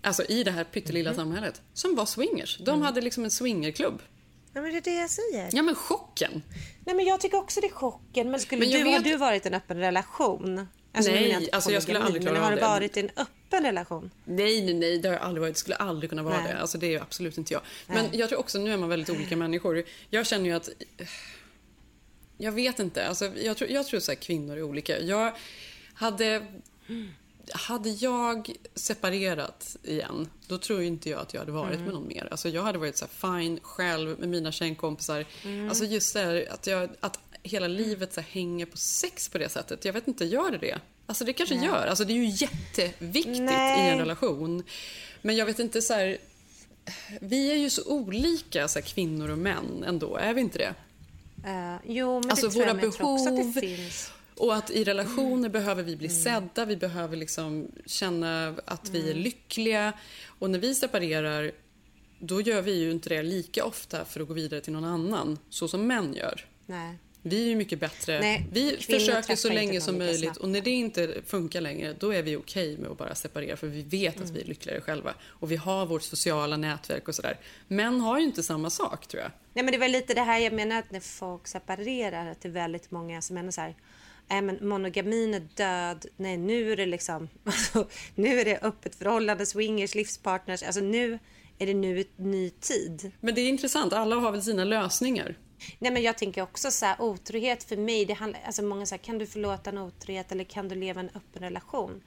Alltså 0.00 0.22
i 0.24 0.44
det 0.44 0.50
här 0.50 0.64
pyttelilla 0.64 1.10
Mhm. 1.10 1.16
samhället 1.16 1.62
som 1.74 1.94
var 1.96 2.06
swingers. 2.06 2.58
De 2.58 2.82
hade 2.82 3.00
liksom 3.00 3.24
en 3.24 3.30
swingerklubb. 3.30 4.02
Ja, 4.54 4.60
men 4.62 4.72
det 4.72 4.76
är 4.76 4.80
det 4.80 4.94
jag 4.94 5.10
säger. 5.10 5.48
Ja 5.52 5.62
men 5.62 5.74
chocken! 5.74 6.42
Nej, 6.84 6.94
men 6.96 7.04
jag 7.04 7.20
tycker 7.20 7.38
också 7.38 7.60
det 7.60 7.66
är 7.66 7.70
chocken. 7.70 8.30
Men 8.30 8.40
skulle 8.40 8.60
Men 8.60 8.70
du, 8.70 8.78
har 8.78 8.84
vet- 8.84 9.04
du 9.04 9.16
varit 9.16 9.44
i 9.46 9.48
en 9.48 9.54
öppen 9.54 9.76
relation? 9.76 10.68
Alltså, 10.92 11.12
Nej, 11.12 11.30
jag 11.30 11.48
alltså, 11.52 11.70
jag 11.70 11.82
skulle 11.82 11.98
aldrig 11.98 12.22
klara 12.22 12.34
Men 12.34 12.42
har 12.42 12.50
av 12.52 12.56
du 12.56 12.60
det. 12.60 12.66
varit 12.68 12.96
i 12.96 13.00
en 13.00 13.10
öppen 13.16 13.64
relation? 13.64 14.10
Nej, 14.24 14.64
nej, 14.64 14.74
nej, 14.74 14.98
det 14.98 15.08
har 15.08 15.14
jag 15.14 15.22
aldrig 15.22 15.40
varit. 15.40 15.56
Skulle 15.56 15.76
aldrig 15.76 16.10
kunna 16.10 16.22
vara 16.22 16.40
Nej. 16.42 16.52
det. 16.52 16.60
Alltså, 16.60 16.78
det 16.78 16.94
är 16.94 17.00
absolut 17.00 17.38
inte 17.38 17.52
jag. 17.52 17.62
Men 17.86 17.96
Nej. 18.04 18.10
jag 18.20 18.28
tror 18.28 18.38
också, 18.40 18.58
nu 18.58 18.72
är 18.72 18.76
man 18.76 18.88
väldigt 18.88 19.10
olika 19.10 19.36
människor. 19.36 19.84
Jag 20.10 20.26
känner 20.26 20.44
ju 20.44 20.52
att... 20.52 20.68
Jag 22.38 22.52
vet 22.52 22.78
inte. 22.78 23.08
Alltså, 23.08 23.32
jag 23.36 23.56
tror, 23.56 23.70
jag 23.70 23.86
tror 23.86 24.00
så 24.00 24.12
här, 24.12 24.16
kvinnor 24.16 24.56
är 24.56 24.62
olika. 24.62 24.98
Jag 25.00 25.32
hade... 25.94 26.46
Hade 27.52 27.90
jag 27.90 28.50
separerat 28.74 29.76
igen, 29.82 30.28
då 30.46 30.58
tror 30.58 30.82
inte 30.82 31.10
jag 31.10 31.20
att 31.20 31.34
jag 31.34 31.40
hade 31.40 31.52
varit 31.52 31.72
Mm. 31.74 31.84
med 31.84 31.94
någon 31.94 32.08
mer. 32.08 32.28
Alltså 32.30 32.48
jag 32.48 32.62
hade 32.62 32.78
varit 32.78 32.96
så 32.96 33.04
här 33.20 33.38
fine 33.40 33.60
själv 33.62 34.18
med 34.20 34.28
mina 34.28 34.52
tjejkompisar. 34.52 35.24
Mm. 35.44 35.68
Alltså 35.68 35.84
just 35.84 36.14
det 36.14 36.20
här 36.20 36.48
att, 36.50 36.66
jag, 36.66 36.90
att 37.00 37.18
hela 37.42 37.68
livet 37.68 38.14
så 38.14 38.20
hänger 38.20 38.66
på 38.66 38.76
sex 38.76 39.28
på 39.28 39.38
det 39.38 39.48
sättet. 39.48 39.84
Jag 39.84 39.92
vet 39.92 40.08
inte, 40.08 40.24
gör 40.24 40.50
det 40.50 40.58
det? 40.58 40.78
Alltså 41.06 41.24
det 41.24 41.32
kanske 41.32 41.54
Nej. 41.54 41.66
gör. 41.66 41.86
Alltså 41.86 42.04
det 42.04 42.12
är 42.12 42.16
ju 42.16 42.26
jätteviktigt 42.26 43.36
i 43.36 43.40
Nej. 43.40 43.90
en 43.90 43.98
relation. 43.98 44.62
Men 45.22 45.36
jag 45.36 45.46
vet 45.46 45.58
inte 45.58 45.82
så 45.82 45.94
här... 45.94 46.18
Vi 47.20 47.50
är 47.50 47.56
ju 47.56 47.70
så 47.70 47.84
olika, 47.86 48.68
så 48.68 48.78
här, 48.78 48.86
kvinnor 48.86 49.30
och 49.30 49.38
män 49.38 49.84
ändå, 49.86 50.16
är 50.16 50.34
vi 50.34 50.40
inte 50.40 50.58
det? 50.58 50.74
Eh, 51.46 51.76
jo, 51.86 52.20
men 52.20 52.30
Alltså 52.30 52.46
det 52.46 52.52
tror 52.52 52.62
våra 52.62 52.68
jag, 52.68 52.76
men 52.76 52.84
jag 52.84 52.94
tror 52.94 53.12
också 53.14 53.28
att 53.28 53.36
behov 53.36 53.54
det 53.54 53.60
finns. 53.60 54.10
Och 54.36 54.54
att 54.54 54.70
i 54.70 54.84
relationer 54.84 55.36
Mm. 55.36 55.52
behöver 55.52 55.82
vi 55.82 55.96
bli 55.96 56.08
sedda, 56.08 56.64
vi 56.64 56.76
behöver 56.76 57.16
liksom 57.16 57.68
känna 57.86 58.54
att 58.64 58.88
vi 58.90 58.98
är 59.08 59.10
Mm. 59.12 59.22
lyckliga. 59.22 59.92
Och 60.38 60.50
när 60.50 60.58
vi 60.58 60.74
separerar, 60.74 61.52
då 62.18 62.40
gör 62.40 62.62
vi 62.62 62.72
ju 62.78 62.90
inte 62.90 63.08
det 63.08 63.22
lika 63.22 63.64
ofta 63.64 64.04
för 64.04 64.20
att 64.20 64.28
gå 64.28 64.34
vidare 64.34 64.60
till 64.60 64.72
någon 64.72 64.84
annan, 64.84 65.38
så 65.50 65.68
som 65.68 65.86
män 65.86 66.14
gör. 66.14 66.44
Nej. 66.66 66.94
Vi 67.26 67.42
är 67.44 67.48
ju 67.48 67.56
mycket 67.56 67.80
bättre. 67.80 68.20
Nej, 68.20 68.46
vi 68.52 68.76
försöker 68.76 69.36
så 69.36 69.48
länge 69.48 69.80
som 69.80 69.98
möjligt 69.98 70.20
snabbt. 70.20 70.36
och 70.36 70.48
när 70.48 70.60
det 70.60 70.70
inte 70.70 71.14
funkar 71.26 71.60
längre, 71.60 71.94
då 71.98 72.14
är 72.14 72.22
vi 72.22 72.36
okej 72.36 72.76
med 72.78 72.90
att 72.90 72.98
bara 72.98 73.14
separera 73.14 73.56
för 73.56 73.66
vi 73.66 73.82
vet 73.82 74.16
Mm. 74.16 74.28
att 74.28 74.34
vi 74.36 74.40
är 74.40 74.44
lyckligare 74.44 74.80
själva. 74.80 75.14
Och 75.24 75.52
vi 75.52 75.56
har 75.56 75.86
vårt 75.86 76.02
sociala 76.02 76.56
nätverk 76.56 77.08
och 77.08 77.14
sådär. 77.14 77.38
Män 77.68 78.00
har 78.00 78.18
ju 78.18 78.24
inte 78.24 78.42
samma 78.42 78.70
sak 78.70 79.06
tror 79.06 79.22
jag. 79.22 79.30
Nej, 79.54 79.64
men 79.64 79.72
det 79.72 79.78
var 79.78 79.88
lite 79.88 80.14
det 80.14 80.20
här 80.20 80.38
jag 80.38 80.52
menar 80.52 80.78
att 80.78 80.90
när 80.90 81.00
folk 81.00 81.46
separerar 81.46 82.30
att 82.30 82.40
det 82.40 82.48
är 82.48 82.52
väldigt 82.52 82.90
många 82.90 83.22
som 83.22 83.34
menar 83.34 83.50
så 83.50 83.60
här. 83.60 83.74
Nej, 84.28 84.42
men 84.42 84.68
monogamin 84.68 85.34
är 85.34 85.48
död. 85.54 86.06
Nej, 86.16 86.36
nu 86.36 86.72
är 86.72 86.76
det 86.76 86.86
liksom. 86.86 87.28
Alltså, 87.44 87.88
nu 88.14 88.40
är 88.40 88.44
det 88.44 88.58
öppet 88.62 88.94
förhållande, 88.94 89.46
swingers, 89.46 89.94
livspartners. 89.94 90.62
Alltså 90.62 90.80
nu 90.80 91.18
är 91.58 91.66
det 91.66 91.74
nu 91.74 92.00
ett 92.00 92.18
ny 92.18 92.50
tid. 92.50 93.12
Men 93.20 93.34
det 93.34 93.40
är 93.40 93.48
intressant, 93.48 93.92
alla 93.92 94.16
har 94.16 94.32
väl 94.32 94.42
sina 94.42 94.64
lösningar. 94.64 95.38
Nej, 95.78 95.92
men 95.92 96.02
jag 96.02 96.18
tänker 96.18 96.42
också 96.42 96.70
så 96.70 96.86
här, 96.86 97.02
otrohet 97.02 97.64
för 97.64 97.76
mig, 97.76 98.04
det 98.04 98.12
handlar, 98.12 98.40
alltså 98.46 98.62
många 98.62 98.86
säger 98.86 99.02
kan 99.02 99.18
du 99.18 99.26
förlåta 99.26 99.70
en 99.70 99.78
otrohet 99.78 100.32
eller 100.32 100.44
kan 100.44 100.68
du 100.68 100.74
leva 100.74 101.00
en 101.00 101.10
öppen 101.14 101.42
relation? 101.42 102.02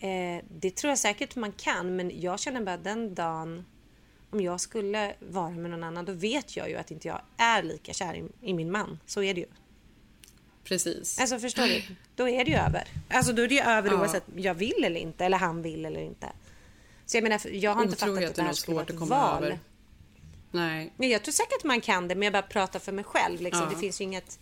Eh, 0.00 0.44
det 0.48 0.76
tror 0.76 0.88
jag 0.88 0.98
säkert 0.98 1.36
man 1.36 1.52
kan, 1.52 1.96
men 1.96 2.20
jag 2.20 2.40
känner 2.40 2.60
bara 2.60 2.76
den 2.76 3.14
dagen 3.14 3.64
om 4.30 4.40
jag 4.40 4.60
skulle 4.60 5.14
vara 5.18 5.50
med 5.50 5.70
någon 5.70 5.84
annan, 5.84 6.04
då 6.04 6.12
vet 6.12 6.56
jag 6.56 6.68
ju 6.68 6.76
att 6.76 6.90
inte 6.90 7.08
jag 7.08 7.20
är 7.36 7.62
lika 7.62 7.92
kär 7.92 8.14
i, 8.14 8.48
i 8.50 8.54
min 8.54 8.70
man. 8.70 8.98
Så 9.06 9.22
är 9.22 9.34
det 9.34 9.40
ju. 9.40 9.46
Precis. 10.66 11.20
Alltså 11.20 11.38
förstår 11.38 11.62
du? 11.66 11.82
Då 12.16 12.28
är 12.28 12.44
det 12.44 12.50
ju 12.50 12.56
över. 12.56 12.84
Alltså 13.10 13.32
då 13.32 13.42
är 13.42 13.48
det 13.48 13.54
ju 13.54 13.60
över 13.60 13.90
Ja. 13.90 14.00
oavsett 14.00 14.24
jag 14.36 14.54
vill 14.54 14.84
eller 14.84 15.00
inte, 15.00 15.24
eller 15.24 15.38
han 15.38 15.62
vill 15.62 15.84
eller 15.84 16.00
inte. 16.00 16.26
Så 17.06 17.16
jag 17.16 17.22
menar, 17.22 17.40
jag 17.52 17.74
har 17.74 17.82
inte 17.82 17.96
fattat 17.96 18.24
att 18.24 18.34
det 18.34 18.42
är 18.42 18.46
här 18.46 18.52
skulle 18.52 18.74
vara 18.74 18.84
ett 18.84 19.02
att 19.02 19.08
val. 19.08 19.44
över. 19.44 19.58
Nej. 20.50 20.92
Men 20.96 21.08
jag 21.08 21.22
tror 21.22 21.32
säkert 21.32 21.64
man 21.64 21.80
kan 21.80 22.08
det, 22.08 22.14
men 22.14 22.22
jag 22.22 22.32
bara 22.32 22.42
pratar 22.42 22.78
för 22.78 22.92
mig 22.92 23.04
själv. 23.04 23.40
Liksom. 23.40 23.62
Ja. 23.64 23.70
Det 23.70 23.76
finns 23.80 24.00
ju 24.00 24.04
inget... 24.04 24.38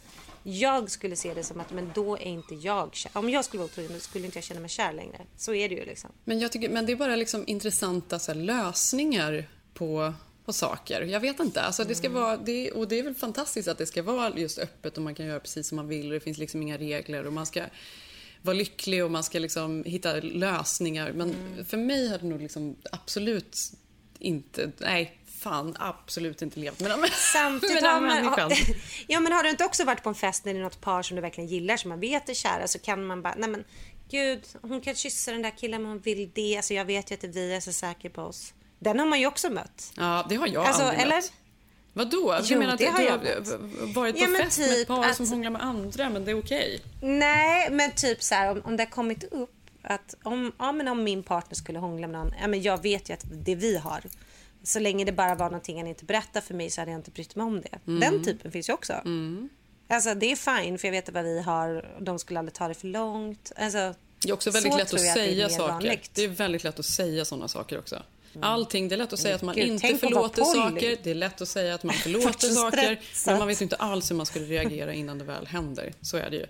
Jag 0.47 0.91
skulle 0.91 1.17
se 1.17 1.35
det 1.35 1.45
som 1.45 1.61
att 1.61 1.73
men 1.73 1.91
då 1.95 2.17
är 2.17 2.23
inte 2.27 2.55
jag 2.55 2.95
kär. 2.95 3.13
Om 3.15 3.31
jag 3.31 3.45
skulle 3.45 3.59
vara 3.59 3.67
otrogen 3.73 4.01
skulle 4.01 4.25
inte 4.27 4.37
jag 4.39 4.45
känna 4.45 4.61
mig 4.61 4.71
kär 4.71 4.93
längre. 4.93 5.21
Så 5.37 5.55
är 5.55 5.69
det 5.69 5.75
ju 5.75 5.85
liksom. 5.85 6.11
Men, 6.25 6.41
jag 6.41 6.53
tycker, 6.53 6.69
men 6.69 6.87
det 6.87 6.93
är 6.93 6.97
bara 6.97 7.17
liksom 7.17 7.45
intressanta 7.47 8.19
så 8.19 8.33
här, 8.33 8.41
lösningar 8.41 9.49
på, 9.75 10.15
på 10.45 10.53
saker. 10.53 11.03
Jag 11.03 11.21
vet 11.21 11.41
inte. 11.41 11.63
Alltså, 11.63 11.85
det 11.85 11.95
ska 11.95 12.07
Mm. 12.07 12.23
vara, 12.23 12.37
det, 12.37 12.71
och 12.71 12.89
det 12.89 12.99
är 12.99 13.03
väl 13.03 13.15
fantastiskt 13.15 13.69
att 13.69 13.79
det 13.79 13.87
ska 13.87 14.03
vara 14.03 14.33
just 14.39 14.59
öppet 14.59 14.97
och 14.97 15.03
man 15.03 15.15
kan 15.15 15.27
göra 15.27 15.41
precis 15.41 15.69
som 15.69 15.77
man 15.77 15.89
vill 15.89 16.07
och 16.07 16.13
det 16.13 16.21
finns 16.21 16.39
liksom 16.39 16.63
inga 16.63 16.79
regler 16.79 17.27
och 17.27 17.33
man 17.33 17.47
ska 17.47 17.63
vara 18.43 18.55
lycklig 18.57 19.05
och 19.05 19.11
man 19.11 19.25
ska 19.25 19.39
liksom 19.39 19.85
hitta 19.85 20.15
lösningar. 20.15 21.13
Men 21.13 21.31
Mm. 21.35 21.65
för 21.65 21.77
mig 21.77 22.09
har 22.09 22.19
det 22.19 22.27
nog 22.27 22.41
liksom 22.43 22.77
absolut 22.93 23.59
inte... 24.19 24.73
Nej, 24.79 25.19
fan 25.39 25.77
absolut 25.81 26.43
inte 26.43 26.61
levt 26.61 26.81
med 26.81 26.91
den, 26.99 27.05
Samtidigt 27.33 27.75
med 27.75 27.83
den 27.83 27.93
har 27.95 28.01
man, 28.01 28.09
människan. 28.25 28.51
ja, 29.07 29.21
men 29.21 29.33
har 29.33 29.43
du 29.43 29.51
inte 29.51 29.65
också 29.65 29.85
varit 29.85 30.03
på 30.03 30.09
en 30.09 30.15
fest 30.15 30.45
när 30.45 30.53
det 30.55 30.59
är 30.61 30.63
något 30.63 30.81
par 30.81 31.03
som 31.03 31.15
du 31.15 31.21
verkligen 31.23 31.49
gillar 31.51 31.77
som 31.77 31.89
man 31.89 32.01
vet 32.01 32.29
är 32.29 32.35
kära 32.35 32.69
så 32.69 32.79
kan 32.79 33.07
man 33.07 33.23
bara, 33.23 33.35
nej 33.39 33.51
men 33.51 33.65
gud, 34.11 34.41
hon 34.63 34.81
kan 34.81 34.95
kyssa 34.95 35.33
den 35.33 35.43
där 35.43 35.53
killen 35.59 35.83
men 35.83 35.91
hon 35.91 36.01
vill 36.01 36.31
det. 36.35 36.57
Alltså 36.57 36.75
jag 36.75 36.85
vet 36.85 37.11
ju 37.11 37.15
att 37.15 37.25
vi 37.25 37.53
är 37.55 37.61
så 37.61 37.73
säkra 37.73 38.11
på 38.11 38.23
oss. 38.23 38.55
Den 38.85 38.99
har 38.99 39.07
man 39.07 39.21
ju 39.21 39.27
också 39.27 39.51
mött. 39.51 39.93
Ja, 39.97 40.27
det 40.29 40.35
har 40.37 40.47
jag 40.49 40.65
Alltså, 40.67 40.83
aldrig 40.83 41.01
eller? 41.03 41.17
mött. 41.17 41.33
Vadå? 41.93 42.35
Du 42.41 42.45
Jo, 42.55 42.59
menar 42.59 42.73
att 42.73 42.79
det 42.79 42.85
du 42.85 42.91
har 42.91 43.01
jag 43.03 43.13
har 43.13 43.95
varit 43.95 44.15
på 44.17 44.21
Ja, 44.23 44.27
fest 44.39 44.59
med 44.59 44.67
ett 44.69 44.75
typ 44.77 44.89
par 44.89 45.05
att- 45.05 45.17
som 45.17 45.29
hånglar 45.29 45.51
med 45.51 45.63
andra, 45.65 46.11
men 46.11 46.25
det 46.25 46.31
är 46.31 46.39
okej? 46.39 46.81
Nej, 47.03 47.69
men 47.71 47.91
typ 47.91 48.23
så 48.23 48.35
här 48.35 48.51
om, 48.51 48.63
om 48.65 48.77
det 48.77 48.83
har 48.83 48.91
kommit 48.91 49.25
upp 49.25 49.51
att 49.83 50.15
om, 50.23 50.53
ja, 50.59 50.73
men 50.73 50.89
om 50.89 51.05
min 51.05 51.23
partner 51.23 51.55
skulle 51.55 51.79
hångla 51.79 52.07
med 52.07 52.21
någon, 52.21 52.33
ja, 52.41 52.47
men 52.49 52.63
jag 52.63 52.83
vet 52.83 53.09
ju 53.11 53.15
att 53.15 53.25
det 53.31 53.55
vi 53.55 53.77
har. 53.77 54.01
Så 54.63 54.79
länge 54.79 55.05
det 55.05 55.13
bara 55.13 55.35
var 55.35 55.47
någonting 55.47 55.77
han 55.79 55.87
inte 55.87 56.05
berättar 56.05 56.41
för 56.41 56.55
mig 56.55 56.71
så 56.71 56.81
hade 56.81 56.91
jag 56.91 56.99
inte 56.99 57.11
brytt 57.11 57.37
mig 57.37 57.45
om 57.47 57.61
det. 57.61 57.79
Mm. 57.87 58.01
Den 58.01 58.25
typen 58.25 58.53
finns 58.53 58.69
ju 58.69 58.73
också. 58.73 58.93
Alltså 59.89 60.15
det 60.15 60.33
är 60.33 60.37
fine 60.63 60.79
för 60.79 60.89
jag 60.89 60.93
vet 60.93 61.09
vad 61.09 61.25
vi 61.25 61.43
har 61.43 61.95
de 62.01 62.19
skulle 62.19 62.39
aldrig 62.39 62.55
ta 62.55 62.69
det 62.69 62.75
för 62.75 62.87
långt. 62.89 63.53
Alltså, 63.57 63.95
Det 64.23 64.29
är 64.29 64.33
också 64.33 64.51
väldigt 64.51 64.77
lätt 64.77 64.95
att 64.95 65.01
är 65.01 65.15
säga 65.15 65.49
saker. 65.49 65.73
vanligt. 65.73 66.11
Det 66.15 66.25
är 66.25 66.29
väldigt 66.29 66.65
lätt 66.65 66.79
att 66.79 66.85
säga 66.87 67.25
såna 67.25 67.49
saker 67.49 67.79
också. 67.79 68.03
Allting, 68.41 68.89
det 68.89 68.95
är 68.95 68.97
lätt 68.97 69.13
att 69.13 69.19
säga 69.19 69.35
att 69.35 69.43
man 69.43 69.55
Gud, 69.55 69.67
inte 69.67 69.95
förlåter 69.99 70.45
saker. 70.45 70.97
Det 71.03 71.11
är 71.11 71.15
lätt 71.15 71.41
att 71.41 71.49
säga 71.49 71.75
att 71.75 71.83
man 71.83 71.95
förlåter 71.95 72.49
saker. 72.49 73.01
Men 73.27 73.39
man 73.39 73.49
vet 73.49 73.61
inte 73.61 73.77
alls 73.77 74.11
hur 74.11 74.17
man 74.17 74.27
skulle 74.27 74.45
reagera 74.45 74.95
innan 74.95 75.19
det 75.19 75.25
väl 75.25 75.47
händer. 75.47 75.93
Så 76.01 76.17
är 76.17 76.31
det 76.31 76.37
ju. 76.37 76.47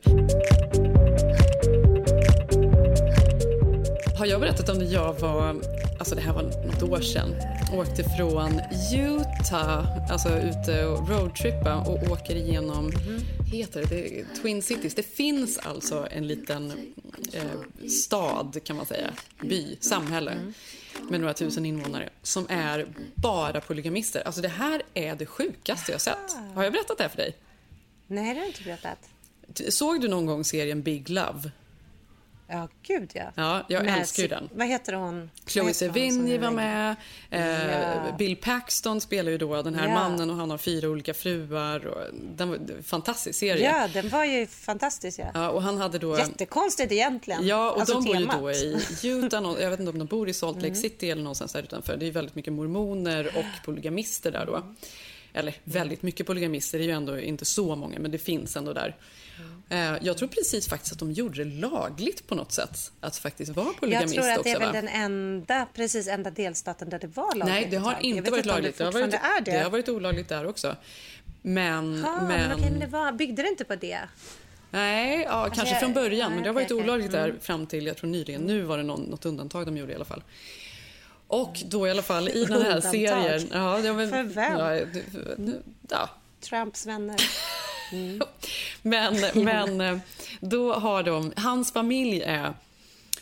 Har 4.18 4.26
jag 4.26 4.40
berättat 4.40 4.68
om 4.68 4.78
när 4.78 4.92
jag 4.92 5.20
var, 5.20 5.60
alltså 5.98 6.14
det 6.14 6.20
här 6.20 6.32
var 6.32 6.42
något 6.42 6.82
år 6.82 7.00
sedan, 7.00 7.34
åkte 7.72 8.04
från 8.16 8.60
Utah, 8.94 10.10
alltså 10.10 10.28
ute 10.28 10.86
och 10.86 11.08
roadtrippa 11.08 11.76
och 11.76 12.12
åker 12.12 12.36
igenom, 12.36 12.92
heter 13.52 13.80
det, 13.80 13.86
det 13.96 14.24
Twin 14.42 14.62
Cities. 14.62 14.94
Det 14.94 15.02
finns 15.16 15.58
alltså 15.58 16.06
en 16.10 16.26
liten 16.26 16.72
eh, 17.32 17.88
stad 17.88 18.60
kan 18.64 18.76
man 18.76 18.86
säga, 18.86 19.10
by, 19.42 19.76
samhälle 19.80 20.32
med 21.10 21.20
några 21.20 21.34
tusen 21.34 21.66
invånare 21.66 22.08
som 22.22 22.46
är 22.48 22.86
bara 23.14 23.60
polygamister. 23.60 24.22
Alltså 24.26 24.40
det 24.40 24.48
här 24.48 24.82
är 24.94 25.14
det 25.14 25.26
sjukaste 25.26 25.92
jag 25.92 26.00
sett. 26.00 26.36
Har 26.54 26.64
jag 26.64 26.72
berättat 26.72 26.98
det 26.98 27.04
här 27.04 27.10
för 27.10 27.16
dig? 27.16 27.36
Nej, 28.06 28.34
det 28.34 28.40
har 28.40 28.44
du 28.44 28.46
inte 28.46 28.62
berättat. 28.62 28.98
Såg 29.68 30.00
du 30.00 30.08
någon 30.08 30.26
gång 30.26 30.44
serien 30.44 30.82
Big 30.82 31.10
Love? 31.10 31.50
Ja, 32.48 32.68
gud 32.82 33.10
ja. 33.14 33.32
Ja, 33.34 33.64
jag 33.68 33.84
Med 33.84 33.98
älskar 34.00 34.22
ju 34.22 34.28
den. 34.28 34.48
Vad 34.54 34.66
heter 34.66 34.92
hon? 34.92 35.30
Chloe 35.46 35.74
Sevigny 35.74 36.38
var 36.38 36.50
med? 36.50 36.96
med. 37.30 37.70
Eh, 37.70 38.04
Ja. 38.06 38.16
Bill 38.18 38.36
Paxton 38.36 39.00
spelar 39.00 39.30
ju 39.32 39.38
då 39.38 39.62
den 39.62 39.74
här 39.74 39.88
Ja. 39.88 39.94
mannen 39.94 40.30
och 40.30 40.36
han 40.36 40.50
har 40.50 40.58
fyra 40.58 40.88
olika 40.88 41.14
fruar. 41.14 41.86
Och 41.86 42.00
den 42.36 42.48
var 42.48 42.56
en 42.56 42.82
fantastisk 42.82 43.38
serie. 43.38 43.64
Ja, 43.64 43.88
den 43.92 44.08
var 44.08 44.24
ju 44.24 44.46
fantastisk. 44.46 45.18
Ja. 45.18 45.30
Ja, 45.34 45.48
och 45.50 45.62
han 45.62 45.76
hade 45.78 45.98
då... 45.98 46.18
Jättekonstigt 46.18 46.92
egentligen. 46.92 47.46
Ja, 47.46 47.70
och 47.70 47.80
Alltså, 47.80 47.94
de 48.00 48.04
bor 48.04 48.16
ju 48.16 48.26
då 48.26 48.50
i 48.52 48.78
Utah. 49.08 49.56
Jag 49.60 49.70
vet 49.70 49.80
inte 49.80 49.90
om 49.92 49.98
de 49.98 50.06
bor 50.06 50.28
i 50.28 50.32
Salt 50.34 50.56
Lake 50.56 50.66
Mm. 50.66 50.80
City 50.80 51.10
eller 51.10 51.22
någonstans 51.22 51.52
där 51.52 51.62
utanför. 51.62 51.96
Det 51.96 52.06
är 52.06 52.10
väldigt 52.12 52.34
mycket 52.34 52.52
mormoner 52.52 53.26
och 53.38 53.44
polygamister 53.64 54.30
där 54.30 54.46
då. 54.46 54.74
Eller 55.36 55.54
väldigt 55.64 56.02
mycket 56.02 56.26
polygamister, 56.26 56.78
det 56.78 56.84
är 56.84 56.86
ju 56.86 56.92
ändå 56.92 57.18
inte 57.18 57.44
så 57.44 57.76
många, 57.76 57.98
men 57.98 58.10
det 58.10 58.18
finns 58.18 58.56
ändå 58.56 58.72
där. 58.72 58.96
Eh, 59.68 59.92
Jag 60.02 60.18
tror 60.18 60.28
precis 60.28 60.68
faktiskt 60.68 60.92
att 60.92 60.98
de 60.98 61.12
gjorde 61.12 61.44
det 61.44 61.50
lagligt 61.60 62.26
på 62.26 62.34
något 62.34 62.52
sätt 62.52 62.92
att 63.00 63.16
faktiskt 63.16 63.52
vara 63.56 63.66
Jag 63.66 63.76
polygamist 63.76 64.14
tror 64.14 64.30
att 64.30 64.44
det 64.44 64.50
är 64.50 64.58
väl 64.58 64.72
den 64.72 64.88
enda, 64.88 65.66
precis 65.74 66.08
enda 66.08 66.30
delstaten 66.30 66.88
där 66.88 66.98
det 66.98 67.06
var 67.06 67.34
lagligt. 67.34 67.44
Nej, 67.54 67.66
det 67.70 67.76
har. 67.76 67.92
Jag 67.92 68.02
inte 68.02 68.30
varit 68.30 68.46
lagligt. 68.46 68.78
Det 68.78 68.84
har 68.84 68.92
fortfarande 68.92 69.16
varit, 69.18 69.40
är 69.48 69.52
det. 69.52 69.58
det 69.58 69.62
har 69.64 69.70
varit 69.70 69.88
olagligt 69.88 70.28
där 70.28 70.46
också. 70.46 70.76
Men... 71.42 72.02
Ja, 72.04 72.16
men... 72.16 72.26
men 72.28 72.52
okej, 72.52 72.70
men 72.70 72.80
det 72.80 72.86
var, 72.86 73.12
byggde 73.12 73.42
det 73.42 73.48
inte 73.48 73.64
på 73.64 73.76
det? 73.76 74.00
Nej, 74.70 75.22
ja, 75.22 75.50
kanske 75.54 75.74
jag- 75.74 75.80
från 75.80 75.92
början. 75.92 76.28
nej, 76.30 76.34
men 76.34 76.42
det 76.42 76.48
har 76.48 76.54
varit 76.54 76.70
okej. 76.72 76.84
olagligt 76.84 77.12
där 77.12 77.28
Mm. 77.28 77.40
fram 77.40 77.66
till, 77.66 77.86
jag 77.86 77.96
tror 77.96 78.10
nyligen. 78.10 78.40
Nu 78.42 78.62
var 78.62 78.76
det 78.76 78.82
någon, 78.84 79.02
något 79.02 79.24
undantag 79.26 79.66
de 79.66 79.76
gjorde 79.76 79.92
i 79.92 79.94
alla 79.94 80.04
fall. 80.04 80.22
Och 81.34 81.62
då 81.66 81.86
i 81.86 81.90
alla 81.90 82.02
fall 82.02 82.28
i 82.28 82.44
den 82.48 82.62
här 82.62 82.80
serien... 82.80 83.48
Ja, 83.52 83.70
var, 83.76 83.92
väl- 83.92 84.10
För 84.10 84.22
vem? 84.22 84.58
Ja, 84.58 84.78
ja. 85.90 86.10
Trumps 86.40 86.86
vänner. 86.86 87.16
Mm. 87.92 88.20
Men, 88.82 89.16
men 89.34 90.00
då 90.40 90.72
har 90.74 91.02
de... 91.02 91.32
Hans 91.36 91.72
familj 91.72 92.20
är 92.22 92.54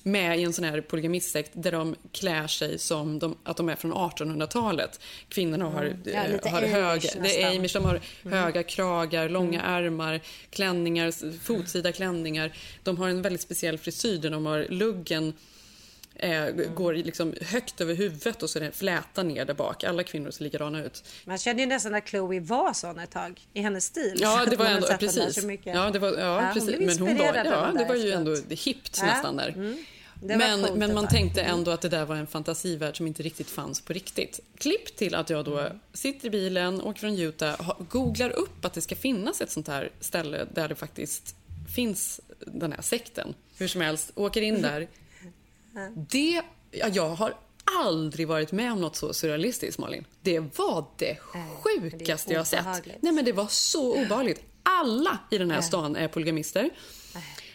med 0.03 0.39
i 0.39 0.43
en 0.43 0.53
sån 0.53 0.65
här 0.65 0.81
polygamistsäkt 0.81 1.51
där 1.55 1.73
de 1.73 1.97
klär 2.13 2.47
sig 2.47 2.79
som 2.79 3.19
de, 3.19 3.37
att 3.45 3.57
de 3.57 3.69
är 3.69 3.77
från 3.77 3.93
1800-talet. 3.95 5.01
Kvinnorna 5.29 5.65
har, 5.65 5.83
Mm. 5.85 5.99
Ja, 6.05 6.25
eh, 6.45 6.53
har 6.53 6.63
höga, 6.63 7.11
det 7.23 7.43
är. 7.43 7.57
Amish, 7.57 7.73
de 7.73 7.85
har 7.85 8.01
Mm. 8.25 8.39
höga 8.39 8.63
kragar, 8.63 9.29
långa 9.29 9.63
ärmar, 9.63 10.21
klänningar, 10.51 11.39
fotsida 11.45 11.93
klänningar. 11.93 12.53
De 12.83 12.97
har 12.99 13.09
en 13.09 13.23
väldigt 13.23 13.43
speciell 13.43 13.79
frisyr 13.79 14.19
där 14.19 14.31
de 14.31 14.47
har 14.47 14.67
luggen 14.69 15.33
eh, 16.23 16.47
går 16.75 16.95
liksom 16.95 17.35
högt 17.41 17.81
över 17.81 17.95
huvudet 17.95 18.43
och 18.43 18.51
så 18.51 18.59
är 18.59 18.61
det 18.61 18.67
en 18.67 18.73
fläta 18.73 19.23
ner 19.23 19.45
där 19.45 19.55
bak. 19.55 19.85
Alla 19.85 20.03
kvinnor 20.03 20.31
ser 20.31 20.45
likadana 20.45 20.85
ut. 20.85 21.05
Man 21.25 21.39
kände 21.39 21.63
ju 21.63 21.69
nästan 21.69 21.95
att 21.95 22.09
Chloe 22.09 22.41
var 22.41 22.73
sån 22.73 22.99
ett 22.99 23.11
tag 23.11 23.41
i 23.55 23.61
hennes 23.61 23.85
stil. 23.85 24.19
Ja, 24.21 24.45
det 24.51 24.57
var 24.57 24.67
ändå, 24.67 24.87
precis. 24.87 25.45
Ja, 25.65 25.91
det 25.91 25.99
var, 25.99 26.19
ja, 26.19 26.41
hon 26.41 26.55
precis. 26.55 26.99
Men 26.99 27.09
hon 27.09 27.19
var, 27.19 27.35
ja, 27.45 27.73
det 27.79 27.85
var 27.85 27.95
ju 27.95 28.13
ändå 28.13 28.37
hippt 28.49 28.99
Ja, 29.01 29.07
nästan 29.07 29.37
där. 29.37 29.49
mm. 29.49 29.85
Men, 30.25 30.63
coolt 30.63 30.75
men 30.79 30.95
man 30.95 31.09
tänkte 31.09 31.41
Mm. 31.41 31.55
ändå 31.59 31.71
att 31.71 31.81
det 31.81 31.89
där 31.89 32.05
var 32.05 32.17
en 32.17 32.27
fantasivärld 32.27 32.97
som 32.97 33.07
inte 33.07 33.23
riktigt 33.23 33.51
fanns 33.51 33.81
på 33.81 33.93
riktigt. 33.93 34.41
Klipp 34.59 34.97
till 34.97 35.15
att 35.15 35.31
jag 35.31 35.45
då 35.45 35.59
Mm. 35.59 35.79
sitter 35.93 36.27
i 36.27 36.31
bilen, 36.31 36.81
åker 36.83 37.01
från 37.01 37.19
Utah, 37.19 37.73
googlar 37.89 38.31
upp 38.31 38.65
att 38.65 38.73
det 38.73 38.81
ska 38.81 38.95
finnas 38.97 39.41
ett 39.41 39.51
sånt 39.51 39.69
här 39.69 39.91
ställe 40.01 40.47
där 40.55 40.69
det 40.69 40.75
faktiskt 40.75 41.37
finns 41.77 42.21
den 42.47 42.73
här 42.73 42.83
sekten. 42.83 43.35
Hur 43.59 43.69
som 43.69 43.81
helst, 43.81 44.13
åker 44.15 44.43
in 44.43 44.63
där. 44.63 44.89
Det, 46.11 46.43
ja, 46.71 46.89
jag 46.89 47.09
har 47.09 47.35
aldrig 47.81 48.29
varit 48.29 48.53
med 48.53 48.73
om 48.73 48.81
något 48.81 48.97
så 48.97 49.15
surrealistiskt, 49.15 49.79
Malin. 49.79 50.05
Det 50.23 50.41
var 50.59 50.85
det 50.99 51.19
sjukaste 51.63 52.33
jag 52.33 52.41
har 52.41 52.45
sett. 52.45 52.65
Nej, 53.01 53.13
men 53.13 53.25
det 53.25 53.33
var 53.33 53.47
så 53.47 54.03
obehagligt. 54.03 54.41
Alla 54.63 55.19
i 55.31 55.39
den 55.39 55.51
här 55.51 55.61
stan 55.61 55.97
är 55.97 56.09
polygamister. 56.09 56.71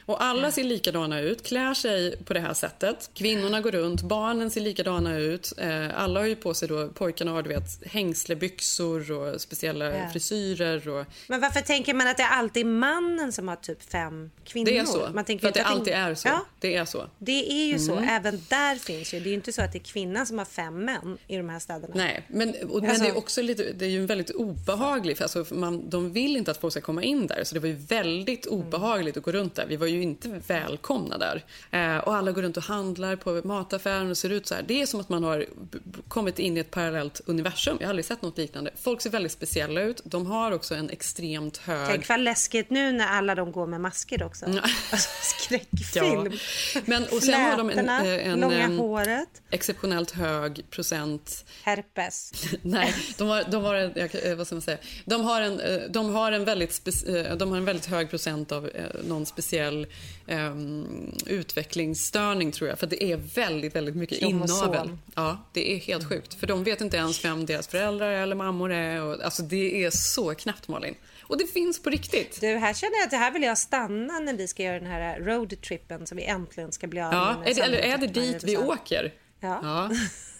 Och 0.08 0.24
alla 0.24 0.52
ser 0.52 0.64
likadana 0.64 1.20
ut, 1.22 1.44
klär 1.46 1.74
sig 1.74 2.18
på 2.26 2.34
det 2.34 2.40
här 2.40 2.54
sättet. 2.54 3.10
Kvinnorna 3.14 3.62
går 3.62 3.72
runt, 3.72 4.02
barnen 4.02 4.52
ser 4.52 4.62
likadana 4.62 5.18
ut. 5.18 5.54
Eh, 5.58 6.00
alla 6.04 6.20
har 6.20 6.28
ju 6.28 6.36
på 6.36 6.54
sig 6.54 6.68
då, 6.68 6.88
pojkarna 6.90 7.32
har 7.32 7.42
du 7.44 7.50
vet 7.50 7.88
hängslebyxor 8.32 9.12
och 9.12 9.42
speciella 9.42 9.86
Ja. 9.98 10.10
frisyrer. 10.14 10.90
Och, 10.90 11.06
Men 11.28 11.42
varför 11.42 11.62
tänker 11.62 11.94
man 11.94 12.08
att 12.08 12.18
det 12.18 12.24
är 12.24 12.30
alltid 12.30 12.66
mannen 12.66 13.34
som 13.34 13.48
har 13.48 13.56
typ 13.56 13.84
fem 13.92 14.32
kvinnor? 14.46 14.66
det 14.66 14.78
är 14.78 14.86
så. 14.86 15.10
Man 15.14 15.26
tänker 15.26 15.42
för 15.42 15.48
att 15.48 15.54
det 15.54 15.64
alltid 15.64 15.94
är 15.94 16.16
så. 16.16 16.28
Ja, 16.28 16.46
Det 16.60 16.76
är 16.76 16.86
så. 16.86 17.08
det 17.18 17.52
är 17.52 17.66
ju 17.66 17.80
så. 17.80 17.92
Mm. 17.96 18.10
Även 18.10 18.42
där 18.50 18.76
finns 18.76 19.14
ju. 19.14 19.20
Det 19.20 19.26
är 19.26 19.30
ju 19.30 19.36
inte 19.36 19.54
så 19.54 19.62
att 19.62 19.72
det 19.72 19.78
är 19.78 19.84
kvinnan 19.84 20.26
som 20.28 20.38
har 20.38 20.46
fem 20.46 20.86
män 20.86 21.18
i 21.28 21.38
de 21.38 21.50
här 21.50 21.60
städerna. 21.60 21.94
Nej, 21.96 22.26
men, 22.28 22.50
och, 22.70 22.82
men 22.82 22.90
Alltså- 22.90 23.04
det 23.04 23.10
är 23.10 23.18
också 23.18 23.42
lite, 23.42 23.64
det 23.74 23.86
är 23.86 23.90
ju 23.90 24.00
en 24.00 24.06
väldigt 24.08 24.30
obehaglig, 24.32 25.18
för 25.18 25.24
alltså, 25.24 25.46
man, 25.56 25.90
de 25.90 26.12
vill 26.12 26.38
inte 26.38 26.52
att 26.52 26.58
folk 26.58 26.74
ska 26.74 26.82
komma 26.82 27.04
in 27.04 27.28
där, 27.28 27.44
så 27.44 27.54
det 27.54 27.60
var 27.60 27.68
ju 27.68 27.76
väldigt 27.76 28.48
Mm. 28.48 28.60
obehagligt 28.60 29.18
att 29.18 29.24
gå 29.24 29.32
runt 29.32 29.56
där. 29.56 29.66
Vi 29.68 29.76
var 29.76 29.88
ju 29.88 29.97
ju 29.98 30.04
inte 30.04 30.42
välkomna 30.48 31.18
där. 31.18 31.44
Eh, 31.72 31.98
och 31.98 32.16
alla 32.16 32.32
går 32.32 32.42
runt 32.42 32.58
och 32.58 32.64
handlar 32.64 33.16
på 33.16 33.42
mataffären 33.44 34.10
och 34.10 34.18
ser 34.18 34.30
ut 34.30 34.48
så 34.48 34.56
här. 34.56 34.64
Det 34.68 34.82
är 34.82 34.86
som 34.86 35.00
att 35.00 35.10
man 35.10 35.24
har 35.24 35.46
kommit 36.08 36.40
in 36.40 36.58
i 36.58 36.60
ett 36.60 36.72
parallellt 36.72 37.22
universum. 37.26 37.78
Jag 37.80 37.88
har 37.88 37.90
aldrig 37.90 38.06
sett 38.06 38.22
något 38.22 38.38
liknande. 38.38 38.72
Folk 38.82 39.02
ser 39.02 39.10
väldigt 39.10 39.32
speciella 39.32 39.82
ut. 39.82 40.02
De 40.04 40.26
har 40.26 40.52
också 40.52 40.76
en 40.76 40.90
extremt 40.90 41.58
hög... 41.58 41.88
Tänk 41.88 42.10
vad 42.10 42.20
läskigt 42.20 42.70
nu 42.70 42.92
när 42.92 43.08
alla 43.08 43.36
de 43.36 43.52
går 43.52 43.68
med 43.68 43.82
masker 43.82 44.24
också. 44.24 44.46
Alltså, 44.46 45.10
skräckfilm. 45.22 46.32
Ja. 46.74 46.82
Men, 46.86 47.04
och 47.04 47.24
sen 47.24 47.42
har 47.42 47.58
de 47.58 47.70
en, 47.70 47.90
eh, 47.90 48.28
en, 48.28 48.40
långa 48.40 48.60
em, 48.60 48.78
håret. 48.78 49.42
exceptionellt 49.50 50.12
hög 50.12 50.70
procent 50.70 51.46
Herpes. 51.64 52.32
Nej, 52.62 52.96
de 53.18 53.28
har, 53.28 53.44
de 53.44 53.64
har 53.64 53.76
en, 53.76 53.92
jag, 53.96 54.32
eh, 54.32 54.36
vad 54.36 54.48
ska 54.48 54.56
man 54.56 54.62
säga? 54.62 54.78
De 55.06 55.24
har 55.24 55.42
en, 55.42 55.60
eh, 55.60 55.80
de 55.90 56.10
har 56.10 56.32
en 56.32 56.46
väldigt, 56.46 56.88
eh, 57.08 57.36
de 57.36 57.50
har 57.52 57.58
en 57.58 57.66
väldigt 57.66 57.86
hög 57.86 58.10
procent 58.10 58.52
av 58.52 58.68
eh, 58.68 58.84
någon 59.08 59.26
speciell 59.26 59.87
um, 60.28 61.16
utvecklingsstörning 61.26 62.52
tror 62.52 62.70
jag. 62.70 62.80
För 62.80 62.88
det 62.88 63.04
är 63.04 63.18
väldigt, 63.18 63.76
väldigt 63.76 63.96
mycket 63.96 64.18
inavel. 64.22 64.98
Ja, 65.16 65.38
det 65.54 65.74
är 65.74 65.78
helt 65.78 66.10
sjukt. 66.10 66.34
För 66.34 66.48
de 66.48 66.64
vet 66.64 66.82
inte 66.82 66.98
ens 66.98 67.26
vem 67.26 67.46
deras 67.46 67.68
föräldrar 67.68 68.12
eller 68.12 68.36
mammor 68.36 68.72
är. 68.72 69.04
Och, 69.04 69.24
alltså 69.24 69.44
det 69.44 69.84
är 69.84 69.90
så 69.90 70.36
knappt 70.36 70.68
Malin. 70.68 70.96
Och 71.22 71.38
det 71.38 71.48
finns 71.48 71.84
på 71.84 71.90
riktigt. 71.90 72.42
Du, 72.42 72.48
här 72.48 72.74
känner 72.74 72.98
jag 72.98 73.04
att 73.04 73.12
det 73.12 73.18
här 73.18 73.32
vill 73.32 73.44
jag 73.44 73.58
stanna 73.58 74.20
när 74.20 74.34
vi 74.34 74.48
ska 74.48 74.64
göra 74.64 74.80
den 74.80 74.92
här 74.92 75.20
roadtrippen 75.20 76.08
som 76.08 76.18
vi 76.18 76.24
äntligen 76.24 76.72
ska 76.72 76.88
bli 76.88 77.02
av 77.02 77.14
med. 77.14 77.20
Ja, 77.20 77.44
är 77.46 77.54
det, 77.56 77.62
eller 77.62 77.78
är 77.78 77.98
det 77.98 78.08
dit 78.08 78.44
vi 78.44 78.58
åker? 78.58 79.14
Ja. 79.40 79.90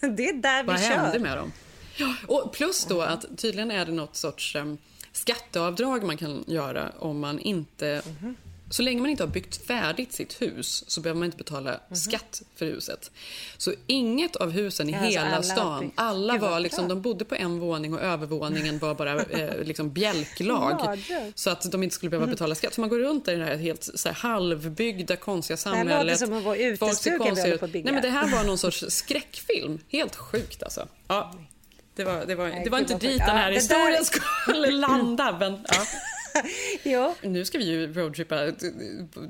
det 0.00 0.28
är 0.28 0.32
där 0.32 0.62
vi 0.62 0.66
Vad 0.66 0.80
kör. 0.80 0.88
hände 0.88 1.18
med 1.18 1.36
dem? 1.36 1.52
Ja, 1.96 2.14
och 2.26 2.52
plus 2.52 2.84
då 2.84 3.02
att 3.02 3.38
tydligen 3.38 3.70
är 3.70 3.86
det 3.86 3.92
något 3.92 4.16
sorts 4.16 4.54
um, 4.54 4.78
skatteavdrag 5.12 6.04
man 6.04 6.16
kan 6.16 6.44
göra 6.46 6.92
om 6.98 7.20
man 7.20 7.38
inte... 7.38 8.02
Mhm. 8.20 8.36
Så 8.70 8.82
länge 8.82 9.00
man 9.00 9.10
inte 9.10 9.22
har 9.22 9.28
byggt 9.28 9.66
färdigt 9.66 10.12
sitt 10.12 10.42
hus 10.42 10.84
så 10.88 11.00
behöver 11.00 11.18
man 11.18 11.26
inte 11.26 11.36
betala 11.36 11.80
skatt 11.92 12.42
för 12.56 12.66
huset. 12.66 13.10
Så 13.56 13.72
inget 13.86 14.36
av 14.36 14.50
husen 14.50 14.88
i 14.88 14.92
Mhm. 14.92 15.04
Alltså 15.04 15.20
hela 15.20 15.34
alla 15.34 15.42
stan, 15.42 15.90
alla 15.94 16.38
var 16.38 16.60
liksom, 16.60 16.88
de 16.88 17.02
bodde 17.02 17.24
på 17.24 17.34
en 17.34 17.60
våning 17.60 17.94
och 17.94 18.00
övervåningen 18.00 18.78
var 18.78 18.94
bara 18.94 19.22
eh, 19.22 19.64
liksom 19.64 19.92
bjälklag. 19.92 20.98
Så 21.34 21.50
att 21.50 21.72
de 21.72 21.82
inte 21.82 21.94
skulle 21.94 22.10
behöva 22.10 22.26
betala 22.26 22.54
skatt. 22.54 22.74
Så 22.74 22.80
man 22.80 22.90
går 22.90 22.98
runt 22.98 23.28
i 23.28 23.34
det 23.34 23.44
här 23.44 23.56
helt 23.56 23.90
så 23.94 24.08
här, 24.08 24.16
halvbyggda, 24.16 25.16
konstiga 25.16 25.56
här 25.64 25.84
låter 25.84 25.88
samhället. 25.88 26.18
som 26.18 26.42
Folk 26.42 26.54
ser 26.54 26.66
utestuga 26.72 27.34
vi 27.34 27.40
håller 27.40 27.58
på 27.58 27.64
att 27.64 27.70
bygga. 27.70 27.84
Nej 27.84 27.92
men 27.92 28.02
det 28.02 28.10
här 28.10 28.36
var 28.36 28.44
någon 28.44 28.58
sorts 28.58 28.84
skräckfilm. 28.88 29.78
Helt 29.88 30.16
sjukt 30.16 30.62
alltså. 30.62 30.88
Ja. 31.08 31.34
Det 31.96 32.04
var, 32.04 32.26
det 32.26 32.34
var, 32.34 32.64
det 32.64 32.70
var 32.70 32.78
inte 32.78 32.94
dit 32.94 33.18
den 33.18 33.36
här 33.36 33.50
det 33.50 33.54
historien 33.54 34.04
skulle 34.04 34.70
landa. 34.70 35.36
Men, 35.38 35.52
ja. 35.68 35.84
jo. 36.82 37.14
Nu 37.22 37.44
ska 37.44 37.58
vi 37.58 37.64
ju 37.64 37.92
roadtrippa 37.92 38.52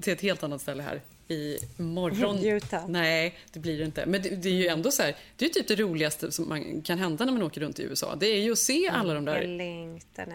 till 0.02 0.12
ett 0.12 0.20
helt 0.20 0.42
annat 0.42 0.60
ställe 0.60 0.82
här 0.82 1.00
i 1.28 1.58
morgon. 1.76 2.38
Utah. 2.44 2.88
Nej, 2.88 3.38
det 3.52 3.60
blir 3.60 3.78
det 3.78 3.84
inte. 3.84 4.06
Men 4.06 4.22
det, 4.22 4.28
det 4.28 4.48
är 4.48 4.52
ju 4.52 4.66
ändå 4.66 4.90
så 4.90 5.02
här, 5.02 5.16
det 5.36 5.44
är 5.44 5.48
typ 5.48 5.68
det 5.68 5.76
roligaste 5.76 6.32
som 6.32 6.48
man 6.48 6.82
kan 6.82 6.98
hända 6.98 7.24
när 7.24 7.32
man 7.32 7.42
åker 7.42 7.60
runt 7.60 7.78
i 7.78 7.82
USA. 7.82 8.16
Det 8.16 8.26
är 8.26 8.40
ju 8.40 8.52
att 8.52 8.58
se 8.58 8.88
alla 8.88 9.14
de 9.14 9.24
där. 9.24 9.42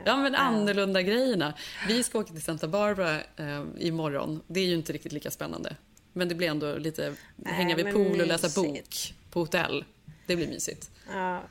Ja, 0.06 0.18
men 0.18 0.36
annorlunda 0.36 1.02
grejerna. 1.02 1.54
Vi 1.88 2.04
ska 2.04 2.20
åka 2.20 2.34
till 2.34 2.44
Santa 2.44 2.68
Barbara 2.68 3.16
eh, 3.16 3.64
imorgon. 3.80 4.42
Det 4.48 4.60
är 4.60 4.66
ju 4.66 4.74
inte 4.74 4.94
riktigt 4.94 5.12
lika 5.12 5.32
spännande. 5.32 5.76
Men 6.14 6.30
det 6.30 6.36
blir 6.36 6.48
ändå 6.48 6.76
lite 6.78 7.14
hänga 7.46 7.76
vid 7.76 7.94
pool 7.94 8.22
och 8.22 8.28
läsa 8.28 8.48
mysigt. 8.48 8.56
bok 8.56 9.14
på 9.32 9.40
hotell. 9.40 9.86
Det 10.26 10.36
blir 10.36 10.48
mysigt. 10.48 10.92
Ja, 11.14 11.44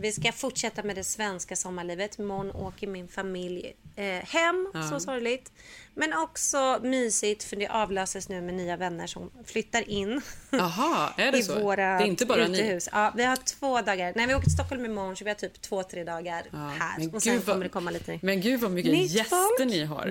vi 0.00 0.12
ska 0.12 0.32
fortsätta 0.32 0.82
med 0.82 0.96
det 0.96 1.04
svenska 1.04 1.56
sommarlivet. 1.56 2.18
Imorgon 2.18 2.50
åker 2.50 2.86
min 2.86 3.08
familj 3.08 3.72
eh, 3.96 4.04
hem, 4.06 4.70
Ja. 4.74 4.82
så 4.90 5.00
sorgligt. 5.00 5.52
Men 5.94 6.12
också 6.14 6.78
mysigt 6.82 7.44
för 7.44 7.56
det 7.56 7.68
avlöses 7.68 8.28
nu 8.28 8.40
med 8.40 8.54
nya 8.54 8.76
vänner 8.76 9.06
som 9.06 9.30
flyttar 9.44 9.88
in. 9.90 10.20
Jaha, 10.50 11.12
är 11.16 11.32
det 11.32 11.38
I 11.38 11.42
så? 11.42 11.60
våra 11.62 11.76
det 11.98 12.04
är 12.04 12.06
inte 12.06 12.26
bara 12.26 12.46
ni? 12.46 12.58
utehus. 12.60 12.88
Ja, 12.92 13.12
vi 13.16 13.24
har 13.24 13.36
två 13.36 13.80
dagar. 13.80 14.12
Nej, 14.16 14.26
vi 14.26 14.34
åker 14.34 14.44
till 14.44 14.52
Stockholm 14.52 14.84
imorgon 14.84 15.16
så 15.16 15.24
vi 15.24 15.30
har 15.30 15.34
typ 15.34 15.62
två, 15.62 15.82
tre 15.82 16.04
dagar 16.04 16.46
här. 16.52 16.98
men 16.98 17.14
Och 17.14 17.22
sen 17.22 17.32
gud 17.32 17.42
vad- 17.42 17.54
kommer 17.54 17.64
det 17.64 17.70
komma 17.70 17.90
lite 17.90 18.18
Men 18.22 18.40
gud 18.40 18.60
vad 18.60 18.70
mycket 18.70 18.92
Nytt 18.92 19.10
gäster 19.10 19.36
folk. 19.36 19.60
Mm. 19.60 19.68
ni 19.68 19.84
har. 19.84 20.06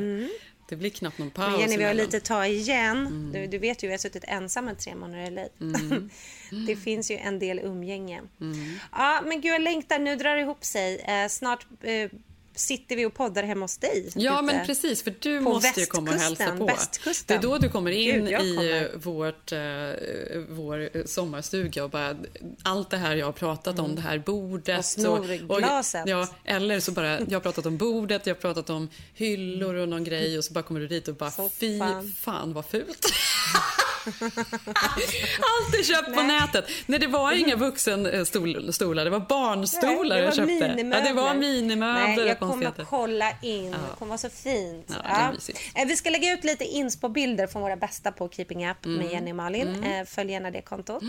Det 0.70 0.76
blir 0.76 0.90
knappt 0.90 1.18
någon 1.18 1.32
paus 1.32 1.52
Men 1.52 1.60
Jenny, 1.60 1.78
vi 1.78 1.84
har 1.84 1.94
lite 1.94 2.18
att 2.18 2.26
ta 2.26 2.46
igen. 2.46 3.30
Du, 3.34 3.48
du 3.48 3.58
vet 3.58 3.84
ju, 3.84 3.88
jag 3.88 3.94
har 3.94 3.98
suttit 3.98 4.24
ensam 4.28 4.70
i 4.70 4.76
tre 4.76 4.96
månader 4.96 5.24
i 5.24 5.30
LA. 5.30 5.48
Mm. 5.62 6.10
det 6.68 6.76
finns 6.76 7.12
ju 7.12 7.18
en 7.18 7.40
del 7.40 7.60
umgänge. 7.60 8.22
Mm. 8.42 8.76
Ja, 8.92 9.22
men 9.26 9.42
gud, 9.42 9.54
jag 9.54 9.62
längtar. 9.62 10.00
Nu 10.00 10.16
drar 10.16 10.36
det 10.36 10.42
ihop 10.42 10.64
sig. 10.64 11.00
Eh, 11.00 11.28
snart 11.28 11.68
eh, 11.82 12.10
sitter 12.60 12.96
vi 12.96 13.06
och 13.06 13.14
poddar 13.14 13.44
hemma 13.44 13.64
hos 13.64 13.78
dig. 13.78 14.10
Ja, 14.16 14.42
men 14.42 14.66
precis. 14.66 15.04
För 15.04 15.14
du 15.20 15.40
måste 15.40 15.80
ju 15.80 15.86
komma 15.86 16.12
och 16.12 16.18
hälsa 16.18 16.58
på. 16.58 16.70
Det 17.26 17.34
är 17.34 17.40
då 17.40 17.58
du 17.58 17.70
kommer 17.70 17.92
in 17.92 18.26
Gud, 18.26 18.32
jag 18.32 18.46
i 18.46 18.56
kommer. 18.56 18.98
Vårt, 18.98 19.52
eh, 19.52 19.60
vår 20.50 21.08
sommarstuga 21.08 21.84
och 21.84 21.90
bara 21.90 22.16
allt 22.64 22.90
det 22.90 22.98
här 22.98 23.16
jag 23.16 23.26
har 23.26 23.34
pratat 23.34 23.80
om, 23.80 23.96
det 23.96 24.02
här 24.02 24.18
bordet. 24.18 24.80
Och 24.80 24.86
snorglaset. 24.86 26.04
ja, 26.08 26.28
eller 26.46 26.80
så 26.80 26.92
bara, 26.92 27.20
jag 27.20 27.32
har 27.34 27.40
pratat 27.40 27.66
om 27.66 27.78
bordet, 27.78 28.28
jag 28.28 28.36
har 28.36 28.40
pratat 28.42 28.70
om 28.70 28.90
hyllor 29.14 29.76
och 29.76 29.90
någon 29.90 30.04
grej 30.04 30.38
och 30.38 30.44
så 30.46 30.54
bara 30.54 30.64
kommer 30.64 30.80
du 30.80 30.88
dit 30.88 31.08
och 31.08 31.16
bara 31.16 31.32
fy 31.60 31.80
Soffan. 31.80 32.14
fan 32.18 32.54
vad 32.54 32.66
fult. 32.66 33.06
Allt 35.40 35.76
är 35.80 35.84
köpt 35.84 36.16
på 36.16 36.24
nätet. 36.24 36.66
Nej, 36.86 37.00
det 37.00 37.08
var 37.08 37.32
inga 37.32 37.56
vuxenstolar, 37.56 39.04
det 39.04 39.10
var 39.10 39.20
barnstolar 39.20 39.94
Nej, 39.94 40.10
det 40.10 40.18
jag 40.18 40.26
var 40.26 40.32
köpte. 40.32 40.46
minimöbler. 40.46 40.98
Ja, 40.98 41.04
det 41.08 41.14
var 41.14 41.34
minimöbler 41.34 42.08
Nej, 42.08 42.20
och 42.20 42.28
jag 42.28 42.40
kommer 42.52 42.66
konstigheter. 42.66 42.86
kolla 42.90 43.32
in. 43.42 43.66
Ja. 43.66 43.72
Det 43.72 43.96
kommer 44.00 44.10
vara 44.10 44.18
så 44.18 44.30
fint. 44.30 44.92
Ja, 45.04 45.32
mysigt. 45.32 45.60
Eh, 45.76 45.86
Vi 45.88 45.96
ska 45.96 46.10
lägga 46.10 46.34
ut 46.34 46.44
lite 46.44 46.66
inspo-bilder 46.66 47.48
från 47.48 47.62
våra 47.62 47.76
bästa 47.76 48.12
på 48.12 48.30
Keeping 48.30 48.70
Up 48.70 48.86
Mm. 48.86 48.98
med 48.98 49.12
Jenny 49.12 49.32
och 49.32 49.36
Malin. 49.36 49.68
Mm. 49.68 49.84
Eh, 50.02 50.06
Följ 50.06 50.32
gärna 50.32 50.52
det 50.52 50.62
kontot. 50.62 51.04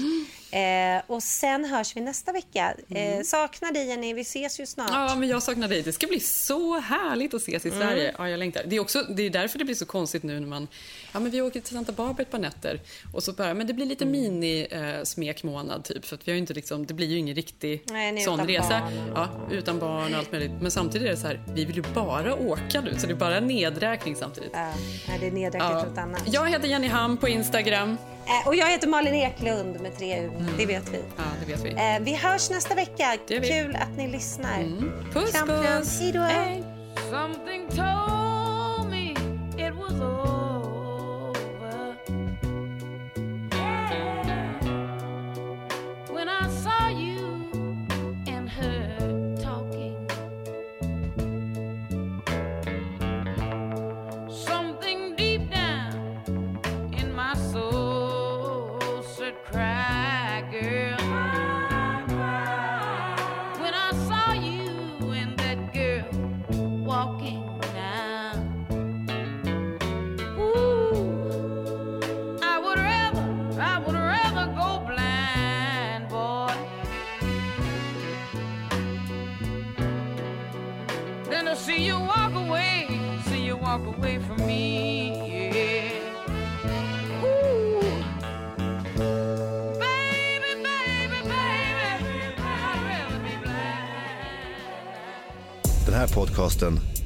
Eh, 0.50 1.02
och 1.06 1.22
sen 1.22 1.64
hörs 1.64 1.96
vi 1.96 2.00
nästa 2.00 2.32
vecka. 2.32 2.74
Eh, 2.88 3.22
saknar 3.24 3.72
dig 3.72 3.86
Jenny, 3.88 4.14
vi 4.14 4.20
ses 4.20 4.60
ju 4.60 4.66
snart. 4.66 4.90
Mm. 4.90 5.02
Ja, 5.02 5.14
men 5.16 5.28
jag 5.28 5.42
saknar 5.42 5.68
dig. 5.68 5.82
Det 5.82 5.92
ska 5.92 6.06
bli 6.06 6.20
så 6.20 6.78
härligt 6.80 7.34
att 7.34 7.40
ses 7.42 7.66
i 7.66 7.68
Mm. 7.68 7.80
Sverige. 7.80 8.14
Ja, 8.18 8.28
jag 8.28 8.38
längtar. 8.38 8.62
Det 8.66 8.76
är, 8.76 8.80
också, 8.80 9.02
det 9.02 9.22
är 9.22 9.30
därför 9.30 9.58
det 9.58 9.64
blir 9.64 9.74
så 9.74 9.86
konstigt 9.86 10.22
nu 10.22 10.40
när 10.40 10.46
man... 10.48 10.68
Ja, 11.12 11.20
men 11.20 11.30
vi 11.30 11.40
åker 11.40 11.60
till 11.60 11.74
Santa 11.74 11.92
Barbara 11.92 12.22
ett 12.22 12.30
par 12.30 12.38
nätter 12.38 12.80
och 13.14 13.22
så 13.22 13.32
bara, 13.32 13.54
men 13.54 13.66
det 13.66 13.72
blir 13.72 13.86
lite 13.86 14.04
Mm. 14.04 14.12
mini-smekmånad 14.90 15.84
typ. 15.84 16.04
För 16.04 16.14
att 16.16 16.28
vi 16.28 16.32
har 16.32 16.38
inte 16.38 16.54
liksom, 16.54 16.86
det 16.86 16.94
blir 16.94 17.06
ju 17.06 17.18
ingen 17.18 17.34
riktig 17.36 17.82
Nej, 17.90 18.20
sån 18.20 18.34
utan 18.34 18.46
resa. 18.48 18.68
barn. 18.80 19.12
Ja, 19.14 19.28
utan 19.50 19.78
barn 19.78 20.12
och 20.12 20.18
allt 20.18 20.32
möjligt. 20.32 20.52
Men 20.60 20.70
samtidigt 20.70 21.06
är 21.06 21.10
det 21.10 21.16
så 21.20 21.26
här, 21.26 21.40
vi 21.54 21.64
vill 21.64 21.76
ju 21.76 21.82
bara 21.94 22.34
åka 22.34 22.80
nu. 22.80 22.94
Så 22.98 23.06
det 23.06 23.12
är 23.12 23.16
bara 23.16 23.40
nedräkning 23.40 24.16
samtidigt. 24.16 24.50
Ja, 24.54 25.12
det 25.20 25.26
är 25.26 25.30
nedräknat 25.30 25.88
Ja. 25.96 26.02
annat. 26.02 26.22
Jag 26.26 26.48
heter 26.50 26.68
Jenny 26.68 26.88
Ham 26.88 27.16
på 27.16 27.28
Instagram. 27.28 27.96
Eh, 28.26 28.48
och 28.48 28.54
jag 28.54 28.70
heter 28.70 28.88
Malin 28.88 29.14
Eklund 29.14 29.80
med 29.80 29.96
tre 29.98 30.18
U. 30.20 30.30
Det 30.58 30.66
vet 30.66 30.88
vi. 30.92 30.98
Ja, 31.16 31.22
det 31.46 31.52
vet 31.52 31.64
vi. 31.64 31.70
Eh, 31.70 32.00
vi 32.00 32.14
hörs 32.14 32.50
nästa 32.50 32.74
vecka. 32.74 33.16
Kul 33.28 33.76
att 33.76 33.96
ni 33.96 34.08
lyssnar. 34.08 34.62
Puss, 35.12 35.32
Kram, 35.32 35.48
puss. 35.48 36.00
Hej 36.00 36.12
då. 36.12 36.26
Something 37.10 37.68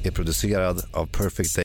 är 0.05 0.11
producerad 0.11 0.85
av 0.91 1.05
Perfect 1.05 1.55
Day. 1.55 1.63